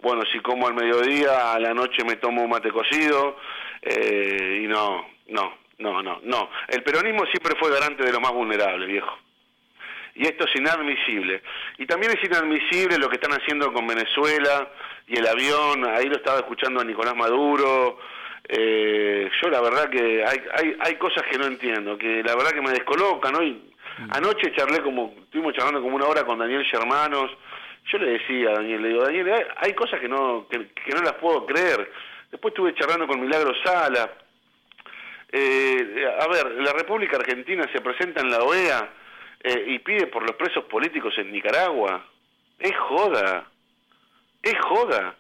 Bueno, 0.01 0.23
si 0.33 0.41
como 0.41 0.67
al 0.67 0.75
mediodía, 0.75 1.53
a 1.53 1.59
la 1.59 1.75
noche 1.75 2.05
me 2.05 2.17
tomo 2.17 2.43
un 2.43 2.51
mate 2.51 2.71
cocido, 2.71 3.37
eh, 3.83 4.61
y 4.65 4.67
no, 4.67 5.07
no, 5.29 5.59
no, 5.79 6.03
no, 6.03 6.21
no. 6.23 6.51
El 6.69 6.83
peronismo 6.83 7.27
siempre 7.27 7.55
fue 7.59 7.71
garante 7.71 8.05
de 8.05 8.13
lo 8.13 8.21
más 8.21 8.33
vulnerable, 8.33 8.87
viejo. 8.87 9.19
Y 10.15 10.27
esto 10.27 10.45
es 10.45 10.55
inadmisible. 10.57 11.43
Y 11.79 11.87
también 11.87 12.13
es 12.13 12.23
inadmisible 12.23 12.99
lo 12.99 13.09
que 13.09 13.17
están 13.17 13.33
haciendo 13.33 13.73
con 13.73 13.87
Venezuela 13.87 14.71
y 15.07 15.19
el 15.19 15.27
avión. 15.27 15.87
Ahí 15.87 16.07
lo 16.07 16.17
estaba 16.17 16.39
escuchando 16.39 16.81
a 16.81 16.85
Nicolás 16.85 17.17
Maduro. 17.17 17.99
Eh, 18.49 19.31
yo 19.41 19.49
la 19.49 19.61
verdad 19.61 19.89
que 19.89 20.25
hay, 20.25 20.39
hay, 20.55 20.77
hay 20.81 20.95
cosas 20.97 21.25
que 21.31 21.39
no 21.39 21.47
entiendo, 21.47 21.97
que 21.97 22.23
la 22.23 22.35
verdad 22.35 22.53
que 22.53 22.61
me 22.61 22.73
descolocan. 22.73 23.35
Hoy, 23.37 23.73
Anoche 24.11 24.53
charlé 24.53 24.83
como, 24.83 25.15
estuvimos 25.23 25.55
charlando 25.55 25.83
como 25.83 25.97
una 25.97 26.07
hora 26.07 26.25
con 26.25 26.39
Daniel 26.39 26.65
Germanos. 26.65 27.31
Yo 27.91 27.99
le 27.99 28.13
decía 28.13 28.51
a 28.51 28.55
Daniel, 28.55 28.83
le 28.83 28.89
digo, 28.89 29.05
Daniel, 29.05 29.33
hay, 29.33 29.45
hay 29.57 29.75
cosas 29.75 30.01
que 30.01 30.09
no, 30.09 30.47
que, 30.49 30.69
que 30.69 30.95
no 30.95 31.03
las 31.03 31.15
puedo 31.15 31.45
creer. 31.47 31.91
Después 32.31 32.53
estuve 32.53 32.75
charlando 32.75 33.07
con 33.07 33.21
Milagro 33.21 33.53
Sala. 33.63 34.11
Eh, 35.31 36.07
a 36.21 36.27
ver, 36.29 36.53
la 36.63 36.73
República 36.73 37.17
Argentina 37.17 37.69
se 37.73 37.81
presenta 37.81 38.21
en 38.21 38.31
la 38.31 38.39
OEA 38.39 38.91
eh, 39.43 39.65
y 39.69 39.79
pide 39.81 40.07
por 40.07 40.23
los 40.23 40.37
presos 40.37 40.65
políticos 40.65 41.15
en 41.19 41.33
Nicaragua. 41.33 42.07
Es 42.59 42.77
joda. 42.77 43.47
Es 44.43 44.59
joda. 44.61 45.17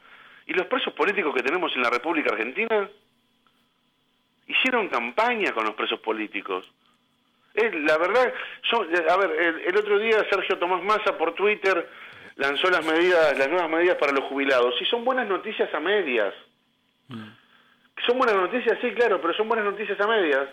¿Y 0.47 0.55
los 0.55 0.67
presos 0.67 0.93
políticos 0.95 1.35
que 1.35 1.43
tenemos 1.43 1.75
en 1.75 1.83
la 1.83 1.91
República 1.91 2.33
Argentina? 2.33 2.89
Hicieron 4.53 4.89
campaña 4.89 5.53
con 5.53 5.65
los 5.65 5.75
presos 5.75 6.01
políticos. 6.01 6.71
Es, 7.55 7.75
la 7.75 7.99
verdad, 7.99 8.33
yo, 8.71 8.83
a 9.11 9.17
ver, 9.17 9.31
el, 9.31 9.61
el 9.61 9.77
otro 9.77 9.99
día 9.99 10.25
Sergio 10.31 10.59
Tomás 10.59 10.83
Massa 10.83 11.17
por 11.17 11.35
Twitter 11.35 11.89
lanzó 12.37 12.71
las 12.71 12.85
medidas, 12.85 13.37
las 13.39 13.49
nuevas 13.49 13.71
medidas 13.71 13.97
para 13.97 14.13
los 14.13 14.25
jubilados. 14.25 14.75
Y 14.81 14.85
son 14.87 15.05
buenas 15.05 15.29
noticias 15.29 15.73
a 15.75 15.81
medias. 15.81 16.35
Son 18.07 18.19
buenas 18.19 18.37
noticias, 18.37 18.79
sí, 18.81 18.93
claro, 18.93 19.21
pero 19.21 19.35
son 19.35 19.49
buenas 19.49 19.67
noticias 19.67 20.01
a 20.01 20.07
medias. 20.07 20.49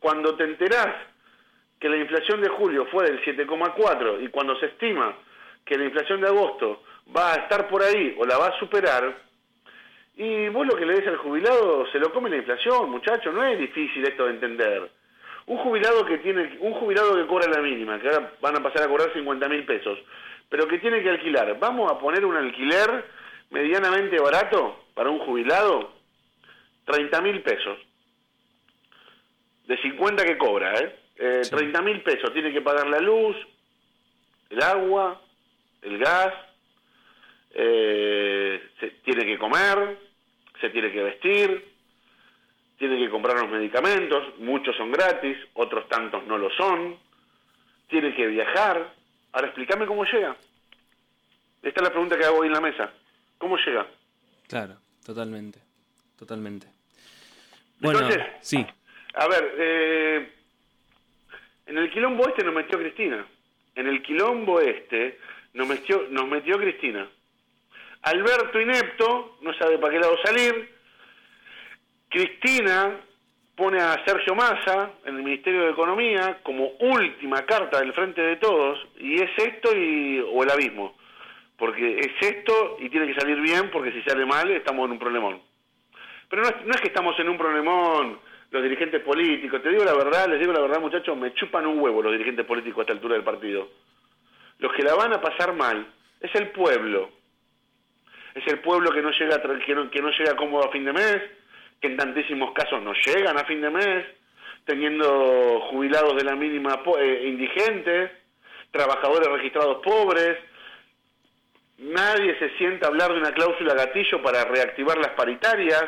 Cuando 0.00 0.36
te 0.36 0.44
enterás 0.44 0.94
que 1.80 1.88
la 1.88 1.96
inflación 1.96 2.40
de 2.40 2.48
julio 2.48 2.86
fue 2.90 3.04
del 3.04 3.22
7,4 3.24 4.22
y 4.24 4.28
cuando 4.28 4.58
se 4.58 4.66
estima 4.66 5.14
que 5.64 5.78
la 5.78 5.84
inflación 5.84 6.20
de 6.20 6.28
agosto 6.28 6.82
va 7.14 7.32
a 7.32 7.36
estar 7.36 7.68
por 7.68 7.82
ahí 7.82 8.14
o 8.18 8.24
la 8.24 8.38
va 8.38 8.48
a 8.48 8.58
superar, 8.58 9.25
y 10.16 10.48
vos 10.48 10.66
lo 10.66 10.76
que 10.76 10.86
le 10.86 10.94
des 10.94 11.06
al 11.06 11.18
jubilado 11.18 11.86
se 11.92 11.98
lo 11.98 12.10
come 12.10 12.30
la 12.30 12.38
inflación, 12.38 12.90
muchacho, 12.90 13.30
no 13.32 13.44
es 13.44 13.58
difícil 13.58 14.02
esto 14.02 14.24
de 14.24 14.30
entender. 14.32 14.90
Un 15.44 15.58
jubilado 15.58 16.06
que 16.06 16.18
tiene, 16.18 16.56
un 16.60 16.72
jubilado 16.72 17.14
que 17.14 17.26
cobra 17.26 17.48
la 17.48 17.60
mínima, 17.60 18.00
que 18.00 18.08
ahora 18.08 18.32
van 18.40 18.56
a 18.56 18.62
pasar 18.62 18.84
a 18.84 18.88
cobrar 18.88 19.12
50 19.12 19.48
mil 19.48 19.64
pesos, 19.66 19.98
pero 20.48 20.66
que 20.66 20.78
tiene 20.78 21.02
que 21.02 21.10
alquilar, 21.10 21.58
vamos 21.58 21.92
a 21.92 21.98
poner 21.98 22.24
un 22.24 22.34
alquiler 22.34 23.04
medianamente 23.50 24.18
barato 24.18 24.86
para 24.94 25.10
un 25.10 25.18
jubilado, 25.18 25.92
30 26.86 27.20
mil 27.20 27.42
pesos. 27.42 27.78
De 29.66 29.76
50 29.82 30.24
que 30.24 30.38
cobra, 30.38 30.72
¿eh? 30.80 30.98
eh 31.16 31.42
30 31.48 31.82
mil 31.82 32.00
pesos, 32.02 32.32
tiene 32.32 32.52
que 32.52 32.62
pagar 32.62 32.86
la 32.86 33.00
luz, 33.00 33.36
el 34.48 34.62
agua, 34.62 35.20
el 35.82 35.98
gas, 35.98 36.32
eh, 37.52 38.62
se 38.80 38.90
tiene 39.04 39.26
que 39.26 39.38
comer, 39.38 40.05
se 40.60 40.70
tiene 40.70 40.92
que 40.92 41.02
vestir, 41.02 41.72
tiene 42.78 42.98
que 42.98 43.10
comprar 43.10 43.38
los 43.38 43.50
medicamentos, 43.50 44.38
muchos 44.38 44.76
son 44.76 44.92
gratis, 44.92 45.36
otros 45.54 45.88
tantos 45.88 46.26
no 46.26 46.38
lo 46.38 46.50
son, 46.50 46.98
tiene 47.88 48.14
que 48.14 48.26
viajar. 48.26 48.94
Ahora 49.32 49.48
explícame 49.48 49.86
cómo 49.86 50.04
llega. 50.04 50.36
Esta 51.62 51.80
es 51.80 51.82
la 51.82 51.90
pregunta 51.90 52.16
que 52.16 52.24
hago 52.24 52.38
hoy 52.38 52.46
en 52.46 52.52
la 52.52 52.60
mesa. 52.60 52.92
¿Cómo 53.38 53.56
llega? 53.56 53.86
Claro, 54.48 54.76
totalmente, 55.04 55.60
totalmente. 56.18 56.66
Bueno, 57.80 58.00
Entonces, 58.00 58.26
sí. 58.40 58.64
A 59.14 59.26
ver, 59.28 59.54
eh, 59.58 60.32
en 61.66 61.78
el 61.78 61.90
quilombo 61.90 62.28
este 62.28 62.44
nos 62.44 62.54
metió 62.54 62.78
Cristina. 62.78 63.26
En 63.74 63.86
el 63.86 64.02
quilombo 64.02 64.60
este 64.60 65.18
nos 65.54 65.66
metió, 65.66 66.06
nos 66.10 66.28
metió 66.28 66.58
Cristina. 66.58 67.08
Alberto 68.06 68.60
inepto, 68.60 69.36
no 69.40 69.52
sabe 69.54 69.78
para 69.78 69.92
qué 69.92 69.98
lado 69.98 70.16
salir. 70.24 70.72
Cristina 72.08 73.00
pone 73.56 73.78
a 73.78 74.00
Sergio 74.06 74.32
Massa 74.36 74.92
en 75.04 75.16
el 75.16 75.24
Ministerio 75.24 75.62
de 75.62 75.70
Economía 75.70 76.38
como 76.44 76.68
última 76.78 77.44
carta 77.44 77.80
del 77.80 77.92
frente 77.94 78.20
de 78.22 78.36
todos, 78.36 78.78
y 78.98 79.16
es 79.16 79.30
esto 79.36 79.76
y, 79.76 80.20
o 80.20 80.44
el 80.44 80.50
abismo. 80.52 80.96
Porque 81.58 81.98
es 81.98 82.12
esto 82.20 82.76
y 82.78 82.90
tiene 82.90 83.08
que 83.12 83.18
salir 83.18 83.40
bien, 83.40 83.70
porque 83.72 83.90
si 83.90 84.00
sale 84.02 84.24
mal 84.24 84.48
estamos 84.52 84.86
en 84.86 84.92
un 84.92 84.98
problemón. 85.00 85.42
Pero 86.28 86.42
no 86.42 86.48
es, 86.48 86.64
no 86.64 86.70
es 86.74 86.80
que 86.80 86.88
estamos 86.88 87.18
en 87.18 87.28
un 87.28 87.36
problemón 87.36 88.20
los 88.52 88.62
dirigentes 88.62 89.02
políticos, 89.02 89.60
te 89.64 89.70
digo 89.70 89.84
la 89.84 89.94
verdad, 89.94 90.28
les 90.28 90.38
digo 90.38 90.52
la 90.52 90.60
verdad 90.60 90.80
muchachos, 90.80 91.16
me 91.16 91.34
chupan 91.34 91.66
un 91.66 91.80
huevo 91.80 92.02
los 92.02 92.12
dirigentes 92.12 92.46
políticos 92.46 92.78
a 92.78 92.82
esta 92.82 92.92
altura 92.92 93.14
del 93.14 93.24
partido. 93.24 93.68
Los 94.60 94.72
que 94.74 94.84
la 94.84 94.94
van 94.94 95.12
a 95.12 95.20
pasar 95.20 95.54
mal 95.54 95.92
es 96.20 96.32
el 96.36 96.50
pueblo. 96.52 97.15
Es 98.36 98.46
el 98.48 98.58
pueblo 98.58 98.90
que 98.90 99.00
no 99.00 99.10
llega 99.12 99.40
que 99.40 99.74
no, 99.74 99.90
que 99.90 100.02
no 100.02 100.10
llega 100.10 100.36
cómodo 100.36 100.68
a 100.68 100.70
fin 100.70 100.84
de 100.84 100.92
mes, 100.92 101.22
que 101.80 101.86
en 101.86 101.96
tantísimos 101.96 102.52
casos 102.52 102.82
no 102.82 102.92
llegan 102.92 103.38
a 103.38 103.46
fin 103.46 103.62
de 103.62 103.70
mes, 103.70 104.04
teniendo 104.66 105.60
jubilados 105.70 106.14
de 106.16 106.24
la 106.24 106.36
mínima 106.36 106.82
eh, 107.00 107.24
indigentes, 107.28 108.10
trabajadores 108.70 109.26
registrados 109.28 109.82
pobres. 109.82 110.36
Nadie 111.78 112.38
se 112.38 112.50
sienta 112.58 112.86
a 112.86 112.90
hablar 112.90 113.10
de 113.12 113.20
una 113.20 113.32
cláusula 113.32 113.72
gatillo 113.72 114.22
para 114.22 114.44
reactivar 114.44 114.98
las 114.98 115.12
paritarias. 115.12 115.84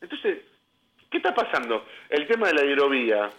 Entonces, 0.00 0.38
¿qué 1.08 1.18
está 1.18 1.32
pasando? 1.32 1.86
El 2.08 2.26
tema 2.26 2.48
de 2.48 2.54
la 2.54 2.64
hidrovía, 2.64 3.30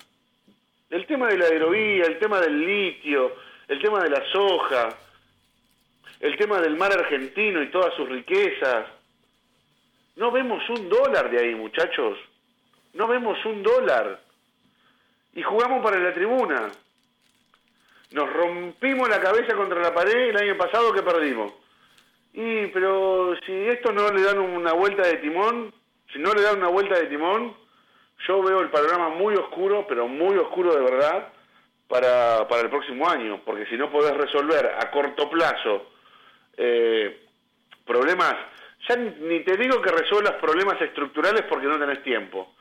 el 0.90 1.06
tema 1.06 1.28
de 1.28 1.38
la 1.38 1.54
hidrovía, 1.54 2.06
el 2.06 2.18
tema 2.18 2.40
del 2.40 2.66
litio, 2.66 3.36
el 3.68 3.82
tema 3.82 4.02
de 4.02 4.10
la 4.10 4.24
soja, 4.32 4.88
el 6.22 6.38
tema 6.38 6.62
del 6.62 6.78
mar 6.78 6.94
argentino 6.94 7.62
y 7.64 7.72
todas 7.72 7.94
sus 7.96 8.08
riquezas. 8.08 8.86
No 10.16 10.32
vemos 10.32 10.62
un 10.70 10.88
dólar 10.88 11.32
de 11.32 11.40
ahí, 11.40 11.56
muchachos. 11.56 12.18
No 12.94 13.08
vemos 13.08 13.44
un 13.44 13.64
dólar. 13.64 14.22
Y 15.34 15.42
jugamos 15.42 15.84
para 15.84 15.98
la 15.98 16.14
tribuna. 16.14 16.70
Nos 18.12 18.32
rompimos 18.32 19.10
la 19.10 19.20
cabeza 19.20 19.56
contra 19.56 19.82
la 19.82 19.94
pared 19.94 20.30
el 20.30 20.38
año 20.38 20.58
pasado 20.58 20.94
que 20.94 21.02
perdimos. 21.02 21.54
Y, 22.34 22.68
pero 22.68 23.36
si 23.46 23.52
esto 23.52 23.92
no 23.92 24.12
le 24.12 24.22
dan 24.22 24.38
una 24.38 24.74
vuelta 24.74 25.08
de 25.08 25.18
timón, 25.18 25.74
si 26.14 26.20
no 26.20 26.34
le 26.34 26.44
dan 26.44 26.58
una 26.58 26.68
vuelta 26.68 27.00
de 27.00 27.08
timón, 27.08 27.56
yo 28.28 28.44
veo 28.44 28.60
el 28.62 28.70
panorama 28.70 29.10
muy 29.10 29.34
oscuro, 29.36 29.88
pero 29.88 30.08
muy 30.08 30.38
oscuro 30.38 30.76
de 30.76 30.82
verdad, 30.82 31.30
para, 31.88 32.48
para 32.48 32.62
el 32.62 32.70
próximo 32.70 33.10
año. 33.10 33.42
Porque 33.44 33.66
si 33.66 33.76
no 33.76 33.90
podés 33.90 34.16
resolver 34.16 34.76
a 34.80 34.92
corto 34.92 35.28
plazo 35.28 35.88
eh, 36.58 37.28
problemas, 37.86 38.36
ya 38.88 38.96
ni 38.96 39.42
te 39.42 39.58
digo 39.58 39.82
que 39.82 39.92
resuelvas 39.92 40.36
problemas 40.36 40.82
estructurales 40.82 41.44
porque 41.44 41.68
no 41.68 41.80
tenés 41.80 42.04
tiempo, 42.04 42.56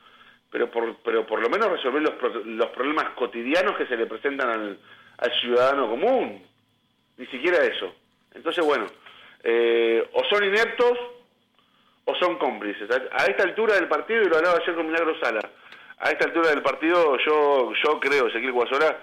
pero 0.49 0.69
por, 0.69 0.97
pero 0.97 1.25
por 1.25 1.41
lo 1.41 1.49
menos 1.49 1.71
resolver 1.71 2.01
los, 2.01 2.45
los 2.45 2.69
problemas 2.71 3.09
cotidianos 3.11 3.77
que 3.77 3.87
se 3.87 3.97
le 3.97 4.05
presentan 4.05 4.49
al, 4.49 4.79
ciudadano 5.39 5.87
común. 5.89 6.43
Ni 7.17 7.27
siquiera 7.27 7.63
eso. 7.63 7.93
Entonces, 8.33 8.65
bueno, 8.65 8.87
eh, 9.43 10.09
o 10.13 10.23
son 10.25 10.43
ineptos 10.43 10.97
o 12.05 12.15
son 12.15 12.37
cómplices. 12.37 12.89
A, 13.11 13.25
esta 13.25 13.43
altura 13.43 13.75
del 13.75 13.87
partido, 13.87 14.23
y 14.23 14.29
lo 14.29 14.37
hablaba 14.37 14.57
ayer 14.57 14.75
con 14.75 14.87
Milagro 14.87 15.19
Sala, 15.19 15.41
a 15.99 16.09
esta 16.09 16.25
altura 16.25 16.49
del 16.49 16.63
partido 16.63 17.17
yo 17.19 17.71
yo 17.83 17.99
creo, 17.99 18.27
Ezequiel 18.27 18.51
Guasora, 18.51 18.99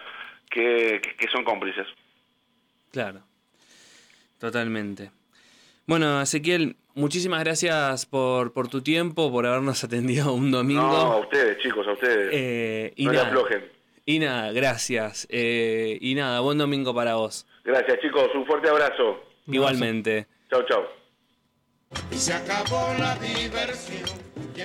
que, 0.51 1.01
que 1.01 1.29
son 1.29 1.45
cómplices. 1.45 1.87
Claro, 2.91 3.21
totalmente. 4.39 5.11
Bueno, 5.87 6.21
Ezequiel, 6.21 6.77
muchísimas 6.95 7.43
gracias 7.43 8.05
por, 8.05 8.53
por 8.53 8.69
tu 8.69 8.83
tiempo, 8.83 9.31
por 9.33 9.47
habernos 9.47 9.83
atendido 9.85 10.33
un 10.33 10.51
domingo. 10.51 10.83
No, 10.83 11.13
a 11.13 11.17
ustedes, 11.21 11.59
chicos, 11.59 11.87
a 11.87 11.93
ustedes. 11.93 12.29
Eh, 12.33 12.93
y 12.97 13.07
no 13.07 13.13
le 13.13 13.17
nada, 13.19 13.29
aflojen. 13.29 13.65
Y 14.05 14.19
nada, 14.19 14.53
gracias. 14.53 15.27
Eh, 15.31 15.99
y 16.01 16.15
nada, 16.15 16.41
buen 16.41 16.59
domingo 16.59 16.95
para 16.95 17.15
vos. 17.15 17.47
Gracias, 17.65 18.01
chicos. 18.01 18.29
Un 18.35 18.47
fuerte 18.47 18.69
abrazo. 18.69 19.21
Igualmente. 19.47 20.27
Chau, 20.51 20.63
chau. 20.67 20.83
Y 22.11 22.17
se 22.17 22.35
acabó 22.35 22.95
la 22.99 23.17
diversión. 23.17 24.09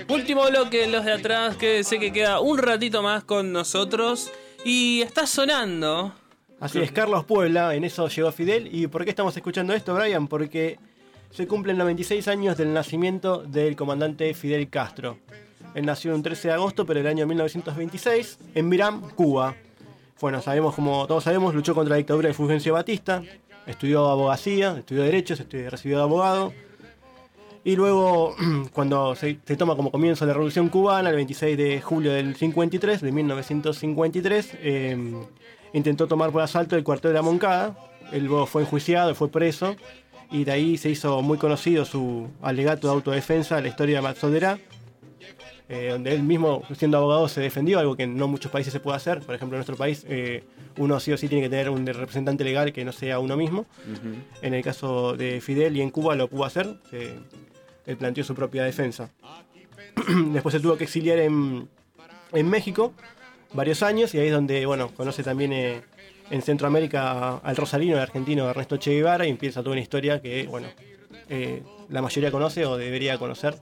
Último 0.10 0.50
bloque, 0.50 0.88
los 0.88 1.06
de 1.06 1.14
atrás, 1.14 1.56
que 1.56 1.84
sé 1.84 2.00
que 2.00 2.12
queda 2.12 2.40
un 2.40 2.58
ratito 2.58 3.02
más 3.02 3.24
con 3.24 3.52
nosotros. 3.54 4.32
Y 4.66 5.02
está 5.02 5.28
sonando. 5.28 6.14
Así 6.64 6.80
es, 6.80 6.94
Carlos 6.94 7.26
Puebla, 7.26 7.76
en 7.76 7.84
eso 7.84 8.08
llegó 8.08 8.32
Fidel. 8.32 8.74
¿Y 8.74 8.88
por 8.88 9.04
qué 9.04 9.10
estamos 9.10 9.36
escuchando 9.36 9.74
esto, 9.74 9.94
Brian? 9.96 10.30
Porque 10.30 10.80
se 11.30 11.46
cumplen 11.46 11.78
96 11.78 12.26
años 12.30 12.56
del 12.56 12.74
nacimiento 12.74 13.44
del 13.44 13.76
comandante 13.76 14.34
Fidel 14.34 14.70
Castro. 14.70 15.18
Él 15.76 15.86
nació 15.86 16.16
un 16.16 16.24
13 16.24 16.48
de 16.48 16.54
agosto, 16.54 16.86
pero 16.86 17.02
el 17.02 17.08
año 17.08 17.28
1926, 17.28 18.40
en 18.56 18.70
Miram, 18.70 19.02
Cuba. 19.10 19.56
Bueno, 20.22 20.42
sabemos, 20.42 20.74
como 20.74 21.06
todos 21.06 21.26
sabemos, 21.26 21.54
luchó 21.54 21.76
contra 21.76 21.96
la 21.96 21.98
dictadura 21.98 22.30
de 22.30 22.34
Fulgencio 22.34 22.72
Batista, 22.72 23.22
estudió 23.68 24.10
abogacía, 24.10 24.78
estudió 24.78 25.04
derechos, 25.04 25.42
estudió, 25.42 25.70
recibió 25.70 25.98
de 25.98 26.04
abogado. 26.04 26.54
Y 27.66 27.76
luego, 27.76 28.38
cuando 28.72 29.16
se, 29.16 29.38
se, 29.46 29.58
toma 29.58 29.76
como 29.76 29.92
comienzo 29.92 30.26
la 30.26 30.32
Revolución 30.32 30.70
Cubana, 30.70 31.10
el 31.10 31.18
26 31.18 31.58
de 31.58 31.82
julio 31.82 32.14
del 32.14 32.38
53, 32.38 33.02
de 33.02 33.12
1953, 33.12 34.58
eh, 34.62 35.14
intentó 35.74 36.08
tomar 36.08 36.32
por 36.32 36.42
asalto 36.42 36.76
el 36.76 36.84
cuartel 36.84 37.12
de 37.12 37.16
la 37.16 37.22
Moncada. 37.22 37.76
Él 38.12 38.30
fue 38.48 38.62
enjuiciado, 38.62 39.14
fue 39.16 39.30
preso, 39.30 39.76
y 40.32 40.44
de 40.44 40.52
ahí 40.52 40.78
se 40.78 40.90
hizo 40.90 41.22
muy 41.22 41.38
conocido 41.38 41.86
su 41.86 42.30
alegato 42.42 42.88
de 42.88 42.94
autodefensa, 42.94 43.60
la 43.62 43.68
historia 43.68 43.98
de 43.98 44.02
Matzolera, 44.02 44.60
eh, 45.70 45.90
donde 45.92 46.14
él 46.14 46.24
mismo, 46.24 46.64
siendo 46.78 46.98
abogado, 46.98 47.28
se 47.28 47.42
defendió, 47.42 47.80
algo 47.80 47.96
que 47.96 48.06
no 48.06 48.28
muchos 48.28 48.52
países 48.52 48.72
se 48.72 48.80
puede 48.80 48.98
hacer. 48.98 49.22
Por 49.22 49.34
ejemplo, 49.34 49.56
en 49.56 49.60
nuestro 49.60 49.76
país, 49.76 50.06
eh, 50.08 50.44
uno 50.78 51.00
sí 51.00 51.12
o 51.12 51.18
sí 51.18 51.28
tiene 51.28 51.44
que 51.44 51.50
tener 51.50 51.70
un 51.70 51.86
representante 51.86 52.44
legal 52.44 52.72
que 52.74 52.86
no 52.86 52.92
sea 52.92 53.20
uno 53.20 53.36
mismo. 53.38 53.66
Uh 53.88 53.92
-huh. 53.92 54.16
En 54.42 54.54
el 54.54 54.64
caso 54.64 55.16
de 55.16 55.42
Fidel 55.42 55.78
y 55.78 55.82
en 55.82 55.90
Cuba 55.90 56.16
lo 56.16 56.28
pudo 56.28 56.46
hacer. 56.46 56.76
Él 57.86 57.98
planteó 57.98 58.24
su 58.24 58.36
propia 58.36 58.64
defensa. 58.64 59.10
Después 60.32 60.54
se 60.54 60.60
tuvo 60.60 60.78
que 60.78 60.86
exiliar 60.86 61.20
en, 61.20 61.68
en, 62.32 62.50
México 62.50 62.94
varios 63.54 63.84
años 63.84 64.14
y 64.14 64.20
ahí 64.20 64.28
es 64.28 64.34
donde, 64.34 64.66
bueno, 64.66 64.90
conoce 64.90 65.24
también 65.24 65.54
eh, 65.54 65.82
en 66.30 66.42
Centroamérica 66.42 67.38
al 67.38 67.56
rosarino, 67.56 67.96
el 67.96 68.02
argentino 68.02 68.50
Ernesto 68.50 68.78
Che 68.78 68.92
Guevara 68.92 69.26
y 69.26 69.30
empieza 69.30 69.62
toda 69.62 69.74
una 69.74 69.82
historia 69.82 70.22
que, 70.22 70.48
bueno, 70.48 70.68
eh, 71.30 71.64
la 71.90 72.02
mayoría 72.02 72.32
conoce 72.32 72.66
o 72.66 72.78
debería 72.78 73.18
conocer 73.18 73.56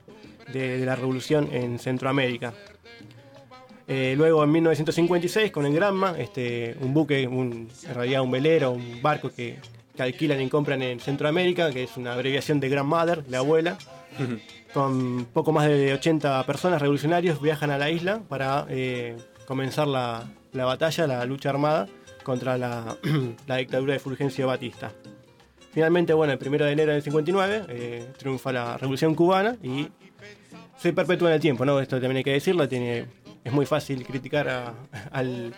de, 0.52 0.78
de 0.78 0.86
la 0.86 0.96
revolución 0.96 1.48
en 1.52 1.78
Centroamérica. 1.78 2.54
Eh, 3.88 4.14
luego 4.16 4.44
en 4.44 4.52
1956 4.52 5.50
con 5.50 5.66
el 5.66 5.74
Granma, 5.74 6.14
este, 6.18 6.76
un 6.80 6.94
buque, 6.94 7.26
un, 7.26 7.68
en 7.86 7.94
realidad 7.94 8.22
un 8.22 8.30
velero, 8.30 8.70
un 8.70 9.02
barco 9.02 9.30
que, 9.30 9.58
que, 9.94 10.02
alquilan 10.02 10.40
y 10.40 10.48
compran 10.48 10.82
en 10.82 11.00
Centroamérica, 11.00 11.70
que 11.70 11.82
es 11.82 11.96
una 11.96 12.14
abreviación 12.14 12.60
de 12.60 12.68
Grandmother, 12.68 13.24
la 13.28 13.38
abuela, 13.38 13.76
con 14.72 15.26
poco 15.26 15.52
más 15.52 15.66
de 15.66 15.92
80 15.94 16.44
personas 16.44 16.80
revolucionarios 16.80 17.40
viajan 17.40 17.70
a 17.70 17.78
la 17.78 17.90
isla 17.90 18.20
para 18.28 18.66
eh, 18.68 19.16
comenzar 19.46 19.86
la, 19.88 20.24
la 20.52 20.64
batalla, 20.64 21.06
la 21.06 21.24
lucha 21.24 21.50
armada 21.50 21.88
contra 22.22 22.56
la, 22.58 22.96
la 23.46 23.56
dictadura 23.56 23.94
de 23.94 23.98
Fulgencio 23.98 24.46
Batista. 24.46 24.92
Finalmente, 25.72 26.12
bueno, 26.12 26.32
el 26.34 26.38
1 26.48 26.64
de 26.64 26.72
enero 26.72 26.92
del 26.92 27.02
59 27.02 27.64
eh, 27.68 28.12
triunfa 28.18 28.52
la 28.52 28.76
Revolución 28.76 29.14
Cubana 29.14 29.56
y 29.62 29.88
se 30.76 30.92
perpetúa 30.92 31.28
en 31.30 31.34
el 31.36 31.40
tiempo, 31.40 31.64
¿no? 31.64 31.80
Esto 31.80 31.96
también 31.96 32.18
hay 32.18 32.24
que 32.24 32.32
decirlo, 32.32 32.68
tiene, 32.68 33.06
es 33.42 33.52
muy 33.52 33.64
fácil 33.66 34.04
criticar 34.06 34.48
a, 34.48 34.74
al- 35.12 35.54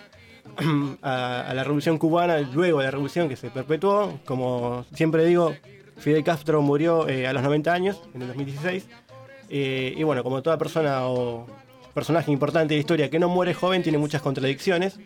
a 1.03 1.53
la 1.55 1.65
Revolución 1.65 1.99
Cubana 1.99 2.39
luego 2.41 2.79
de 2.79 2.85
la 2.85 2.91
Revolución 2.93 3.29
que 3.29 3.37
se 3.37 3.51
perpetuó. 3.51 4.21
Como 4.25 4.85
siempre 4.95 5.25
digo, 5.25 5.55
Fidel 5.97 6.23
Castro 6.23 6.63
murió 6.63 7.09
eh, 7.09 7.27
a 7.27 7.33
los 7.33 7.43
90 7.43 7.73
años, 7.73 8.01
en 8.15 8.23
el 8.23 8.29
2016. 8.29 8.87
Eh, 9.51 9.95
y 9.97 10.03
bueno, 10.05 10.23
como 10.23 10.43
toda 10.43 10.57
persona 10.59 11.07
o 11.09 11.47
personaje 11.95 12.31
importante 12.33 12.75
de 12.75 12.79
la 12.79 12.81
historia 12.81 13.11
que 13.11 13.19
no 13.19 13.29
muere 13.29 13.55
joven, 13.55 13.83
tiene 13.83 13.99
muchas 13.99 14.21
contradicciones. 14.21 14.99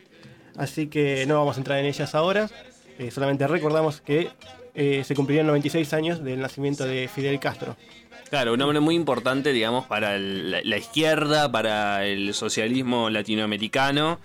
Así 0.57 0.89
que 0.89 1.24
no 1.26 1.36
vamos 1.36 1.57
a 1.57 1.61
entrar 1.61 1.78
en 1.78 1.86
ellas 1.86 2.14
ahora. 2.14 2.51
Eh, 2.99 3.11
solamente 3.12 3.47
recordamos 3.47 4.01
que 4.01 4.30
eh, 4.74 5.05
se 5.05 5.14
cumplirían 5.14 5.47
96 5.47 5.93
años 5.93 6.24
del 6.24 6.41
nacimiento 6.41 6.84
de 6.84 7.09
Fidel 7.09 7.39
Castro. 7.39 7.76
Claro, 8.28 8.55
un 8.55 8.61
hombre 8.61 8.80
muy 8.80 8.95
importante, 8.95 9.53
digamos, 9.53 9.86
para 9.86 10.18
la, 10.18 10.76
izquierda, 10.76 11.51
para 11.51 12.05
el 12.05 12.34
socialismo 12.34 13.09
latinoamericano. 13.09 14.18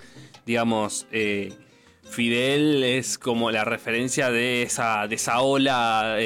Digamos, 0.45 1.05
eh, 1.11 1.53
Fidel 2.03 2.84
es 2.84 3.18
como 3.18 3.51
la 3.51 3.64
referencia 3.64 4.30
de 4.32 4.64
esa, 4.64 5.07
de 5.07 5.16
esa 5.16 5.41
ola, 5.41 6.18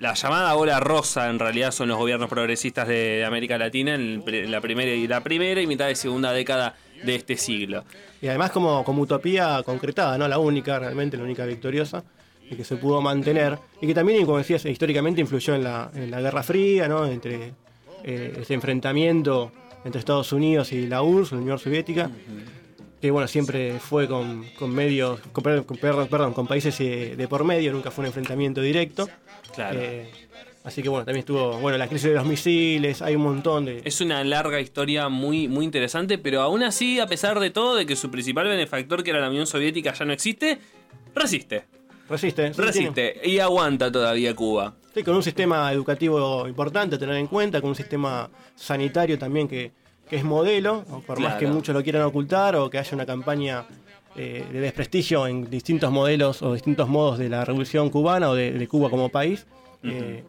la 0.00 0.14
llamada 0.14 0.56
ola 0.56 0.80
rosa, 0.80 1.28
en 1.28 1.38
realidad 1.38 1.72
son 1.72 1.88
los 1.88 1.98
gobiernos 1.98 2.30
progresistas 2.30 2.88
de, 2.88 3.22
América 3.24 3.58
Latina 3.58 3.94
en, 3.94 4.24
la 4.50 4.60
primera 4.62 4.90
y 4.90 5.06
la 5.06 5.22
primera 5.22 5.60
y 5.60 5.66
mitad 5.66 5.86
de 5.86 5.94
segunda 5.94 6.32
década 6.32 6.74
de 7.04 7.14
este 7.14 7.36
siglo. 7.36 7.84
Y 8.20 8.28
además 8.28 8.50
como, 8.50 8.82
como 8.82 9.02
utopía 9.02 9.62
concretada, 9.62 10.16
¿no? 10.16 10.26
La 10.26 10.38
única, 10.38 10.78
realmente, 10.78 11.18
la 11.18 11.24
única 11.24 11.44
victoriosa 11.44 12.02
y 12.50 12.56
que 12.56 12.64
se 12.64 12.76
pudo 12.76 13.02
mantener. 13.02 13.58
Y 13.82 13.86
que 13.86 13.94
también, 13.94 14.24
como 14.24 14.38
decías, 14.38 14.64
históricamente 14.64 15.20
influyó 15.20 15.54
en 15.54 15.64
la, 15.64 15.90
en 15.94 16.10
la 16.10 16.20
Guerra 16.22 16.42
Fría, 16.42 16.88
¿no? 16.88 17.06
Entre 17.06 17.52
eh, 18.02 18.38
ese 18.40 18.54
enfrentamiento 18.54 19.52
entre 19.84 19.98
Estados 19.98 20.32
Unidos 20.32 20.72
y 20.72 20.86
la 20.86 21.02
URSS, 21.02 21.32
la 21.32 21.38
Unión 21.38 21.58
Soviética. 21.58 22.10
Que 23.00 23.10
bueno, 23.10 23.26
siempre 23.28 23.78
fue 23.78 24.06
con, 24.06 24.44
con 24.58 24.74
medios, 24.74 25.20
con, 25.32 25.42
per- 25.42 25.64
con- 25.64 25.78
perdón, 25.78 26.08
perdón, 26.08 26.34
con 26.34 26.46
países 26.46 26.78
eh, 26.80 27.14
de 27.16 27.28
por 27.28 27.44
medio, 27.44 27.72
nunca 27.72 27.90
fue 27.90 28.02
un 28.02 28.06
enfrentamiento 28.08 28.60
directo. 28.60 29.08
Claro. 29.54 29.78
Eh, 29.80 30.10
así 30.64 30.82
que 30.82 30.90
bueno, 30.90 31.06
también 31.06 31.20
estuvo, 31.20 31.58
bueno, 31.60 31.78
la 31.78 31.88
crisis 31.88 32.10
de 32.10 32.14
los 32.16 32.26
misiles, 32.26 33.00
hay 33.00 33.16
un 33.16 33.22
montón 33.22 33.64
de... 33.64 33.80
Es 33.84 34.02
una 34.02 34.22
larga 34.22 34.60
historia 34.60 35.08
muy, 35.08 35.48
muy 35.48 35.64
interesante, 35.64 36.18
pero 36.18 36.42
aún 36.42 36.62
así, 36.62 37.00
a 37.00 37.06
pesar 37.06 37.40
de 37.40 37.48
todo, 37.50 37.74
de 37.74 37.86
que 37.86 37.96
su 37.96 38.10
principal 38.10 38.46
benefactor, 38.46 39.02
que 39.02 39.10
era 39.10 39.20
la 39.20 39.30
Unión 39.30 39.46
Soviética, 39.46 39.94
ya 39.94 40.04
no 40.04 40.12
existe, 40.12 40.58
resiste. 41.14 41.64
Resiste, 42.08 42.52
sí, 42.52 42.60
Resiste 42.60 43.20
y 43.24 43.38
aguanta 43.38 43.90
todavía 43.90 44.34
Cuba. 44.34 44.74
Sí, 44.92 45.04
con 45.04 45.14
un 45.14 45.22
sistema 45.22 45.72
educativo 45.72 46.46
importante 46.48 46.96
a 46.96 46.98
tener 46.98 47.14
en 47.14 47.28
cuenta, 47.28 47.60
con 47.60 47.70
un 47.70 47.76
sistema 47.76 48.28
sanitario 48.56 49.16
también 49.16 49.46
que, 49.46 49.70
que 50.10 50.16
es 50.16 50.24
modelo, 50.24 50.84
por 51.06 51.20
más 51.20 51.36
que 51.36 51.46
muchos 51.46 51.74
lo 51.74 51.82
quieran 51.82 52.02
ocultar 52.02 52.56
o 52.56 52.68
que 52.68 52.78
haya 52.78 52.94
una 52.94 53.06
campaña 53.06 53.64
eh, 54.16 54.44
de 54.52 54.60
desprestigio 54.60 55.26
en 55.26 55.48
distintos 55.48 55.90
modelos 55.90 56.42
o 56.42 56.52
distintos 56.52 56.88
modos 56.88 57.18
de 57.18 57.28
la 57.28 57.44
revolución 57.44 57.88
cubana 57.90 58.28
o 58.28 58.34
de, 58.34 58.50
de 58.52 58.68
Cuba 58.68 58.90
como 58.90 59.08
país. 59.08 59.46
eh, 59.84 60.24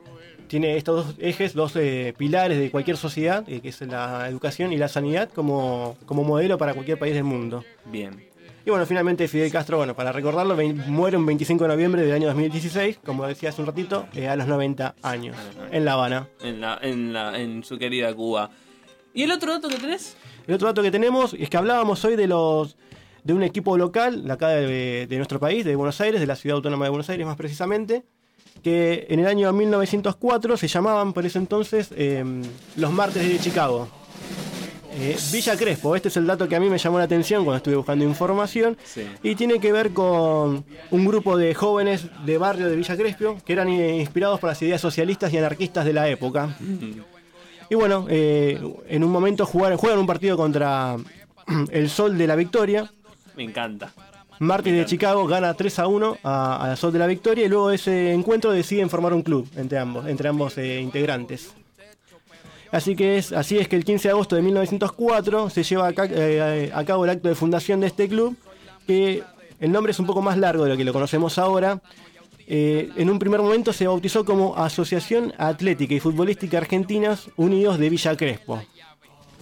tiene 0.47 0.75
estos 0.75 1.05
dos 1.05 1.15
ejes, 1.19 1.53
dos 1.53 1.77
eh, 1.77 2.13
pilares 2.17 2.59
de 2.59 2.69
cualquier 2.69 2.97
sociedad, 2.97 3.45
eh, 3.47 3.61
que 3.61 3.69
es 3.69 3.79
la 3.81 4.27
educación 4.27 4.73
y 4.73 4.77
la 4.77 4.89
sanidad, 4.89 5.29
como, 5.29 5.95
como 6.05 6.25
modelo 6.25 6.57
para 6.57 6.73
cualquier 6.73 6.99
país 6.99 7.13
del 7.13 7.23
mundo. 7.23 7.63
Bien. 7.85 8.27
Y 8.65 8.69
bueno, 8.69 8.85
finalmente 8.85 9.29
Fidel 9.29 9.49
Castro, 9.49 9.77
bueno, 9.77 9.95
para 9.95 10.11
recordarlo, 10.11 10.57
muere 10.87 11.15
un 11.15 11.25
25 11.25 11.63
de 11.63 11.67
noviembre 11.69 12.01
del 12.01 12.11
año 12.11 12.27
2016, 12.27 12.99
como 13.03 13.25
decía 13.25 13.47
hace 13.47 13.61
un 13.61 13.67
ratito, 13.67 14.07
eh, 14.13 14.27
a 14.27 14.35
los 14.35 14.45
90 14.45 14.93
años, 15.01 15.37
en 15.71 15.85
La 15.85 15.93
Habana. 15.93 16.27
En, 16.41 16.59
la, 16.59 16.77
en, 16.81 17.13
la, 17.13 17.39
en 17.39 17.63
su 17.63 17.77
querida 17.79 18.13
Cuba. 18.13 18.51
¿Y 19.13 19.23
el 19.23 19.31
otro 19.31 19.51
dato 19.51 19.67
que 19.67 19.77
tenés? 19.77 20.15
El 20.47 20.55
otro 20.55 20.67
dato 20.67 20.81
que 20.81 20.91
tenemos 20.91 21.33
es 21.33 21.49
que 21.49 21.57
hablábamos 21.57 22.03
hoy 22.05 22.15
de 22.15 22.27
los 22.27 22.75
de 23.23 23.33
un 23.33 23.43
equipo 23.43 23.77
local, 23.77 24.25
de 24.25 24.33
acá 24.33 24.47
de, 24.49 25.05
de 25.07 25.17
nuestro 25.17 25.39
país, 25.39 25.63
de 25.63 25.75
Buenos 25.75 26.01
Aires, 26.01 26.19
de 26.19 26.27
la 26.27 26.35
ciudad 26.35 26.55
autónoma 26.55 26.85
de 26.85 26.89
Buenos 26.89 27.09
Aires 27.09 27.25
más 27.25 27.37
precisamente, 27.37 28.03
que 28.63 29.05
en 29.09 29.19
el 29.19 29.27
año 29.27 29.51
1904 29.53 30.57
se 30.57 30.67
llamaban 30.67 31.13
por 31.13 31.25
ese 31.25 31.37
entonces 31.37 31.89
eh, 31.95 32.23
los 32.77 32.91
martes 32.91 33.27
de 33.27 33.39
Chicago. 33.39 33.87
Eh, 34.93 35.17
Villa 35.31 35.55
Crespo, 35.55 35.95
este 35.95 36.09
es 36.09 36.17
el 36.17 36.27
dato 36.27 36.49
que 36.49 36.55
a 36.55 36.59
mí 36.59 36.69
me 36.69 36.77
llamó 36.77 36.97
la 36.97 37.05
atención 37.05 37.45
cuando 37.45 37.57
estuve 37.57 37.75
buscando 37.75 38.03
información. 38.03 38.77
Sí. 38.83 39.07
Y 39.23 39.35
tiene 39.35 39.59
que 39.59 39.71
ver 39.71 39.91
con 39.91 40.65
un 40.91 41.05
grupo 41.05 41.37
de 41.37 41.53
jóvenes 41.53 42.07
de 42.25 42.37
barrio 42.37 42.67
de 42.67 42.75
Villa 42.75 42.97
Crespo 42.97 43.37
que 43.45 43.53
eran 43.53 43.69
inspirados 43.69 44.39
por 44.39 44.49
las 44.49 44.61
ideas 44.61 44.81
socialistas 44.81 45.31
y 45.31 45.37
anarquistas 45.37 45.85
de 45.85 45.93
la 45.93 46.09
época. 46.09 46.57
Y 47.71 47.75
bueno, 47.75 48.05
eh, 48.09 48.61
en 48.89 49.01
un 49.01 49.09
momento 49.09 49.45
jugaron, 49.45 49.77
juegan 49.77 49.97
un 49.97 50.05
partido 50.05 50.35
contra 50.35 50.97
el 51.71 51.89
Sol 51.89 52.17
de 52.17 52.27
la 52.27 52.35
Victoria. 52.35 52.91
Me 53.37 53.43
encanta. 53.43 53.93
Martins 54.39 54.75
de 54.75 54.85
Chicago 54.85 55.25
gana 55.25 55.53
3 55.53 55.79
a 55.79 55.87
1 55.87 56.17
a, 56.21 56.71
a 56.73 56.75
Sol 56.75 56.91
de 56.91 56.99
la 56.99 57.07
Victoria 57.07 57.45
y 57.45 57.47
luego 57.47 57.69
de 57.69 57.75
ese 57.75 58.11
encuentro 58.11 58.51
deciden 58.51 58.89
formar 58.89 59.13
un 59.13 59.21
club 59.21 59.47
entre 59.55 59.79
ambos, 59.79 60.05
entre 60.07 60.27
ambos 60.27 60.57
eh, 60.57 60.81
integrantes. 60.81 61.53
Así 62.73 62.93
que 62.97 63.17
es, 63.17 63.31
así 63.31 63.57
es 63.57 63.69
que 63.69 63.77
el 63.77 63.85
15 63.85 64.09
de 64.09 64.11
agosto 64.11 64.35
de 64.35 64.41
1904 64.41 65.49
se 65.49 65.63
lleva 65.63 65.87
a, 65.87 65.93
eh, 65.97 66.71
a 66.75 66.83
cabo 66.83 67.05
el 67.05 67.11
acto 67.11 67.29
de 67.29 67.35
fundación 67.35 67.79
de 67.79 67.87
este 67.87 68.09
club, 68.09 68.35
que 68.85 69.23
el 69.61 69.71
nombre 69.71 69.91
es 69.91 69.99
un 69.99 70.07
poco 70.07 70.21
más 70.21 70.37
largo 70.37 70.65
de 70.65 70.71
lo 70.71 70.75
que 70.75 70.83
lo 70.83 70.91
conocemos 70.91 71.37
ahora. 71.37 71.79
Eh, 72.47 72.89
en 72.97 73.09
un 73.09 73.19
primer 73.19 73.41
momento 73.41 73.71
se 73.73 73.87
bautizó 73.87 74.25
como 74.25 74.55
Asociación 74.57 75.33
Atlética 75.37 75.93
y 75.93 75.99
Futbolística 75.99 76.57
Argentinas 76.57 77.29
Unidos 77.37 77.77
de 77.79 77.89
Villa 77.89 78.15
Crespo. 78.17 78.61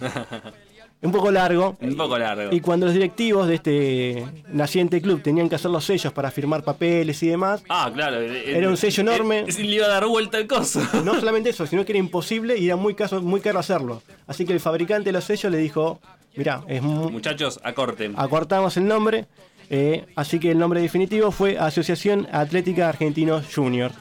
Un 1.02 1.12
poco 1.12 1.30
largo. 1.30 1.78
Un 1.80 1.96
poco 1.96 2.18
largo. 2.18 2.54
Y 2.54 2.60
cuando 2.60 2.84
los 2.84 2.94
directivos 2.94 3.48
de 3.48 3.54
este 3.54 4.26
naciente 4.52 5.00
club 5.00 5.22
tenían 5.22 5.48
que 5.48 5.54
hacer 5.54 5.70
los 5.70 5.82
sellos 5.82 6.12
para 6.12 6.30
firmar 6.30 6.62
papeles 6.62 7.22
y 7.22 7.28
demás, 7.28 7.62
Ah, 7.70 7.90
claro. 7.92 8.20
Era 8.20 8.68
un 8.68 8.76
sello 8.76 9.00
enorme. 9.02 9.46
le 9.46 9.64
iba 9.66 9.86
a 9.86 9.88
dar 9.88 10.06
vuelta 10.06 10.36
el 10.36 10.46
coso. 10.46 10.82
no 11.04 11.18
solamente 11.18 11.48
eso, 11.50 11.66
sino 11.66 11.86
que 11.86 11.92
era 11.92 11.98
imposible 11.98 12.58
y 12.58 12.66
era 12.66 12.76
muy, 12.76 12.94
caso, 12.94 13.22
muy 13.22 13.40
caro 13.40 13.58
hacerlo. 13.58 14.02
Así 14.26 14.44
que 14.44 14.52
el 14.52 14.60
fabricante 14.60 15.04
de 15.08 15.12
los 15.12 15.24
sellos 15.24 15.50
le 15.50 15.56
dijo, 15.56 16.00
mirá, 16.36 16.62
es 16.68 16.82
mu- 16.82 17.08
Muchachos, 17.08 17.58
acorten. 17.62 18.12
acortamos 18.18 18.76
el 18.76 18.86
nombre, 18.86 19.24
eh, 19.70 20.04
así 20.16 20.38
que 20.38 20.50
el 20.50 20.58
nombre 20.58 20.80
definitivo 20.82 21.30
fue 21.30 21.56
Asociación 21.58 22.26
Atlética 22.32 22.88
Argentinos 22.88 23.46
Junior. 23.54 23.92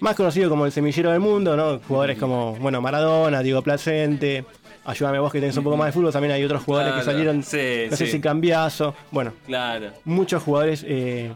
Más 0.00 0.14
conocido 0.14 0.48
como 0.48 0.64
el 0.66 0.70
semillero 0.72 1.10
del 1.10 1.18
mundo, 1.20 1.56
¿no? 1.56 1.80
Jugadores 1.80 2.18
como, 2.18 2.54
bueno, 2.56 2.80
Maradona, 2.80 3.42
Diego 3.42 3.62
Placente, 3.62 4.44
ayúdame 4.84 5.18
vos 5.18 5.32
que 5.32 5.40
tenés 5.40 5.56
un 5.56 5.64
poco 5.64 5.76
más 5.76 5.86
de 5.86 5.92
fútbol, 5.92 6.12
también 6.12 6.32
hay 6.32 6.44
otros 6.44 6.62
jugadores 6.62 6.94
que 6.94 7.02
salieron, 7.02 7.42
sí, 7.42 7.86
no 7.90 7.96
sé 7.96 8.06
sí. 8.06 8.12
si 8.12 8.20
Cambiazo, 8.20 8.94
bueno, 9.10 9.32
Claro. 9.46 9.88
muchos 10.04 10.40
jugadores 10.42 10.84
eh, 10.86 11.32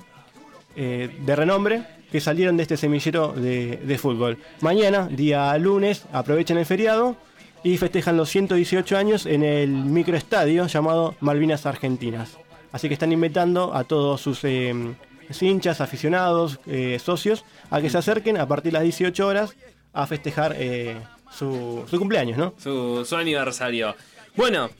eh, 0.76 1.10
de 1.20 1.36
renombre 1.36 1.82
que 2.12 2.20
salieron 2.20 2.56
de 2.56 2.62
este 2.62 2.76
semillero 2.76 3.32
de, 3.32 3.78
de 3.78 3.98
fútbol. 3.98 4.38
Mañana, 4.60 5.08
día 5.10 5.56
lunes, 5.58 6.04
aprovechan 6.12 6.58
el 6.58 6.66
feriado 6.66 7.16
y 7.64 7.78
festejan 7.78 8.16
los 8.16 8.28
118 8.28 8.96
años 8.96 9.26
en 9.26 9.42
el 9.42 9.70
microestadio 9.70 10.66
llamado 10.68 11.14
Malvinas 11.20 11.66
Argentinas. 11.66 12.36
Así 12.72 12.88
que 12.88 12.94
están 12.94 13.12
invitando 13.12 13.74
a 13.74 13.84
todos 13.84 14.20
sus 14.20 14.40
eh, 14.44 14.74
hinchas, 15.40 15.80
aficionados, 15.80 16.58
eh, 16.66 16.98
socios, 17.02 17.44
a 17.70 17.80
que 17.80 17.90
se 17.90 17.98
acerquen 17.98 18.38
a 18.38 18.46
partir 18.46 18.72
de 18.72 18.78
las 18.78 18.82
18 18.84 19.26
horas 19.26 19.54
a 19.92 20.06
festejar 20.06 20.56
eh, 20.58 20.96
su, 21.30 21.84
su 21.88 21.98
cumpleaños, 21.98 22.38
¿no? 22.38 22.54
Su, 22.58 23.04
su 23.04 23.16
aniversario. 23.16 23.94
Bueno, 24.34 24.70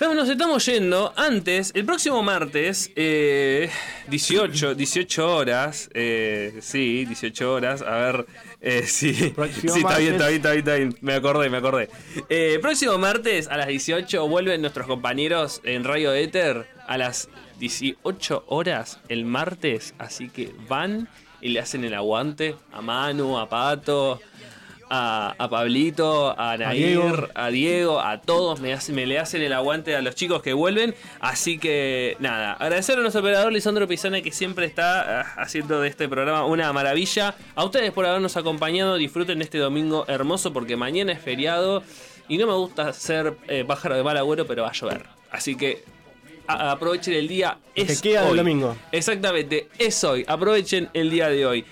nos 0.00 0.28
estamos 0.28 0.64
yendo. 0.66 1.12
Antes, 1.14 1.72
el 1.74 1.84
próximo 1.84 2.22
martes, 2.22 2.90
eh, 2.96 3.70
18, 4.08 4.74
18 4.74 5.36
horas. 5.36 5.90
eh, 5.94 6.58
sí, 6.60 7.04
18 7.04 7.52
horas. 7.52 7.82
A 7.82 7.96
ver. 7.96 8.26
Eh, 8.60 8.82
sí, 8.86 9.14
sí 9.14 9.32
está 9.76 9.98
bien, 9.98 10.14
está 10.14 10.28
bien, 10.28 10.36
está 10.36 10.50
bien, 10.52 10.58
está 10.58 10.74
bien. 10.76 10.96
Me 11.02 11.14
acordé, 11.14 11.48
me 11.50 11.58
acordé. 11.58 11.90
Eh, 12.28 12.58
próximo 12.60 12.98
martes 12.98 13.46
a 13.48 13.56
las 13.56 13.68
18 13.68 14.26
vuelven 14.26 14.62
nuestros 14.62 14.86
compañeros 14.86 15.60
en 15.64 15.84
Radio 15.84 16.12
Ether 16.14 16.66
a 16.90 16.98
las 16.98 17.28
18 17.60 18.44
horas 18.48 18.98
el 19.08 19.24
martes. 19.24 19.94
Así 19.98 20.28
que 20.28 20.52
van 20.68 21.08
y 21.40 21.50
le 21.50 21.60
hacen 21.60 21.84
el 21.84 21.94
aguante 21.94 22.56
a 22.72 22.82
Manu, 22.82 23.38
a 23.38 23.48
Pato, 23.48 24.20
a, 24.90 25.34
a 25.38 25.48
Pablito, 25.48 26.34
a 26.36 26.56
Nair, 26.56 26.76
Diego. 26.98 27.28
a 27.34 27.48
Diego, 27.50 28.00
a 28.00 28.20
todos. 28.20 28.60
Me, 28.60 28.72
hace- 28.72 28.92
me 28.92 29.06
le 29.06 29.20
hacen 29.20 29.40
el 29.40 29.52
aguante 29.52 29.94
a 29.94 30.02
los 30.02 30.16
chicos 30.16 30.42
que 30.42 30.52
vuelven. 30.52 30.94
Así 31.20 31.58
que 31.58 32.16
nada, 32.18 32.54
agradecer 32.54 32.98
a 32.98 33.02
nuestro 33.02 33.20
operador 33.20 33.52
Lisandro 33.52 33.86
Pizana 33.86 34.20
que 34.20 34.32
siempre 34.32 34.66
está 34.66 35.20
ah, 35.20 35.26
haciendo 35.36 35.80
de 35.80 35.88
este 35.88 36.08
programa 36.08 36.44
una 36.44 36.72
maravilla. 36.72 37.36
A 37.54 37.64
ustedes 37.64 37.92
por 37.92 38.04
habernos 38.04 38.36
acompañado. 38.36 38.96
Disfruten 38.96 39.40
este 39.42 39.58
domingo 39.58 40.04
hermoso 40.08 40.52
porque 40.52 40.76
mañana 40.76 41.12
es 41.12 41.20
feriado. 41.22 41.84
Y 42.28 42.36
no 42.38 42.46
me 42.48 42.54
gusta 42.54 42.92
ser 42.92 43.36
eh, 43.48 43.64
pájaro 43.64 43.96
de 43.96 44.02
mal 44.02 44.16
agüero, 44.16 44.44
pero 44.46 44.62
va 44.64 44.68
a 44.70 44.72
llover. 44.72 45.06
Así 45.30 45.54
que 45.56 45.84
aprovechen 46.52 47.14
el 47.14 47.28
día. 47.28 47.58
Es 47.74 48.00
queda 48.00 48.22
del 48.22 48.32
hoy. 48.32 48.38
domingo. 48.38 48.76
Exactamente, 48.92 49.68
es 49.78 50.02
hoy. 50.04 50.24
Aprovechen 50.26 50.88
el 50.92 51.10
día 51.10 51.28
de 51.28 51.46
hoy. 51.46 51.64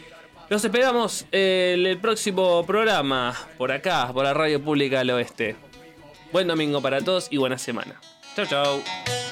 Los 0.49 0.65
esperamos 0.65 1.27
en 1.31 1.85
el 1.85 1.99
próximo 1.99 2.65
programa, 2.65 3.37
por 3.59 3.71
acá, 3.71 4.11
por 4.13 4.25
la 4.25 4.33
Radio 4.33 4.63
Pública 4.63 4.99
del 4.99 5.11
Oeste. 5.11 5.57
Buen 6.33 6.47
domingo 6.47 6.81
para 6.81 7.01
todos 7.03 7.29
y 7.31 7.37
buena 7.37 7.59
semana. 7.59 8.01
Chau, 8.35 8.47
chau. 8.47 9.28